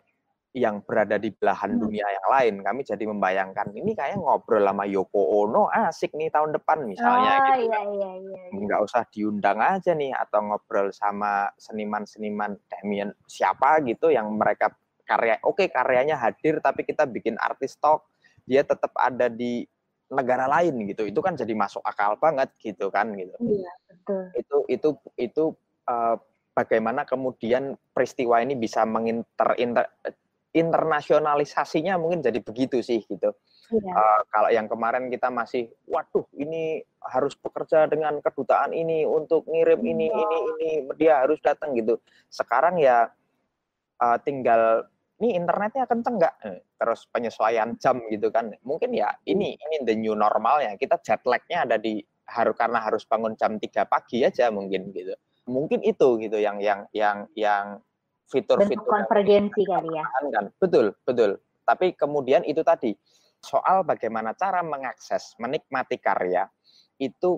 yang 0.55 0.79
berada 0.87 1.19
di 1.19 1.35
belahan 1.35 1.75
hmm. 1.75 1.81
dunia 1.83 2.07
yang 2.07 2.27
lain. 2.31 2.53
Kami 2.63 2.81
jadi 2.87 3.03
membayangkan 3.03 3.75
ini 3.75 3.91
kayak 3.91 4.15
ngobrol 4.15 4.63
sama 4.63 4.87
Yoko 4.87 5.43
Ono 5.43 5.67
asik 5.67 6.15
nih 6.15 6.31
tahun 6.31 6.55
depan 6.55 6.87
misalnya 6.87 7.31
oh, 7.35 7.39
gitu. 7.43 7.67
Iya, 7.67 7.79
iya, 7.91 8.11
iya, 8.15 8.41
iya. 8.47 8.55
Nggak 8.55 8.79
usah 8.87 9.03
diundang 9.11 9.59
aja 9.59 9.91
nih 9.91 10.15
atau 10.15 10.39
ngobrol 10.47 10.95
sama 10.95 11.51
seniman-seniman 11.59 12.55
Damien 12.71 13.11
siapa 13.27 13.83
gitu 13.83 14.07
yang 14.15 14.31
mereka 14.31 14.71
karya 15.03 15.37
oke 15.43 15.59
okay, 15.59 15.67
karyanya 15.67 16.17
hadir 16.17 16.63
tapi 16.63 16.81
kita 16.81 17.05
bikin 17.05 17.37
artis 17.37 17.77
talk 17.77 18.07
dia 18.47 18.65
tetap 18.65 18.95
ada 18.95 19.27
di 19.27 19.67
negara 20.07 20.47
lain 20.47 20.87
gitu. 20.87 21.03
Itu 21.03 21.19
kan 21.19 21.35
jadi 21.35 21.51
masuk 21.51 21.83
akal 21.83 22.15
banget 22.15 22.55
gitu 22.63 22.87
kan 22.95 23.11
gitu. 23.11 23.35
Iya, 23.43 23.71
betul. 23.91 24.23
Itu 24.39 24.57
itu 24.71 24.89
itu 25.19 25.43
uh, 25.91 26.15
bagaimana 26.55 27.03
kemudian 27.03 27.75
peristiwa 27.91 28.39
ini 28.39 28.55
bisa 28.55 28.87
menginter 28.87 29.51
inter, 29.59 29.91
internasionalisasinya 30.55 31.99
mungkin 31.99 32.23
jadi 32.23 32.39
begitu 32.39 32.79
sih 32.79 33.03
gitu. 33.03 33.35
Iya. 33.75 33.91
Uh, 33.91 34.19
kalau 34.31 34.49
yang 34.53 34.71
kemarin 34.71 35.11
kita 35.11 35.27
masih, 35.27 35.67
waduh 35.89 36.23
ini 36.39 36.79
harus 37.03 37.35
bekerja 37.35 37.91
dengan 37.91 38.23
kedutaan 38.23 38.71
ini 38.71 39.03
untuk 39.03 39.43
ngirim 39.51 39.83
ini 39.83 40.07
iya. 40.07 40.15
ini 40.15 40.37
ini 40.55 40.69
dia 40.95 41.13
harus 41.27 41.43
datang 41.43 41.75
gitu. 41.75 41.99
Sekarang 42.31 42.79
ya 42.79 43.11
uh, 43.99 44.17
tinggal 44.23 44.87
ini 45.19 45.35
internetnya 45.35 45.83
kenceng 45.87 46.15
nggak? 46.19 46.35
Eh, 46.47 46.59
terus 46.79 47.03
penyesuaian 47.11 47.75
jam 47.75 47.99
gitu 48.07 48.31
kan. 48.31 48.55
Mungkin 48.63 48.95
ya 48.95 49.11
ini 49.27 49.59
ini 49.59 49.75
the 49.83 49.95
new 49.95 50.15
normalnya. 50.15 50.79
Kita 50.79 50.99
jet 51.03 51.23
lagnya 51.27 51.67
ada 51.67 51.75
di 51.75 51.99
harus 52.25 52.55
karena 52.57 52.79
harus 52.81 53.03
bangun 53.05 53.37
jam 53.37 53.59
3 53.59 53.85
pagi 53.85 54.23
aja 54.23 54.49
mungkin 54.55 54.91
gitu. 54.95 55.15
Mungkin 55.45 55.83
itu 55.83 56.17
gitu 56.19 56.37
yang 56.39 56.57
yang 56.63 56.89
yang 56.95 57.29
yang 57.37 57.79
fitur-fitur 58.29 58.85
konvergensi 58.85 59.61
kali 59.65 59.89
ya. 59.93 60.05
Kan. 60.33 60.49
Betul, 60.57 60.95
betul. 61.05 61.37
Tapi 61.65 61.93
kemudian 61.97 62.45
itu 62.45 62.61
tadi 62.61 62.93
soal 63.41 63.85
bagaimana 63.85 64.33
cara 64.33 64.65
mengakses, 64.65 65.37
menikmati 65.37 66.01
karya 66.01 66.49
itu 66.97 67.37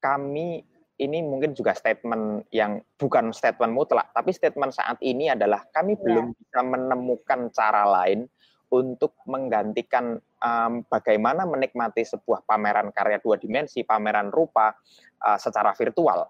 kami 0.00 0.64
ini 0.96 1.20
mungkin 1.20 1.52
juga 1.52 1.76
statement 1.76 2.48
yang 2.56 2.80
bukan 2.96 3.28
statement 3.36 3.72
mutlak, 3.76 4.08
tapi 4.16 4.32
statement 4.32 4.72
saat 4.72 4.96
ini 5.04 5.28
adalah 5.28 5.60
kami 5.68 5.92
ya. 5.92 6.00
belum 6.00 6.26
bisa 6.32 6.60
menemukan 6.64 7.52
cara 7.52 7.84
lain 7.84 8.24
untuk 8.72 9.12
menggantikan 9.28 10.16
um, 10.40 10.82
bagaimana 10.88 11.44
menikmati 11.44 12.02
sebuah 12.02 12.48
pameran 12.48 12.90
karya 12.96 13.20
dua 13.20 13.36
dimensi, 13.36 13.84
pameran 13.84 14.32
rupa 14.32 14.72
uh, 15.22 15.38
secara 15.38 15.76
virtual. 15.76 16.26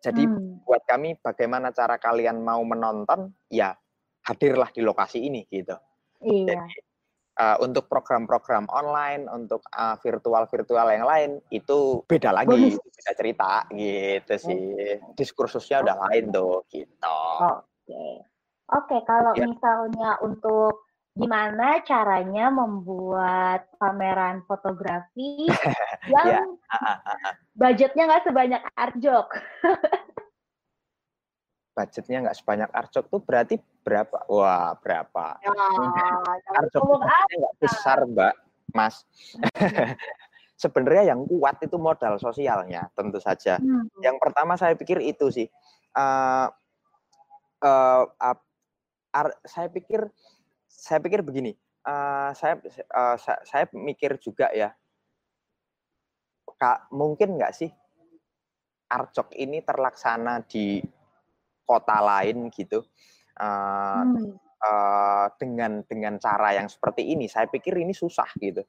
Jadi 0.00 0.24
hmm. 0.24 0.64
buat 0.64 0.82
kami 0.88 1.20
bagaimana 1.20 1.70
cara 1.76 2.00
kalian 2.00 2.40
mau 2.40 2.64
menonton, 2.64 3.36
ya 3.52 3.76
hadirlah 4.24 4.72
di 4.72 4.80
lokasi 4.80 5.28
ini 5.28 5.44
gitu. 5.52 5.76
Iya. 6.24 6.56
Jadi, 6.56 6.76
uh, 7.40 7.56
untuk 7.60 7.88
program-program 7.88 8.68
online, 8.72 9.28
untuk 9.28 9.64
uh, 9.76 9.96
virtual-virtual 10.00 10.86
yang 10.88 11.04
lain 11.04 11.30
itu 11.52 12.00
beda 12.08 12.32
lagi, 12.32 12.76
itu 12.76 12.80
beda 12.80 13.12
cerita 13.16 13.52
gitu 13.72 14.34
sih. 14.40 14.62
Diskursusnya 15.16 15.84
udah 15.84 15.96
lain 16.08 16.32
tuh 16.32 16.64
gitu. 16.72 17.16
Oke. 17.44 17.60
Okay. 17.88 18.14
Oke, 18.70 18.94
okay, 18.94 19.00
kalau 19.02 19.34
ya. 19.34 19.50
misalnya 19.50 20.14
untuk 20.22 20.89
gimana 21.20 21.84
caranya 21.84 22.46
membuat 22.48 23.68
pameran 23.76 24.40
fotografi 24.48 25.44
yang 26.12 26.56
yeah. 26.56 27.34
budgetnya 27.52 28.08
nggak 28.08 28.24
sebanyak 28.24 28.62
Arjok. 28.72 29.28
budgetnya 31.76 32.18
nggak 32.28 32.38
sebanyak 32.40 32.70
Arjok 32.72 33.06
tuh 33.08 33.20
berarti 33.20 33.56
berapa? 33.84 34.16
Wah, 34.28 34.76
berapa? 34.80 35.40
Ya, 35.44 35.52
Arjok 36.60 36.82
nggak 37.04 37.54
besar, 37.60 38.04
Mbak, 38.08 38.34
Mas. 38.72 39.04
Sebenarnya 40.60 41.16
yang 41.16 41.24
kuat 41.24 41.56
itu 41.64 41.80
modal 41.80 42.20
sosialnya, 42.20 42.92
tentu 42.92 43.16
saja. 43.16 43.56
Hmm. 43.56 43.88
Yang 44.04 44.20
pertama 44.20 44.60
saya 44.60 44.76
pikir 44.76 45.00
itu 45.00 45.32
sih. 45.32 45.48
Uh, 45.96 46.52
uh, 47.64 48.04
uh, 48.20 48.36
saya 49.48 49.72
pikir 49.72 50.04
saya 50.70 51.02
pikir 51.02 51.26
begini, 51.26 51.50
uh, 51.82 52.30
saya 52.30 52.62
uh, 52.94 53.18
saya, 53.18 53.42
saya 53.42 53.64
mikir 53.74 54.22
juga 54.22 54.46
ya, 54.54 54.70
kak 56.46 56.94
mungkin 56.94 57.34
nggak 57.34 57.50
sih 57.50 57.70
Arjok 58.90 59.34
ini 59.34 59.66
terlaksana 59.66 60.46
di 60.46 60.78
kota 61.66 61.98
lain 61.98 62.54
gitu 62.54 62.86
uh, 63.38 64.02
hmm. 64.06 64.38
uh, 64.62 65.26
dengan 65.42 65.82
dengan 65.86 66.22
cara 66.22 66.54
yang 66.54 66.70
seperti 66.70 67.10
ini. 67.10 67.26
Saya 67.26 67.50
pikir 67.50 67.74
ini 67.82 67.90
susah 67.90 68.30
gitu, 68.38 68.62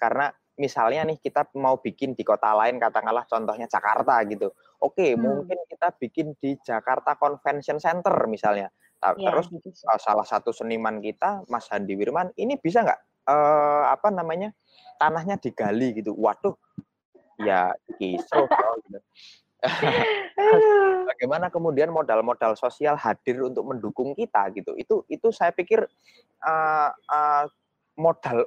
karena 0.00 0.32
misalnya 0.56 1.08
nih 1.08 1.20
kita 1.20 1.52
mau 1.60 1.80
bikin 1.80 2.16
di 2.16 2.24
kota 2.24 2.52
lain, 2.56 2.80
katakanlah 2.80 3.28
contohnya 3.28 3.68
Jakarta 3.68 4.20
gitu. 4.28 4.52
Oke, 4.80 5.12
hmm. 5.12 5.20
mungkin 5.20 5.58
kita 5.68 5.88
bikin 6.00 6.36
di 6.40 6.56
Jakarta 6.60 7.16
Convention 7.20 7.80
Center 7.80 8.12
misalnya 8.28 8.72
Ya, 9.02 9.34
Terus 9.34 9.50
uh, 9.50 9.98
salah 9.98 10.22
satu 10.22 10.54
seniman 10.54 11.02
kita, 11.02 11.42
Mas 11.50 11.66
Handi 11.66 11.98
Wirman, 11.98 12.30
ini 12.38 12.54
bisa 12.54 12.86
nggak 12.86 13.00
uh, 13.26 13.90
apa 13.90 14.14
namanya 14.14 14.54
tanahnya 15.02 15.34
digali 15.42 15.98
gitu? 15.98 16.14
Waduh, 16.14 16.54
ya 17.42 17.74
kisruh. 17.98 18.46
gitu. 18.86 18.98
Bagaimana 21.06 21.50
kemudian 21.50 21.90
modal-modal 21.90 22.54
sosial 22.54 22.94
hadir 22.94 23.42
untuk 23.42 23.66
mendukung 23.66 24.14
kita 24.14 24.54
gitu? 24.54 24.74
Itu 24.78 25.02
itu 25.10 25.34
saya 25.34 25.50
pikir 25.50 25.82
uh, 26.46 26.90
uh, 26.94 27.44
modal 27.98 28.46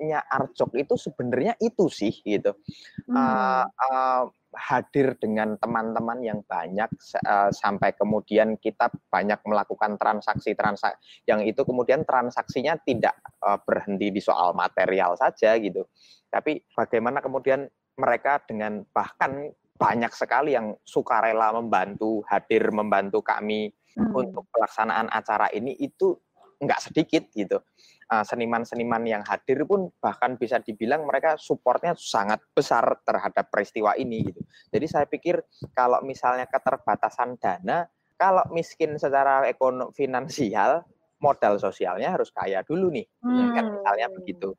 utamanya 0.00 0.24
Arjok 0.32 0.72
itu 0.80 0.96
sebenarnya 0.96 1.54
itu 1.60 1.92
sih 1.92 2.24
gitu. 2.24 2.56
Hmm. 3.04 3.12
Uh, 3.12 3.64
uh, 3.68 4.24
hadir 4.56 5.14
dengan 5.20 5.54
teman-teman 5.60 6.18
yang 6.24 6.40
banyak 6.42 6.90
uh, 7.22 7.52
sampai 7.52 7.94
kemudian 7.94 8.58
kita 8.58 8.90
banyak 9.12 9.38
melakukan 9.46 9.94
transaksi-transaksi 9.94 11.28
yang 11.28 11.44
itu 11.44 11.62
kemudian 11.62 12.02
transaksinya 12.02 12.80
tidak 12.82 13.14
uh, 13.44 13.60
berhenti 13.62 14.10
di 14.10 14.18
soal 14.24 14.56
material 14.56 15.14
saja 15.20 15.54
gitu. 15.60 15.84
Tapi 16.32 16.64
bagaimana 16.72 17.20
kemudian 17.20 17.68
mereka 18.00 18.40
dengan 18.48 18.82
bahkan 18.90 19.52
banyak 19.76 20.12
sekali 20.16 20.56
yang 20.56 20.74
sukarela 20.82 21.52
membantu 21.56 22.24
hadir 22.26 22.72
membantu 22.72 23.20
kami 23.20 23.70
hmm. 23.96 24.12
untuk 24.16 24.48
pelaksanaan 24.50 25.12
acara 25.12 25.52
ini 25.52 25.76
itu 25.78 26.16
nggak 26.60 26.80
sedikit 26.90 27.24
gitu. 27.32 27.60
Eh, 28.10 28.26
seniman-seniman 28.26 29.06
yang 29.06 29.22
hadir 29.22 29.62
pun 29.62 29.86
bahkan 30.02 30.34
bisa 30.34 30.58
dibilang 30.58 31.06
mereka 31.06 31.38
supportnya 31.38 31.94
sangat 31.94 32.42
besar 32.50 32.82
terhadap 33.06 33.46
peristiwa 33.54 33.94
ini 33.94 34.26
gitu. 34.26 34.42
Jadi 34.66 34.86
saya 34.90 35.06
pikir 35.06 35.38
kalau 35.78 36.02
misalnya 36.02 36.50
keterbatasan 36.50 37.38
dana, 37.38 37.86
kalau 38.18 38.42
miskin 38.50 38.98
secara 38.98 39.46
ekonomi 39.46 39.94
finansial, 39.94 40.82
modal 41.22 41.62
sosialnya 41.62 42.10
harus 42.10 42.34
kaya 42.34 42.66
dulu 42.66 42.90
nih, 42.90 43.06
hmm. 43.22 43.54
kan 43.54 43.64
misalnya 43.78 44.06
begitu. 44.10 44.58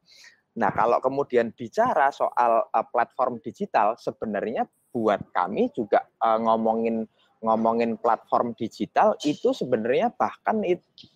Nah 0.55 0.71
kalau 0.71 1.03
kemudian 1.03 1.51
bicara 1.51 2.07
soal 2.15 2.71
uh, 2.71 2.85
platform 2.87 3.43
digital, 3.43 3.99
sebenarnya 3.99 4.63
buat 4.95 5.27
kami 5.35 5.75
juga 5.75 6.07
uh, 6.23 6.39
ngomongin 6.39 7.03
ngomongin 7.41 7.97
platform 7.97 8.53
digital 8.53 9.17
itu 9.25 9.49
sebenarnya 9.49 10.13
bahkan 10.13 10.61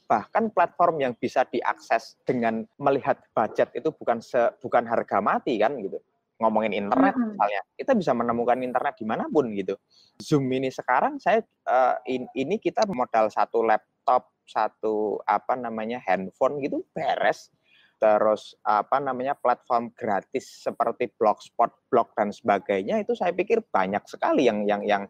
bahkan 0.09 0.49
platform 0.49 0.97
yang 1.05 1.13
bisa 1.13 1.45
diakses 1.45 2.17
dengan 2.25 2.65
melihat 2.81 3.21
budget 3.37 3.69
itu 3.77 3.93
bukan 3.93 4.17
se, 4.25 4.41
bukan 4.57 4.89
harga 4.89 5.21
mati 5.21 5.61
kan 5.61 5.77
gitu. 5.77 6.01
Ngomongin 6.41 6.75
internet 6.75 7.15
misalnya 7.15 7.61
kita 7.77 7.93
bisa 7.95 8.11
menemukan 8.11 8.57
internet 8.59 8.97
di 8.97 9.05
mana 9.05 9.29
pun 9.29 9.53
gitu. 9.53 9.77
Zoom 10.17 10.49
ini 10.49 10.73
sekarang 10.73 11.21
saya 11.21 11.45
uh, 11.69 11.95
in, 12.09 12.25
ini 12.33 12.57
kita 12.57 12.89
modal 12.89 13.29
satu 13.29 13.61
laptop 13.61 14.33
satu 14.49 15.21
apa 15.29 15.53
namanya 15.53 16.01
handphone 16.01 16.57
gitu 16.59 16.81
beres. 16.97 17.53
Terus 18.01 18.57
apa 18.65 18.99
namanya 18.99 19.37
platform 19.37 19.93
gratis 19.95 20.65
seperti 20.65 21.07
blogspot 21.15 21.71
blog 21.87 22.11
dan 22.17 22.33
sebagainya 22.33 22.99
itu 22.99 23.15
saya 23.15 23.31
pikir 23.31 23.63
banyak 23.71 24.03
sekali 24.09 24.49
yang 24.49 24.67
yang 24.67 24.83
yang 24.83 25.03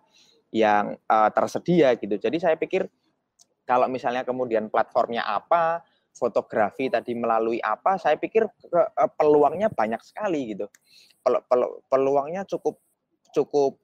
yang 0.56 0.96
uh, 1.12 1.30
tersedia 1.36 2.00
gitu. 2.00 2.16
Jadi 2.16 2.40
saya 2.40 2.56
pikir 2.56 2.88
kalau 3.68 3.92
misalnya 3.92 4.24
kemudian 4.24 4.72
platformnya 4.72 5.28
apa, 5.28 5.84
fotografi 6.16 6.88
tadi 6.88 7.12
melalui 7.12 7.60
apa, 7.60 8.00
saya 8.00 8.16
pikir 8.16 8.48
ke, 8.48 8.82
uh, 8.96 9.12
peluangnya 9.20 9.68
banyak 9.68 10.00
sekali 10.00 10.56
gitu. 10.56 10.72
Pel, 11.20 11.44
pel, 11.44 11.84
peluangnya 11.92 12.48
cukup 12.48 12.80
cukup 13.36 13.76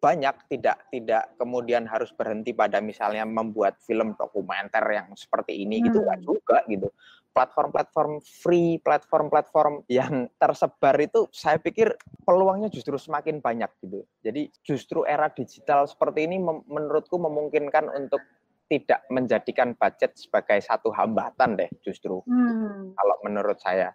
banyak 0.00 0.36
tidak 0.52 0.84
tidak 0.92 1.32
kemudian 1.40 1.88
harus 1.88 2.12
berhenti 2.12 2.52
pada 2.52 2.80
misalnya 2.80 3.24
membuat 3.24 3.80
film 3.84 4.12
dokumenter 4.16 4.84
yang 4.92 5.08
seperti 5.16 5.64
ini 5.64 5.80
gitu, 5.80 6.00
hmm. 6.00 6.04
gitu 6.04 6.04
enggak 6.04 6.20
juga 6.24 6.58
gitu 6.68 6.88
platform-platform 7.34 8.22
free, 8.22 8.78
platform-platform 8.80 9.82
yang 9.90 10.30
tersebar 10.38 10.94
itu 11.02 11.26
saya 11.34 11.58
pikir 11.58 11.92
peluangnya 12.22 12.70
justru 12.70 12.94
semakin 12.94 13.42
banyak 13.42 13.68
gitu. 13.82 14.06
Jadi 14.22 14.54
justru 14.62 15.02
era 15.02 15.26
digital 15.28 15.90
seperti 15.90 16.30
ini 16.30 16.38
menurutku 16.40 17.18
memungkinkan 17.18 17.90
untuk 17.90 18.22
tidak 18.70 19.04
menjadikan 19.12 19.76
budget 19.76 20.16
sebagai 20.16 20.62
satu 20.62 20.94
hambatan 20.94 21.58
deh 21.58 21.70
justru. 21.84 22.22
Hmm. 22.24 22.94
Kalau 22.96 23.16
menurut 23.26 23.58
saya. 23.60 23.92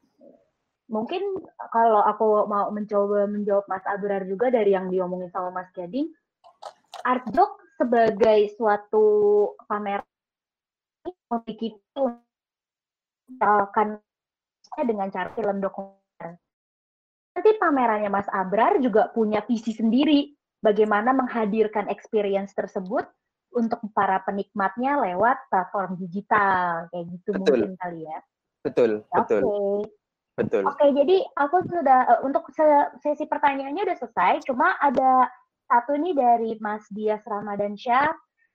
Mungkin 0.89 1.21
kalau 1.69 2.01
aku 2.01 2.49
mau 2.49 2.69
mencoba 2.73 3.29
menjawab 3.29 3.65
Mas 3.69 3.85
Abrar 3.85 4.25
juga 4.25 4.49
dari 4.49 4.73
yang 4.73 4.89
diomongin 4.89 5.29
sama 5.29 5.53
Mas 5.53 5.69
Gading, 5.73 6.09
Artdoc 7.05 7.61
sebagai 7.77 8.51
suatu 8.57 9.05
pameran 9.69 10.03
memiliki 11.29 11.77
misalkan 13.29 14.01
dengan 14.83 15.07
cara 15.13 15.29
film 15.33 15.61
dokumenter. 15.61 16.37
Nanti 17.37 17.49
pamerannya 17.61 18.09
Mas 18.11 18.27
Abrar 18.29 18.77
juga 18.81 19.09
punya 19.13 19.45
visi 19.45 19.71
sendiri 19.71 20.33
bagaimana 20.59 21.15
menghadirkan 21.15 21.87
experience 21.87 22.51
tersebut 22.57 23.07
untuk 23.55 23.81
para 23.95 24.21
penikmatnya 24.27 25.01
lewat 25.01 25.37
platform 25.49 25.97
digital 25.97 26.85
kayak 26.93 27.05
gitu 27.17 27.29
betul. 27.33 27.41
mungkin 27.65 27.73
kali 27.81 28.01
ya. 28.05 28.19
Betul, 28.61 28.91
betul. 29.09 29.41
Betul. 30.39 30.63
Oke, 30.63 30.79
okay, 30.79 30.89
jadi 30.95 31.17
aku 31.35 31.67
sudah 31.67 31.99
uh, 32.15 32.19
untuk 32.23 32.47
sesi 33.03 33.27
pertanyaannya 33.27 33.83
udah 33.83 33.97
selesai, 33.99 34.47
cuma 34.47 34.71
ada 34.79 35.27
satu 35.67 35.99
nih 35.99 36.15
dari 36.15 36.55
Mas 36.63 36.87
Dias 36.95 37.19
Ramadan 37.27 37.75
Syah 37.75 38.07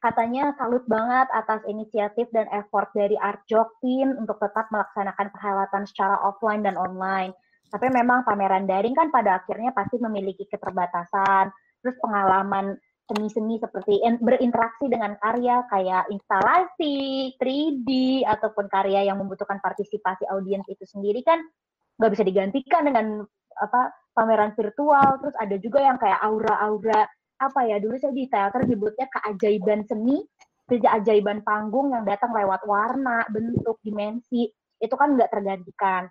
Katanya 0.05 0.53
salut 0.61 0.85
banget 0.85 1.33
atas 1.33 1.65
inisiatif 1.65 2.29
dan 2.29 2.45
effort 2.53 2.93
dari 2.93 3.17
Art 3.17 3.41
Team 3.81 4.21
untuk 4.21 4.37
tetap 4.37 4.69
melaksanakan 4.69 5.33
perhelatan 5.33 5.89
secara 5.89 6.21
offline 6.21 6.61
dan 6.61 6.77
online. 6.77 7.33
Tapi 7.73 7.89
memang 7.89 8.21
pameran 8.29 8.69
daring 8.69 8.93
kan 8.93 9.09
pada 9.09 9.41
akhirnya 9.41 9.73
pasti 9.73 9.97
memiliki 9.97 10.45
keterbatasan. 10.45 11.49
Terus 11.81 11.97
pengalaman 12.05 12.77
seni-seni 13.09 13.57
seperti 13.57 14.05
berinteraksi 14.21 14.93
dengan 14.93 15.17
karya 15.17 15.65
kayak 15.73 16.13
instalasi, 16.13 17.33
3D, 17.41 17.89
ataupun 18.29 18.69
karya 18.69 19.09
yang 19.09 19.17
membutuhkan 19.17 19.57
partisipasi 19.65 20.29
audiens 20.29 20.69
itu 20.69 20.85
sendiri 20.85 21.25
kan 21.25 21.41
nggak 21.97 22.13
bisa 22.13 22.29
digantikan 22.29 22.85
dengan 22.85 23.25
apa 23.57 23.89
pameran 24.13 24.53
virtual. 24.53 25.17
Terus 25.25 25.37
ada 25.41 25.57
juga 25.57 25.81
yang 25.81 25.97
kayak 25.97 26.21
aura-aura 26.21 27.09
apa 27.39 27.67
ya 27.67 27.83
dulu 27.83 27.99
saya 27.99 28.15
di 28.15 28.31
teater 28.31 28.63
disebutnya 28.63 29.07
keajaiban 29.11 29.83
seni 29.85 30.23
keajaiban 30.65 31.45
panggung 31.45 31.93
yang 31.93 32.09
datang 32.09 32.33
lewat 32.33 32.65
warna 32.65 33.27
bentuk 33.29 33.77
dimensi 33.85 34.49
itu 34.81 34.95
kan 34.97 35.17
nggak 35.17 35.33
tergantikan. 35.33 36.09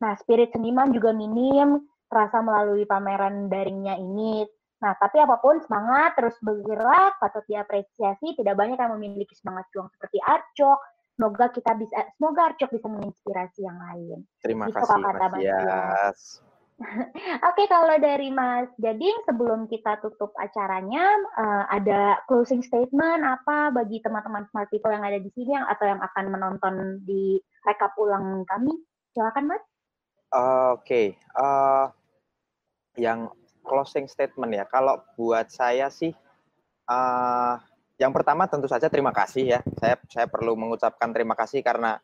Nah 0.00 0.16
spirit 0.16 0.56
seniman 0.56 0.88
juga 0.92 1.12
minim 1.12 1.84
terasa 2.08 2.40
melalui 2.40 2.88
pameran 2.88 3.52
daringnya 3.52 4.00
ini. 4.00 4.48
Nah 4.80 4.96
tapi 4.96 5.20
apa 5.20 5.36
pun 5.38 5.60
semangat 5.60 6.16
terus 6.16 6.36
bergerak 6.40 7.20
patut 7.20 7.44
diapresiasi 7.44 8.40
tidak 8.40 8.56
banyak 8.56 8.80
yang 8.80 8.96
memiliki 8.96 9.36
semangat 9.36 9.68
juang 9.70 9.92
seperti 9.92 10.16
Arcok. 10.24 10.80
Semoga 11.20 11.52
kita 11.52 11.72
bisa 11.76 11.96
semoga 12.16 12.40
Arcok 12.48 12.70
bisa 12.72 12.86
menginspirasi 12.88 13.60
yang 13.60 13.76
lain. 13.76 14.18
Terima 14.40 14.72
itu 14.72 14.80
kasih 14.80 14.96
Mas 14.96 15.36
Yes. 15.36 16.40
Oke, 17.48 17.68
kalau 17.68 18.00
dari 18.00 18.32
Mas 18.32 18.72
Gading, 18.80 19.28
sebelum 19.28 19.68
kita 19.68 20.00
tutup 20.00 20.32
acaranya, 20.40 21.04
uh, 21.36 21.64
ada 21.68 22.24
closing 22.24 22.64
statement 22.64 23.20
apa 23.20 23.68
bagi 23.68 24.00
teman-teman 24.00 24.48
smart 24.48 24.72
people 24.72 24.88
yang 24.88 25.04
ada 25.04 25.20
di 25.20 25.28
sini 25.36 25.52
yang, 25.52 25.68
atau 25.68 25.84
yang 25.84 26.00
akan 26.00 26.24
menonton 26.32 26.74
di 27.04 27.36
rekap 27.68 27.92
ulang 28.00 28.48
kami? 28.48 28.72
Silakan, 29.12 29.52
Mas. 29.52 29.62
Uh, 30.32 30.78
Oke, 30.78 30.80
okay. 30.80 31.06
uh, 31.36 31.92
yang 32.96 33.28
closing 33.60 34.08
statement 34.08 34.56
ya. 34.56 34.64
Kalau 34.64 35.04
buat 35.20 35.52
saya 35.52 35.92
sih, 35.92 36.16
uh, 36.88 37.54
yang 38.00 38.16
pertama 38.16 38.48
tentu 38.48 38.70
saja 38.72 38.88
terima 38.88 39.12
kasih 39.12 39.58
ya. 39.58 39.60
Saya 39.76 40.00
saya 40.08 40.24
perlu 40.24 40.56
mengucapkan 40.56 41.12
terima 41.12 41.36
kasih 41.36 41.60
karena 41.60 42.00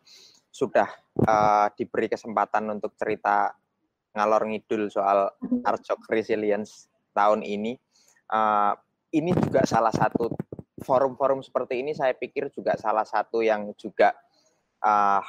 sudah 0.52 0.88
uh, 1.24 1.72
diberi 1.72 2.12
kesempatan 2.12 2.68
untuk 2.76 2.92
cerita 3.00 3.56
ngalor 4.16 4.48
ngidul 4.48 4.88
soal 4.88 5.28
Arjok 5.62 6.08
Resilience 6.08 6.88
tahun 7.12 7.44
ini. 7.44 7.76
Uh, 8.32 8.72
ini 9.12 9.36
juga 9.36 9.62
salah 9.68 9.92
satu 9.92 10.32
forum-forum 10.82 11.44
seperti 11.44 11.84
ini 11.84 11.92
saya 11.94 12.16
pikir 12.16 12.50
juga 12.50 12.74
salah 12.80 13.04
satu 13.04 13.44
yang 13.44 13.70
juga 13.76 14.16
uh, 14.82 15.22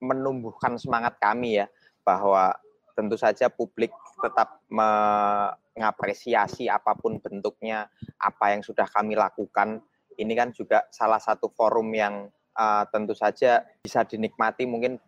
menumbuhkan 0.00 0.80
semangat 0.80 1.20
kami 1.20 1.60
ya 1.60 1.68
bahwa 2.02 2.56
tentu 2.96 3.14
saja 3.20 3.48
publik 3.52 3.92
tetap 4.20 4.60
mengapresiasi 4.68 6.66
apa 6.68 6.96
pun 6.96 7.20
bentuknya 7.20 7.88
apa 8.18 8.56
yang 8.56 8.64
sudah 8.64 8.88
kami 8.88 9.14
lakukan. 9.14 9.80
Ini 10.20 10.32
kan 10.36 10.52
juga 10.52 10.84
salah 10.92 11.20
satu 11.22 11.48
forum 11.48 11.88
yang 11.96 12.28
uh, 12.56 12.84
tentu 12.92 13.16
saja 13.16 13.64
bisa 13.80 14.04
dinikmati 14.04 14.68
mungkin 14.68 15.00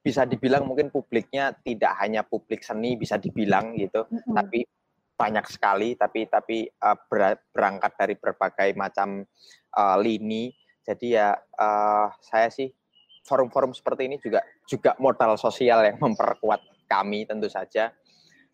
bisa 0.00 0.22
dibilang 0.22 0.62
mungkin 0.62 0.94
publiknya 0.94 1.50
tidak 1.66 1.98
hanya 1.98 2.22
publik 2.22 2.62
seni 2.62 2.94
bisa 2.94 3.18
dibilang 3.18 3.74
gitu, 3.74 4.06
mm 4.06 4.18
-hmm. 4.22 4.34
tapi 4.34 4.60
banyak 5.16 5.46
sekali 5.48 5.96
tapi 5.96 6.28
tapi 6.28 6.68
uh, 6.68 6.98
berangkat 7.50 7.92
dari 7.96 8.14
berbagai 8.14 8.76
macam 8.76 9.24
uh, 9.74 9.96
lini. 9.98 10.52
Jadi 10.86 11.18
ya 11.18 11.34
uh, 11.34 12.06
saya 12.22 12.46
sih 12.52 12.70
forum-forum 13.26 13.74
seperti 13.74 14.06
ini 14.06 14.22
juga 14.22 14.44
juga 14.70 14.94
modal 15.02 15.34
sosial 15.34 15.82
yang 15.82 15.98
memperkuat 15.98 16.86
kami 16.86 17.26
tentu 17.26 17.50
saja. 17.50 17.90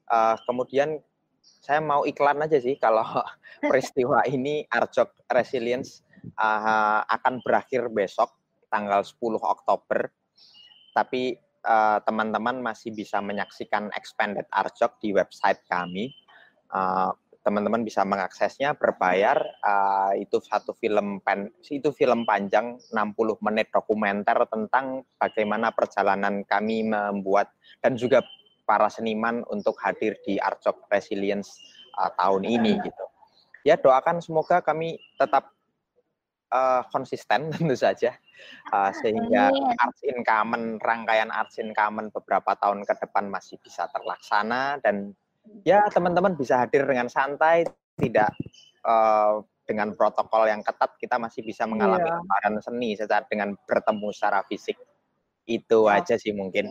Uh, 0.09 0.39
kemudian 0.49 0.97
saya 1.43 1.83
mau 1.83 2.07
iklan 2.09 2.41
aja 2.41 2.57
sih 2.63 2.79
kalau 2.81 3.05
peristiwa 3.71 4.25
ini 4.25 4.65
Arjok 4.71 5.29
Resilience 5.29 6.01
uh, 6.39 7.05
akan 7.05 7.43
berakhir 7.43 7.91
besok 7.93 8.33
tanggal 8.73 9.05
10 9.05 9.19
Oktober 9.37 10.09
tapi 10.93 11.37
eh, 11.65 11.99
teman-teman 12.05 12.61
uh, 12.61 12.65
masih 12.73 12.93
bisa 12.93 13.19
menyaksikan 13.25 13.89
expanded 13.97 14.47
Arjok 14.53 15.01
di 15.01 15.13
website 15.13 15.65
kami. 15.69 16.13
eh, 16.73 17.11
teman-teman 17.43 17.83
bisa 17.83 18.07
mengaksesnya 18.07 18.79
berbayar 18.79 19.35
uh, 19.67 20.15
itu 20.15 20.39
satu 20.39 20.79
film 20.79 21.19
pen 21.27 21.51
itu 21.67 21.91
film 21.91 22.23
panjang 22.23 22.79
60 22.95 23.19
menit 23.43 23.67
dokumenter 23.75 24.47
tentang 24.47 25.03
bagaimana 25.19 25.75
perjalanan 25.75 26.47
kami 26.47 26.87
membuat 26.87 27.51
dan 27.83 27.99
juga 27.99 28.23
para 28.63 28.87
seniman 28.87 29.43
untuk 29.51 29.75
hadir 29.83 30.15
di 30.23 30.39
Arjok 30.39 30.87
Resilience 30.87 31.59
uh, 31.99 32.15
tahun 32.15 32.47
ini 32.47 32.79
gitu. 32.79 33.05
Ya 33.67 33.75
doakan 33.75 34.23
semoga 34.23 34.63
kami 34.63 34.99
tetap 35.19 35.51
uh, 36.53 36.85
konsisten 36.93 37.49
tentu 37.57 37.75
saja 37.75 38.13
uh, 38.71 38.93
sehingga 38.93 39.51
arts 39.81 40.03
in 40.05 40.21
common 40.23 40.77
rangkaian 40.79 41.33
arts 41.33 41.57
in 41.59 41.73
common 41.73 42.13
beberapa 42.13 42.53
tahun 42.61 42.85
ke 42.85 42.95
depan 43.01 43.33
masih 43.33 43.57
bisa 43.65 43.89
terlaksana 43.91 44.79
dan 44.85 45.17
ya 45.67 45.83
teman-teman 45.91 46.37
bisa 46.39 46.61
hadir 46.63 46.87
dengan 46.87 47.11
santai 47.11 47.67
tidak 47.99 48.31
uh, 48.87 49.43
dengan 49.67 49.95
protokol 49.97 50.47
yang 50.51 50.61
ketat 50.61 50.95
kita 51.01 51.17
masih 51.17 51.41
bisa 51.43 51.65
mengalami 51.65 52.07
yeah. 52.07 52.19
lebaran 52.21 52.55
seni 52.61 52.99
secara 52.99 53.25
dengan 53.27 53.57
bertemu 53.65 54.09
secara 54.13 54.45
fisik 54.47 54.77
itu 55.47 55.87
oh. 55.87 55.91
aja 55.91 56.15
sih 56.19 56.31
mungkin 56.35 56.71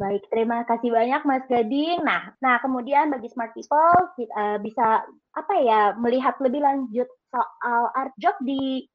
Baik, 0.00 0.24
terima 0.32 0.64
kasih 0.64 0.88
banyak 0.88 1.22
Mas 1.28 1.44
Gading. 1.44 2.00
Nah, 2.00 2.32
nah 2.40 2.56
kemudian 2.64 3.12
bagi 3.12 3.28
smart 3.28 3.52
people 3.52 3.92
kita, 4.16 4.32
uh, 4.32 4.56
bisa 4.56 5.04
apa 5.36 5.54
ya 5.60 5.92
melihat 6.00 6.40
lebih 6.40 6.64
lanjut 6.64 7.04
soal 7.28 7.92
art 7.92 8.16
job 8.16 8.32
di 8.40 8.88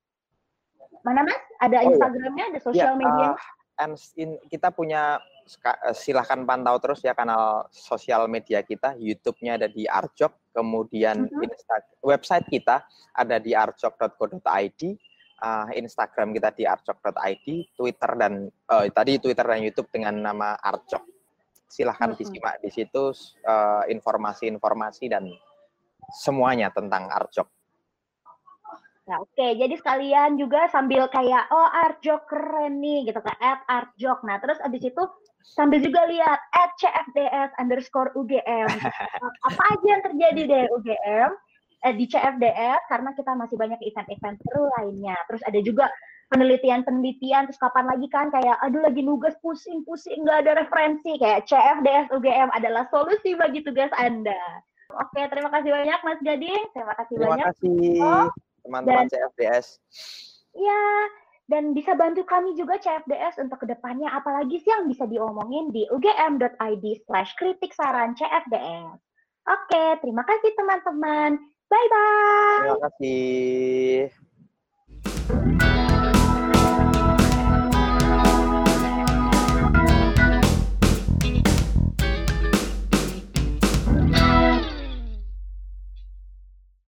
mana 1.06 1.22
Mas? 1.22 1.38
Ada 1.62 1.78
oh, 1.78 1.82
iya. 1.86 1.88
Instagramnya, 1.94 2.46
ada 2.50 2.60
sosial 2.66 2.94
ya, 2.98 3.00
media? 3.00 3.30
Uh, 3.78 3.94
in, 4.18 4.42
kita 4.50 4.74
punya 4.74 5.22
eh, 5.46 5.94
silahkan 5.94 6.42
pantau 6.42 6.82
terus 6.82 7.06
ya 7.06 7.14
kanal 7.14 7.70
sosial 7.70 8.26
media 8.26 8.66
kita, 8.66 8.98
YouTube-nya 8.98 9.62
ada 9.62 9.70
di 9.70 9.86
Arjok, 9.86 10.58
kemudian 10.58 11.30
uh 11.30 11.38
-huh. 11.38 11.86
website 12.02 12.50
kita 12.50 12.82
ada 13.14 13.38
di 13.38 13.54
arjok.co.id, 13.54 14.82
uh, 15.42 15.68
Instagram 15.74 16.32
kita 16.32 16.54
di 16.56 16.64
arjok.id, 16.64 17.48
Twitter 17.76 18.12
dan 18.16 18.48
uh, 18.72 18.86
tadi 18.92 19.20
Twitter 19.20 19.44
dan 19.44 19.60
YouTube 19.64 19.90
dengan 19.92 20.16
nama 20.22 20.56
Arjok. 20.60 21.04
Silahkan 21.66 22.12
uh 22.12 22.16
-huh. 22.16 22.20
disimak 22.20 22.62
di 22.62 22.70
situ 22.72 23.12
informasi-informasi 23.90 25.06
uh, 25.10 25.12
dan 25.18 25.24
semuanya 26.22 26.70
tentang 26.72 27.10
Arjok. 27.10 27.50
Nah, 29.06 29.22
oke. 29.22 29.38
Okay. 29.38 29.54
Jadi 29.62 29.78
sekalian 29.78 30.34
juga 30.42 30.66
sambil 30.74 31.06
kayak 31.14 31.46
oh 31.54 31.70
Arjok 31.86 32.26
keren 32.26 32.82
nih 32.82 33.06
gitu 33.06 33.22
kan 33.22 33.38
at 33.38 33.62
Arjok. 33.70 34.26
Nah, 34.26 34.42
terus 34.42 34.58
abis 34.66 34.82
itu 34.82 35.04
sambil 35.46 35.78
juga 35.78 36.10
lihat 36.10 36.40
at 36.58 36.74
CFDS 36.82 37.54
underscore 37.62 38.10
UGM. 38.18 38.66
Apa 39.48 39.62
aja 39.78 39.86
yang 39.86 40.02
terjadi 40.02 40.42
deh 40.50 40.66
UGM 40.74 41.30
eh, 41.86 41.96
di 41.96 42.10
CFDS 42.10 42.90
karena 42.90 43.14
kita 43.14 43.32
masih 43.38 43.56
banyak 43.56 43.78
event-event 43.86 44.38
seru 44.42 44.66
lainnya. 44.78 45.16
Terus 45.30 45.42
ada 45.46 45.60
juga 45.62 45.86
penelitian-penelitian 46.34 47.46
terus 47.46 47.62
kapan 47.62 47.86
lagi 47.86 48.10
kan 48.10 48.34
kayak 48.34 48.58
aduh 48.66 48.82
lagi 48.82 49.06
nugas 49.06 49.38
pusing-pusing 49.46 50.26
nggak 50.26 50.42
ada 50.42 50.66
referensi 50.66 51.22
kayak 51.22 51.46
CFDS 51.46 52.10
UGM 52.10 52.50
adalah 52.58 52.90
solusi 52.90 53.38
bagi 53.38 53.62
tugas 53.62 53.94
Anda. 53.94 54.66
Oke, 54.96 55.22
terima 55.30 55.50
kasih 55.54 55.70
banyak 55.70 56.00
Mas 56.02 56.22
Gading. 56.26 56.64
Terima 56.74 56.94
kasih 56.98 57.14
terima 57.18 57.30
banyak. 57.38 57.46
Terima 57.54 57.54
kasih. 57.54 58.30
Teman-teman 58.66 59.06
CFDS. 59.10 59.68
Iya, 60.56 60.84
dan 61.46 61.78
bisa 61.78 61.94
bantu 61.94 62.26
kami 62.26 62.58
juga 62.58 62.82
CFDS 62.82 63.38
untuk 63.38 63.62
ke 63.62 63.70
depannya 63.70 64.10
apalagi 64.10 64.58
sih 64.58 64.72
yang 64.74 64.90
bisa 64.90 65.06
diomongin 65.06 65.70
di 65.70 65.86
ugm.id 65.94 66.86
slash 67.06 67.32
kritik 67.38 67.70
saran 67.78 68.18
CFDS. 68.18 68.98
Oke, 69.46 69.84
terima 70.02 70.26
kasih 70.26 70.58
teman-teman. 70.58 71.38
Bye-bye. 71.70 72.58
Terima 72.62 72.78
kasih. 72.90 74.25